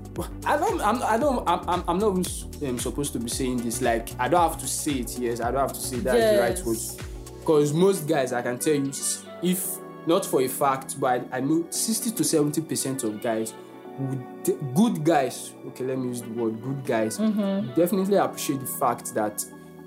[0.45, 3.59] I don't, I'm, I don't, I'm, I'm, I'm not even um, supposed to be saying
[3.59, 3.81] this.
[3.81, 5.17] Like, I don't have to say it.
[5.19, 6.97] Yes, I don't have to say that is the right Yes.
[6.97, 7.07] word.
[7.41, 8.91] Because most guys, I can tell you,
[9.43, 9.77] if
[10.07, 13.55] not for a fact, but I, know 60 to 70 percent of guys,
[13.99, 19.15] would, good guys, okay, let me use the word good guys, definitely appreciate the fact
[19.15, 19.45] that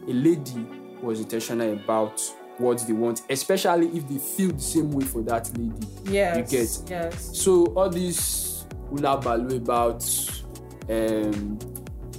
[0.08, 0.66] a lady
[1.02, 2.22] was intentional about
[2.58, 5.88] what they want, especially if they feel the same way for that lady.
[6.06, 6.38] Yes.
[6.52, 6.90] You get.
[6.90, 7.38] Yes.
[7.38, 10.04] So all this hula baloo about
[10.90, 11.60] um,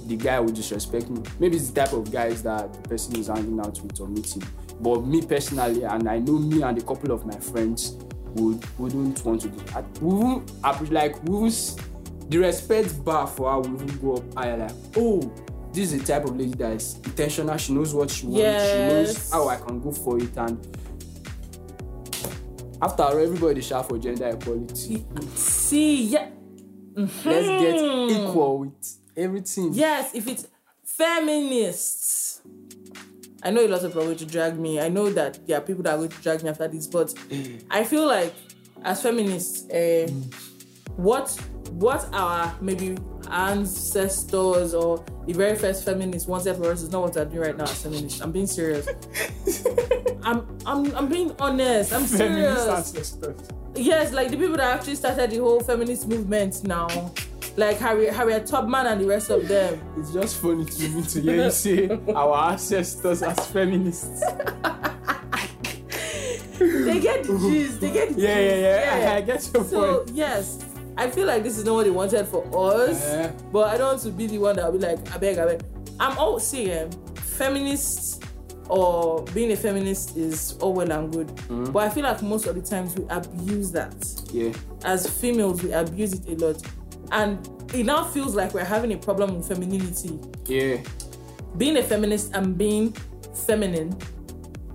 [0.05, 1.21] the guy will disrespect me.
[1.39, 4.43] Maybe it's the type of guys that the person is hanging out with or meeting.
[4.79, 7.97] But me personally, and I know me and a couple of my friends
[8.35, 9.85] would wouldn't want to do that.
[10.01, 11.75] We won't like we won't
[12.29, 14.57] the respect bar for her will even go up higher.
[14.57, 15.31] Like, oh,
[15.71, 17.57] this is the type of lady that is intentional.
[17.57, 18.39] She knows what she wants.
[18.39, 20.35] She knows how I can go for it.
[20.37, 20.77] And
[22.81, 25.05] after all, everybody shout for gender equality.
[25.35, 26.29] See, yeah.
[26.95, 29.73] Let's get equal with everything.
[29.73, 30.47] Yes, if it's
[30.83, 32.41] feminists,
[33.43, 34.79] I know a lot of people are going to drag me.
[34.79, 37.13] I know that there are people that are going to drag me after this, but
[37.69, 38.33] I feel like
[38.83, 40.07] as feminists, uh,
[40.95, 41.29] what
[41.71, 42.97] what our maybe
[43.29, 47.57] ancestors or the very first feminists wanted for us is not what they're doing right
[47.57, 48.21] now as feminists.
[48.21, 48.87] I'm being serious.
[50.23, 51.93] I'm I'm I'm being honest.
[51.93, 52.67] I'm Feminist serious.
[52.95, 53.39] ancestors.
[53.75, 56.87] Yes, like the people that actually started the whole feminist movement now.
[57.57, 59.79] Like Harriet, Harriet Tubman and the rest of them.
[59.97, 64.19] It's just funny to me to hear you say our ancestors as feminists.
[66.59, 67.81] They get the gist.
[67.81, 69.01] They get the Yeah, yeah, gist.
[69.01, 69.13] yeah.
[69.15, 70.09] I get your So point.
[70.09, 70.65] So yes,
[70.97, 73.03] I feel like this is not what they wanted for us.
[73.05, 73.31] Eh.
[73.51, 75.45] But I don't want to be the one that will be like, I beg, I
[75.45, 75.61] beg.
[75.99, 78.19] I'm all saying feminists
[78.69, 81.27] or being a feminist is all well and good.
[81.27, 81.71] Mm-hmm.
[81.71, 83.95] But I feel like most of the times we abuse that.
[84.31, 84.51] Yeah.
[84.83, 86.61] As females, we abuse it a lot.
[87.11, 90.19] And it now feels like we're having a problem with femininity.
[90.45, 90.77] Yeah.
[91.57, 92.93] Being a feminist and being
[93.33, 93.97] feminine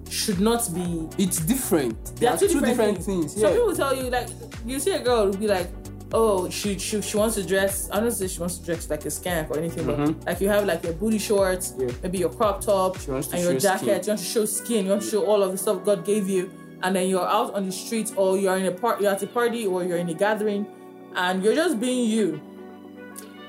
[0.08, 1.96] should not be It's different.
[2.16, 3.32] they There are two, different, things.
[3.34, 3.50] Some Yeah.
[3.52, 4.28] people tell you like
[4.66, 5.68] you see a girl will be like,
[6.12, 7.88] oh, she she, she wants to dress.
[7.92, 10.20] I don't say she wants to dress like a skank or anything, but mm-hmm.
[10.26, 11.90] like you have like your booty shorts, Yeah.
[12.02, 13.80] maybe your crop top, She wants to and your jacket.
[13.80, 14.00] skin.
[14.04, 14.84] You want to show skin.
[14.84, 16.50] You want to show all of the stuff God gave you,
[16.82, 19.26] and then you're out on the street or you're in a part, you're at a
[19.28, 20.66] party or you're in a gathering,
[21.16, 22.40] and you're just being you.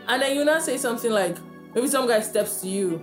[0.08, 1.38] And then you now say something like,
[1.74, 3.02] maybe some guy steps to you,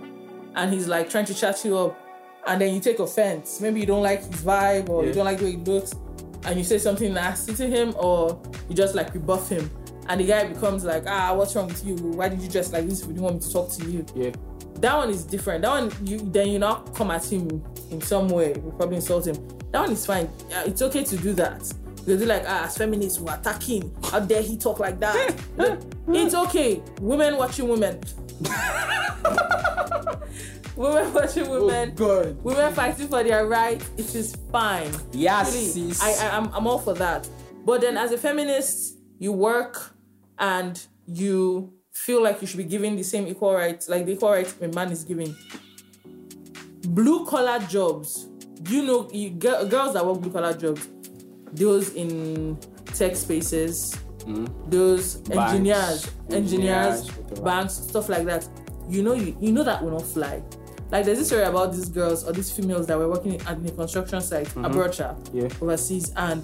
[0.55, 1.99] and he's like trying to chat you up,
[2.47, 3.61] and then you take offense.
[3.61, 5.93] Maybe you don't like his vibe or you don't like the way he looks,
[6.45, 9.69] and you say something nasty to him, or you just like rebuff him,
[10.07, 11.95] and the guy becomes like, ah, what's wrong with you?
[11.95, 14.05] Why did you dress like this if you didn't want me to talk to you?
[14.15, 14.31] Yeah.
[14.75, 15.63] That one is different.
[15.63, 19.27] That one, you then you now come at him in some way, you probably insult
[19.27, 19.35] him.
[19.71, 20.29] That one is fine.
[20.65, 21.71] It's okay to do that.
[22.09, 23.93] Because they're like, ah, as feminists, we attack him.
[24.05, 25.35] How dare he talk like that?
[26.07, 26.81] It's okay.
[26.99, 27.99] Women watching women.
[30.75, 31.91] women watching women.
[31.91, 32.43] Oh God.
[32.43, 33.79] Women fighting for their right.
[33.95, 34.91] It is fine.
[35.11, 36.01] Yes, Really, sis.
[36.01, 37.29] I, I I'm, I'm all for that.
[37.63, 39.95] But then as a feminist, you work
[40.39, 44.31] and you feel like you should be given the same equal rights, like the equal
[44.31, 45.37] rights a man is given.
[46.87, 48.25] Blue collar jobs.
[48.67, 50.87] You know, you, girls that work blue collar jobs,
[51.53, 53.97] those in tech spaces,
[54.67, 58.47] those Banks, engineers, engineers, engineers, banks, stuff like that.
[58.89, 60.41] You know, you, you know that will not fly.
[60.91, 63.71] Like there's this story about these girls or these females that were working at the
[63.71, 65.47] construction site abroad, sha, Yeah.
[65.61, 66.43] overseas, and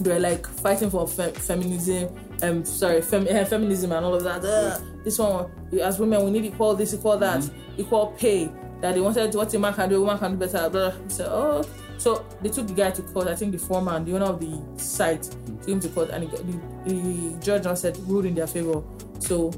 [0.00, 2.08] they were like fighting for fe- feminism,
[2.42, 4.44] um, sorry, fem- eh, feminism and all of that.
[4.44, 5.50] Ugh, this one,
[5.82, 8.48] as women, we need equal this, equal that, equal pay.
[8.80, 10.68] That they wanted to what a man can do, a woman can do better.
[10.70, 11.08] Blah, blah.
[11.08, 11.68] So, oh,
[11.98, 13.28] so they took the guy to court.
[13.28, 15.56] I think the foreman, the owner of the site, hmm.
[15.58, 18.46] took him to court, and he, got- the, the judge now said ruled in their
[18.46, 18.82] favor.
[19.18, 19.50] So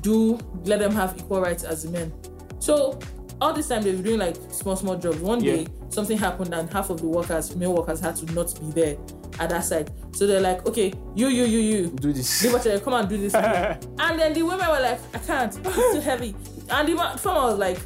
[0.00, 2.12] do let them have equal rights as the men.
[2.58, 2.98] So
[3.40, 5.18] all this time they've been doing like small, small jobs.
[5.18, 5.56] One Yeah.
[5.56, 8.96] day something happened and half of the workers, male workers, had to not be there
[9.38, 9.90] at that site.
[10.12, 12.42] So they're like, okay, you, you, you, you, Do this.
[12.44, 13.34] you come and do this.
[13.34, 13.78] and
[14.18, 16.34] then the women were like, I can't, it's too heavy.
[16.70, 17.78] And the ma- farmer was like,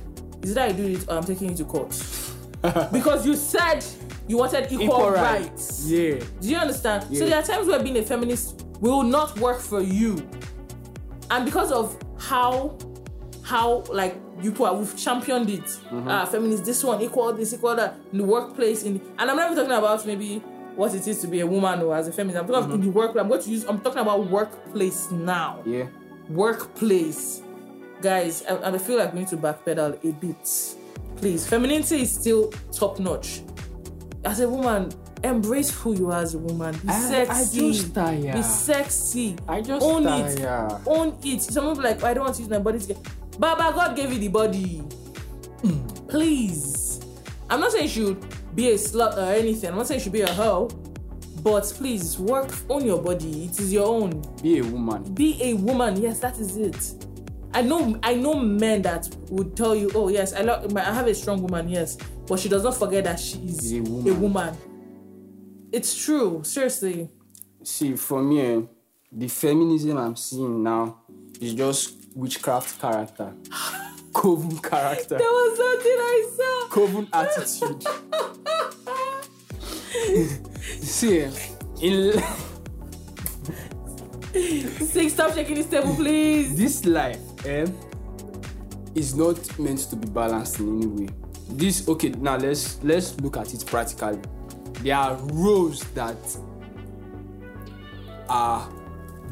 [0.43, 1.93] is it that I do it or I'm taking you to court?
[2.93, 3.85] because you said
[4.27, 5.49] you wanted equal, Equal rights.
[5.51, 5.87] rights.
[5.87, 6.19] Yeah.
[6.41, 7.05] Do you understand?
[7.17, 10.29] So there are times where being a feminist will not work for you,
[11.31, 12.77] and because of how
[13.43, 15.65] how like you put we've championed it.
[15.65, 16.09] Mm-hmm.
[16.09, 18.83] Ah, feminist, this one equal, this equal that in the workplace.
[18.83, 20.39] In and I'm not even talking about maybe
[20.77, 22.41] what it is to be a woman or as a feminist.
[22.41, 23.23] I'm talking about in the workplace.
[23.23, 23.65] I'm going to use.
[23.65, 25.63] I'm talking about workplace now.
[25.65, 25.87] Yeah.
[26.29, 27.43] Workplace,
[28.03, 28.45] guys.
[28.49, 30.77] I, I feel like we need to backpedal a bit,
[31.17, 31.47] please.
[31.47, 33.41] Femininity is still top notch.
[34.25, 34.91] As a woman,
[35.25, 36.75] embrace who you are as a woman.
[36.79, 37.01] Be I- I
[37.43, 37.73] sexy.
[37.73, 38.33] just tire.
[38.33, 39.37] Be sexy.
[39.49, 40.67] I just own tire.
[40.71, 40.87] it.
[40.87, 41.43] Own it.
[41.43, 42.99] Someone be like, oh, I don't want to use my body to get.
[43.39, 44.79] Baba, God gave you the body.
[45.63, 45.87] Hmm.
[46.09, 47.01] Please.
[47.51, 49.71] I'm not saying you should be a slut or anything.
[49.71, 50.69] I'm not saying you should be a hoe.
[51.43, 53.45] But please work on your body.
[53.45, 54.23] It is your own.
[54.43, 55.15] Be a woman.
[55.15, 56.01] Be a woman.
[56.03, 57.05] Yes, that is it.
[57.55, 61.07] I know I know men that would tell you, oh yes, I love I have
[61.07, 61.97] a strong woman, yes.
[62.27, 64.21] But she does not forget that she is a a woman.
[64.21, 64.57] woman.
[65.73, 67.11] It's true, seriously.
[67.63, 68.61] See, for me, eh,
[69.13, 70.99] the feminism I'm seeing now
[71.41, 73.33] is just witchcraft character.
[74.15, 75.19] Coven character.
[75.19, 76.69] There was something I saw.
[76.71, 77.85] Coven attitude.
[80.83, 81.31] See, eh,
[81.81, 82.23] in
[84.87, 86.57] Six, stop shaking this table, please.
[86.59, 87.67] this life eh,
[88.95, 91.09] is not meant to be balanced in any way.
[91.51, 94.21] This okay now let's let's look at it practically.
[94.83, 96.17] There are roles that
[98.29, 98.69] are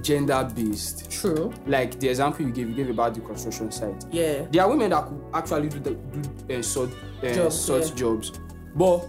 [0.03, 1.11] gender based.
[1.11, 1.53] True.
[1.67, 4.05] Like the example you gave, you gave about the construction site.
[4.11, 4.47] Yeah.
[4.51, 6.91] There are women that could actually do the, do uh, sort
[7.23, 7.95] uh, Jobs, such yeah.
[7.97, 8.33] jobs,
[8.75, 9.07] but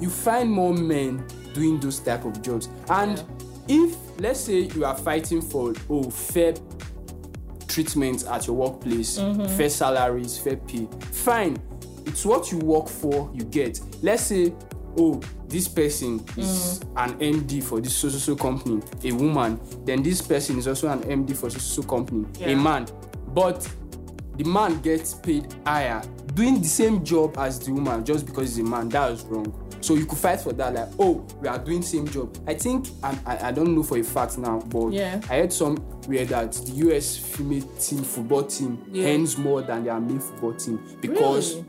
[0.00, 2.68] you find more men doing those type of jobs.
[2.88, 3.22] And
[3.68, 6.54] if let's say you are fighting for oh fair
[7.82, 9.46] treatment at your workplace, Mm-hmm.
[9.56, 11.56] fair salaries, fair pay, fine.
[12.06, 13.80] It's what you work for, you get.
[14.02, 14.52] Let's say
[14.98, 17.04] oh this person is Mm.
[17.04, 19.60] an MD for this so so so company, a woman.
[19.84, 22.56] Then this person is also an MD for so so so company, a Yeah.
[22.56, 22.86] man.
[23.34, 23.68] But
[24.36, 26.02] the man gets paid higher
[26.34, 29.52] doing the same job as the woman just because he's a man that is wrong
[29.80, 32.88] so you could fight for that like oh we are doing same job i think
[33.02, 35.20] i i, I don't know for a fact now but Yeah.
[35.30, 39.08] i heard somewhere that the us female team football team Yeah.
[39.08, 41.66] earns more than their male football team because Really?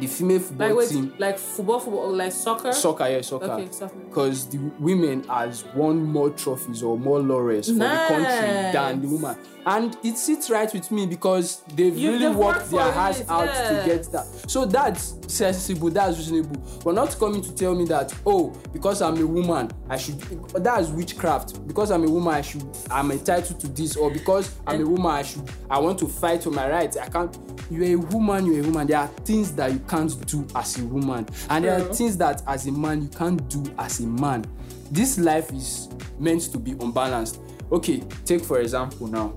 [0.00, 1.14] The female football Like wait, team.
[1.18, 2.72] like football, football, like soccer.
[2.72, 3.44] soccer yeah soccer.
[3.52, 3.96] Okay, soccer.
[4.08, 9.08] because the women has won more trophies or more laurels for the country than the
[9.08, 9.36] woman.
[9.66, 13.22] And it sits right with me because they've You- really they've worked worked their hearts
[13.28, 14.26] out to get that.
[14.50, 16.62] So that's sensible that's reasonable.
[16.82, 20.18] But not coming to tell me that oh because i'm a woman i should
[20.54, 21.66] that's witchcraft.
[21.68, 23.96] Because i'm a woman i should i'm entitled to this.
[23.96, 26.96] Or because i'm a woman i should i want to fight for my rights.
[26.96, 27.36] I can't
[27.70, 28.86] you're a woman you're a woman.
[28.86, 31.26] There are things that you can't do as a woman.
[31.48, 34.44] And there are things that as a man you can't do as a man.
[34.90, 35.88] This life is
[36.18, 37.40] meant to be unbalanced.
[37.72, 39.34] Okay take for example now.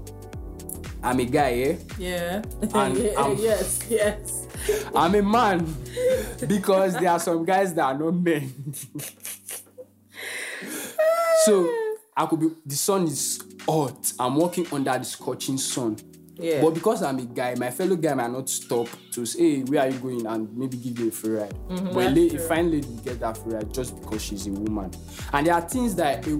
[1.01, 1.77] I'm a guy eh?
[1.97, 2.43] Yeah.
[2.61, 4.47] And, um, yes, yes.
[4.95, 5.75] i'm a man
[6.47, 8.53] because there are some guys that are not men.
[11.45, 11.69] So
[12.15, 14.13] i could be the sun is hot.
[14.19, 15.97] I'm walking under the scorching sun
[16.35, 16.61] Yeah.
[16.61, 19.81] but because i'm a guy my fellow guy might not stop to say hey where
[19.81, 20.25] are you going?
[20.25, 21.53] and maybe give you a free ride.
[21.69, 22.39] But a, that's la- a true.
[22.39, 24.91] fine lady will get that free ride just because she's a woman.
[25.31, 26.33] And there are things that a,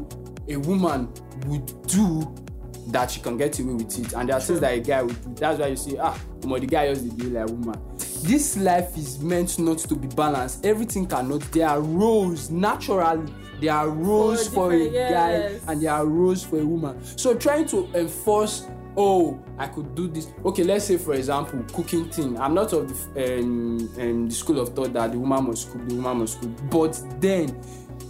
[0.50, 1.10] a woman
[1.46, 2.34] would do
[2.88, 4.14] that she can get away with it.
[4.14, 5.34] And there are things that a guy would do.
[5.36, 7.80] That's why you say ah omo the guy just dey be like a woman.
[8.24, 10.66] This life is meant not to be balanced.
[10.66, 15.62] Everything cannot there are roles naturally there are roles for, a different- guy yes.
[15.68, 17.00] and there are roles for a woman.
[17.18, 18.66] So trying to enforce
[18.98, 20.28] oh i could do this.
[20.46, 22.40] Okay let's say for example cooking thing.
[22.40, 25.88] I'm not of the um, um, the school of thought that the woman must cook
[25.88, 26.52] the woman must cook.
[26.70, 27.60] But then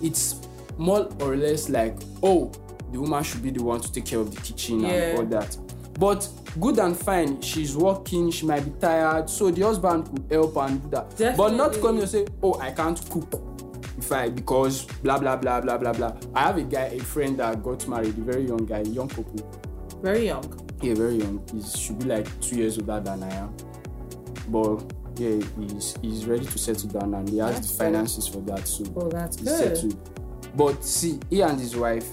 [0.02, 0.42] it's
[0.78, 2.52] more or less like oh
[2.92, 4.90] the woman should be the one to take care of the kitchen Yeah.
[4.90, 5.58] and all that.
[6.00, 6.28] But
[6.60, 9.30] good and fine she's working she might be tired.
[9.30, 11.38] So the husband could help and do that.
[11.38, 11.82] But not Definitely.
[11.82, 13.42] come and say oh i can't cook
[13.98, 16.14] if i because blah blah blah blah blah blah.
[16.36, 19.50] I have a guy a friend that got married a very young guy young couple.
[20.02, 20.44] Very young.
[20.82, 23.56] Yeah very young he should be like two years older than i am
[24.50, 24.84] but
[25.18, 27.84] yeah he's he's ready to settle down and he has That's the good.
[27.86, 29.78] finances for that so Oh, that's he's good.
[29.78, 30.10] settled
[30.56, 32.08] but see he and his wife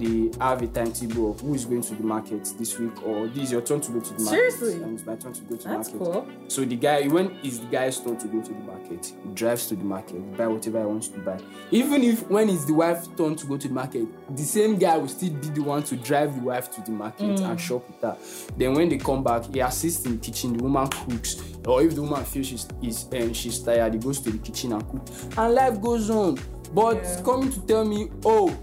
[0.00, 3.44] they have a timetable of who is going to the market this week or this
[3.44, 4.72] is your turn to go to the market Seriously?
[4.82, 6.28] and it's my turn to go to That's the market cool.
[6.48, 9.66] so the guy, when it's the guy's turn to go to the market, he drives
[9.68, 11.38] to the market, buy whatever he wants to buy.
[11.70, 14.06] Even if when it's the wife's turn to go to the market,
[14.36, 17.20] the same guy will still be the one to drive the wife to the market
[17.20, 17.50] Mm.
[17.50, 18.16] and shop with her.
[18.56, 20.56] Then when they come back, he assists in the kitchen.
[20.56, 21.36] The woman cooks,
[21.66, 24.72] or if the woman feels she's is um, she's tired, he goes to the kitchen
[24.72, 25.02] and cook,
[25.36, 26.38] and life goes on.
[26.74, 27.22] But Yeah.
[27.22, 28.56] coming to tell me, oh,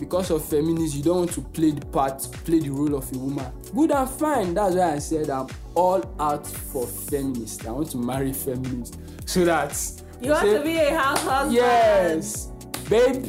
[0.00, 3.18] because of feminism you don't want to play the part play the role of a
[3.18, 3.46] woman.
[3.74, 7.98] Good and fine that's why i said i'm all out for feminist i want to
[7.98, 9.72] marry feminist so that
[10.20, 11.54] You have say, to be a house husband.
[11.54, 12.46] yes.
[12.88, 13.26] Babe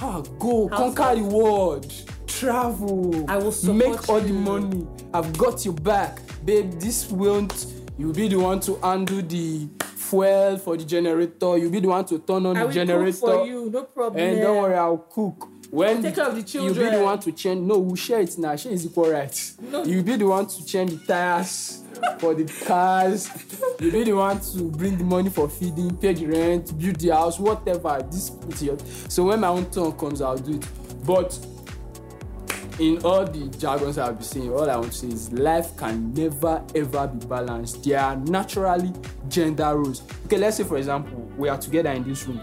[0.00, 1.92] ah, go House conquer the world.
[2.26, 3.24] Travel.
[3.30, 4.34] I will support make all the you.
[4.34, 4.86] money.
[5.14, 6.18] I've got your back.
[6.44, 7.66] Babe this won't
[7.98, 11.56] you be the one to handle the fuel for the generator.
[11.58, 13.82] You be the one to turn on I the will generator cook for you, no
[13.84, 14.22] problem.
[14.22, 15.48] and don't worry, I'll cook.
[15.70, 16.92] When Take care of the You be children.
[16.94, 17.60] the one to change.
[17.66, 18.54] No, we'll share it now.
[18.56, 19.52] Share is equal right.
[19.60, 19.84] No.
[19.84, 21.82] You be the one to change the tires
[22.18, 23.28] for the cars.
[23.80, 27.08] You be the one to bring the money for feeding, pay the rent, build the
[27.14, 28.00] house, whatever.
[28.10, 28.78] This is your.
[29.08, 30.66] So when my own turn comes, I'll do it.
[31.04, 31.38] But
[32.78, 36.12] in all the jargons I've been saying, all I want to say is life can
[36.12, 37.82] never ever be balanced.
[37.84, 38.92] There are naturally
[39.28, 40.02] gender roles.
[40.26, 42.40] Okay, let's say for example, we are together in this room.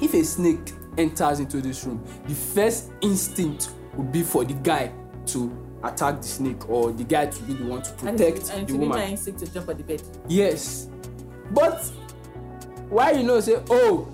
[0.00, 4.92] If a snake enters into this room, the first instinct would be for the guy
[5.26, 8.66] to attack the snake or the guy to be the one to and, protect and
[8.66, 9.10] the to be my woman.
[9.10, 10.02] instinct to jump on the bed.
[10.28, 10.88] Yes.
[11.50, 11.84] But
[12.88, 14.08] why you know say, oh,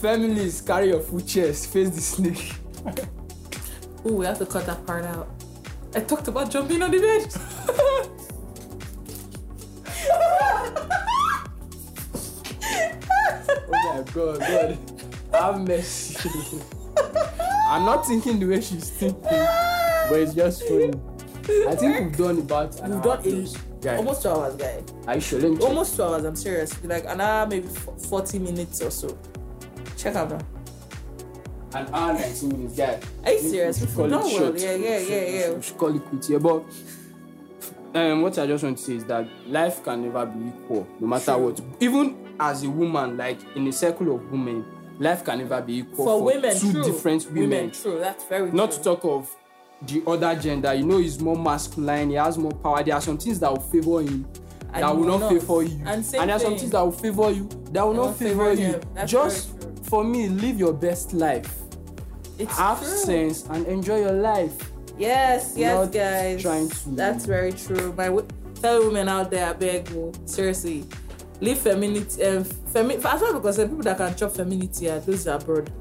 [0.00, 2.54] feminists carry your full chest, face the snake.
[4.08, 5.28] Oh, we have to cut that part out.
[5.92, 8.12] I talked about jumping on the bed.
[13.68, 14.78] Oh my god, God.
[15.32, 16.60] Have mercy.
[17.68, 19.20] I'm not thinking the way she's thinking.
[19.22, 20.92] but it's just funny.
[21.68, 23.46] I think we've done about We've done a,
[23.80, 24.82] Guy, almost two hours, guy.
[25.06, 25.38] Are you sure?
[25.40, 25.66] Let me check.
[25.68, 26.24] Almost two hours.
[26.24, 26.84] I'm serious.
[26.84, 29.16] Like an hour, maybe forty minutes or so.
[29.96, 30.38] Check out now.
[31.74, 32.98] an hour 19 minutes, guy.
[33.24, 33.78] Are you We- we serious?
[33.78, 34.58] should call it short.
[34.58, 35.42] Yeah, yeah, yeah, we yeah.
[35.46, 36.38] should- We should call it quits here.
[36.40, 36.64] But
[37.94, 41.06] um, what I just want to say is that life can never be equal, no
[41.06, 41.46] matter True.
[41.48, 41.60] what.
[41.80, 44.64] Even as a woman, like in a circle of women,
[44.98, 46.82] life can never be equal For, women, two true.
[46.84, 47.70] different women.
[47.70, 47.98] true.
[47.98, 48.78] That's very Not true.
[48.78, 49.30] to talk of
[49.82, 52.82] the other gender, you know, he's more masculine, he has more power.
[52.82, 54.26] There are some things that will favor him.
[54.72, 55.32] And that will not, not.
[55.32, 55.80] favor you.
[55.86, 56.58] And same there are some thing.
[56.60, 58.80] things that will favor you that will not favor, you.
[59.06, 59.50] Just
[59.84, 61.54] for me, live your best life.
[62.38, 62.88] It's Have true.
[62.88, 64.70] sense and enjoy your life.
[64.98, 66.42] Yes, yes, guys.
[66.42, 67.92] trying to- That's very true.
[67.96, 68.26] My w-
[68.60, 70.84] fellow women out there, I beg you, seriously,
[71.40, 72.22] live femininity.
[72.24, 75.72] Um, femi- as well because the people that can chop femininity are those abroad.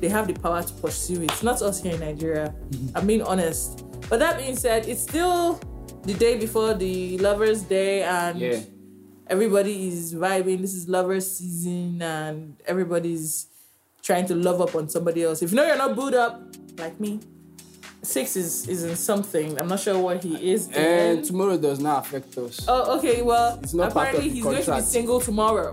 [0.00, 1.42] They have the power to pursue it.
[1.42, 2.54] Not us here in Nigeria.
[2.70, 2.96] Mm-hmm.
[2.96, 3.84] I'm being honest.
[4.08, 5.60] But that being said, it's still
[6.04, 8.60] the day before the Lovers' Day, and Yeah.
[9.26, 10.60] everybody is vibing.
[10.62, 13.46] This is lovers season, and everybody's
[14.02, 15.42] trying to love up on somebody else.
[15.42, 16.40] If you know you're not booed up
[16.78, 17.20] like me,
[18.02, 19.60] six is is in something.
[19.60, 20.68] I'm not sure what he is.
[20.72, 22.64] And tomorrow does not affect us.
[22.68, 23.22] oh, okay.
[23.22, 25.72] Well, It's not apparently he's going to be single tomorrow.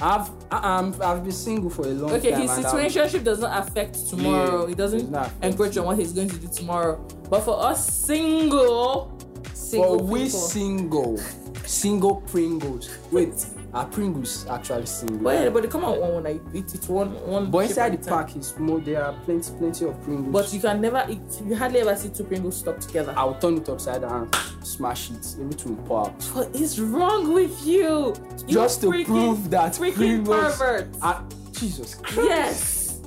[0.00, 2.40] I've um, I've been single for a long Okay, time.
[2.42, 4.66] his and I'm- situationship does not affect tomorrow.
[4.66, 6.96] Yeah, it doesn't does not affect encroach on what he's going to do tomorrow.
[7.30, 9.16] But for us single,
[9.54, 11.18] single For we people, single,
[11.64, 12.90] single Pringles.
[13.12, 15.18] Wait, are Pringles actually single?
[15.18, 17.50] but yeah, but they come out one when I eat it one one.
[17.50, 18.80] But inside the pack is more.
[18.80, 20.32] There are plenty, plenty of Pringles.
[20.32, 21.20] But you can never eat.
[21.46, 23.14] You hardly ever see two Pringles stuck together.
[23.16, 24.30] I'll turn it upside down,
[24.62, 26.22] smash it, everything will pour out.
[26.34, 28.14] What is wrong with you?
[28.46, 30.56] You Just to freaking- prove that freaking Pringles.
[30.58, 30.88] pervert.
[31.00, 32.28] Ah, Jesus Christ.
[32.28, 33.00] Yes.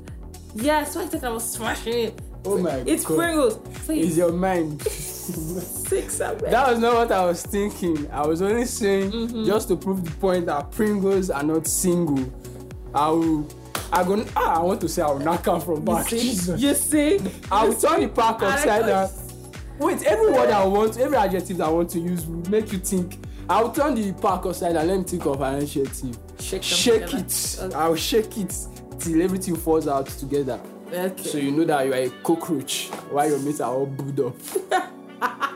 [0.56, 0.96] Yes.
[0.96, 2.22] Why are you talking about smashing it?
[2.46, 2.88] Oh my It's God.
[2.88, 3.54] It's Pringles.
[3.56, 4.18] Is Please.
[4.18, 4.82] your mind?
[5.34, 6.22] Six.
[6.22, 6.34] I.
[6.36, 8.10] That was not what I was thinking.
[8.12, 9.46] I was only saying Mm-hmm.
[9.46, 12.32] just to prove the point that Pringles are not single.
[12.94, 13.48] I will.
[13.92, 14.26] I go.
[14.36, 16.08] Ah, I want to say I will not come from You back.
[16.10, 16.32] see?
[16.58, 17.20] You see?
[17.52, 19.10] I will turn the pack I upside down.
[19.80, 23.20] Wait, every word I want, every adjective I want to use will make you think.
[23.50, 26.18] I will turn the pack upside and Let me think of an adjective.
[26.40, 27.58] Shake, Shake it.
[27.62, 27.76] Okay.
[27.76, 28.56] I'll shake it
[29.00, 30.60] till everything falls out together.
[30.92, 31.24] Okay.
[31.24, 34.36] So you know that you are a cockroach while your mates are all booed up.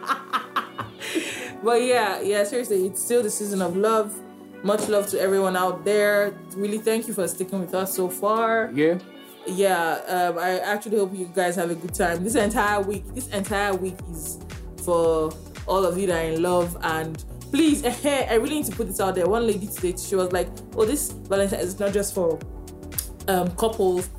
[1.61, 4.17] But yeah, yeah, seriously, it's still the season of love.
[4.63, 6.33] Much love to everyone out there.
[6.55, 8.71] Really, thank you for sticking with us so far.
[8.73, 8.99] Yeah.
[9.45, 12.23] Yeah, um, I actually hope you guys have a good time.
[12.23, 14.39] This entire week, this entire week is
[14.83, 15.31] for
[15.65, 16.77] all of you that are in love.
[16.81, 19.27] And please, I really need to put this out there.
[19.27, 22.39] One lady today, she was like, "Oh, this Valentine is not just for
[23.27, 24.09] um, couples.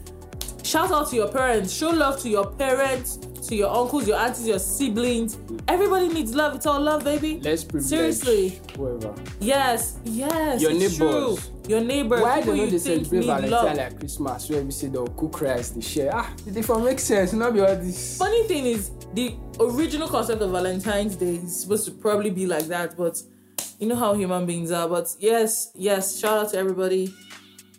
[0.62, 1.73] Shout out to your parents.
[1.73, 3.16] Show love to your parents,
[3.49, 5.39] to your uncles, your aunties, your siblings.
[5.69, 6.55] Everybody needs love.
[6.57, 7.41] It's all love, baby.
[7.41, 8.61] Let's privilege Seriously.
[8.77, 9.15] whoever.
[9.41, 10.61] Yes, yes.
[10.61, 10.97] Your neighbors.
[10.97, 11.39] True.
[11.69, 12.20] Your neighbors.
[12.20, 13.77] Why don't you they celebrate Valentine love.
[13.77, 16.11] like Christmas where we say they'll cook rice, they share?
[16.15, 18.19] Ah, they for make sense, not be all this.
[18.19, 22.66] Funny thing is, the original concept of Valentine's Day is supposed to probably be like
[22.66, 23.20] that, but
[23.78, 24.89] you know how human beings are.
[24.89, 27.15] But yes, yes, shout out to everybody.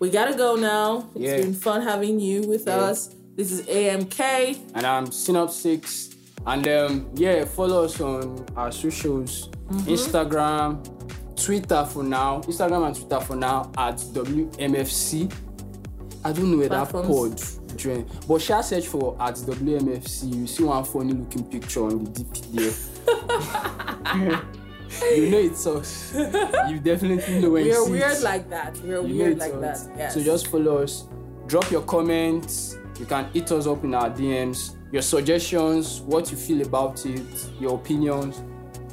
[0.01, 1.07] We gotta go now.
[1.15, 1.37] It's Yeah.
[1.37, 2.77] been fun having you with Yeah.
[2.89, 3.09] us.
[3.35, 4.57] This is AMK.
[4.73, 6.15] And I'm Cinop6ikx.
[6.47, 9.89] And um, yeah, follow us on our socials Mm-hmm.
[9.93, 10.83] Instagram,
[11.35, 12.41] Twitter for now.
[12.47, 15.29] Instagram and Twitter for now at WMFC.
[16.25, 17.59] I don't know where that Platforms.
[17.69, 18.05] pod join.
[18.27, 20.27] But shall search for at WMFC.
[20.35, 22.73] You see one funny looking picture on the DP
[24.17, 24.41] there.
[25.15, 26.13] you know it us.
[26.69, 28.23] You definitely know when We're weird it.
[28.23, 28.77] like that.
[28.79, 29.79] We're You weird like that.
[29.97, 30.13] Yes.
[30.13, 31.05] So just follow us.
[31.47, 32.77] Drop your comments.
[32.99, 34.75] You can hit us up in our DMs.
[34.91, 38.41] Your suggestions, what you feel about it, your opinions.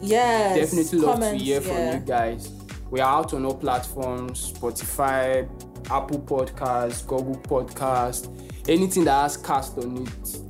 [0.01, 0.57] yes.
[0.71, 1.95] Definitely love comments, to hear from yeah.
[1.95, 2.53] you guys.
[2.91, 5.49] We are out on all platforms: Spotify,
[5.91, 8.29] Apple Podcasts, Google Podcast,
[8.69, 10.41] anything that has cast on it.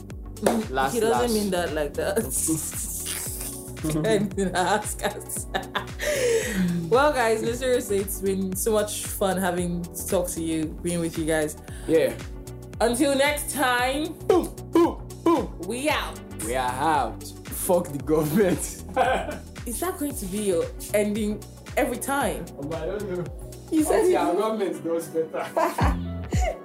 [0.70, 1.34] Last, he doesn't last.
[1.34, 2.18] mean that like that.
[4.04, 5.46] Anything I ask us.
[6.88, 11.00] well, guys, no, seriously, it's been so much fun having to talk to you, being
[11.00, 11.56] with you guys.
[11.86, 12.12] Yeah.
[12.80, 15.58] Until next time, Boom, boom, boom.
[15.66, 16.18] we out.
[16.44, 17.22] We are out.
[17.44, 18.58] Fuck the government.
[19.66, 20.64] Is that going to be your
[20.94, 21.42] ending
[21.76, 22.44] every time?
[22.58, 23.24] Oh, I don't know.
[23.70, 24.16] You said Until it.
[24.16, 26.64] our government does better.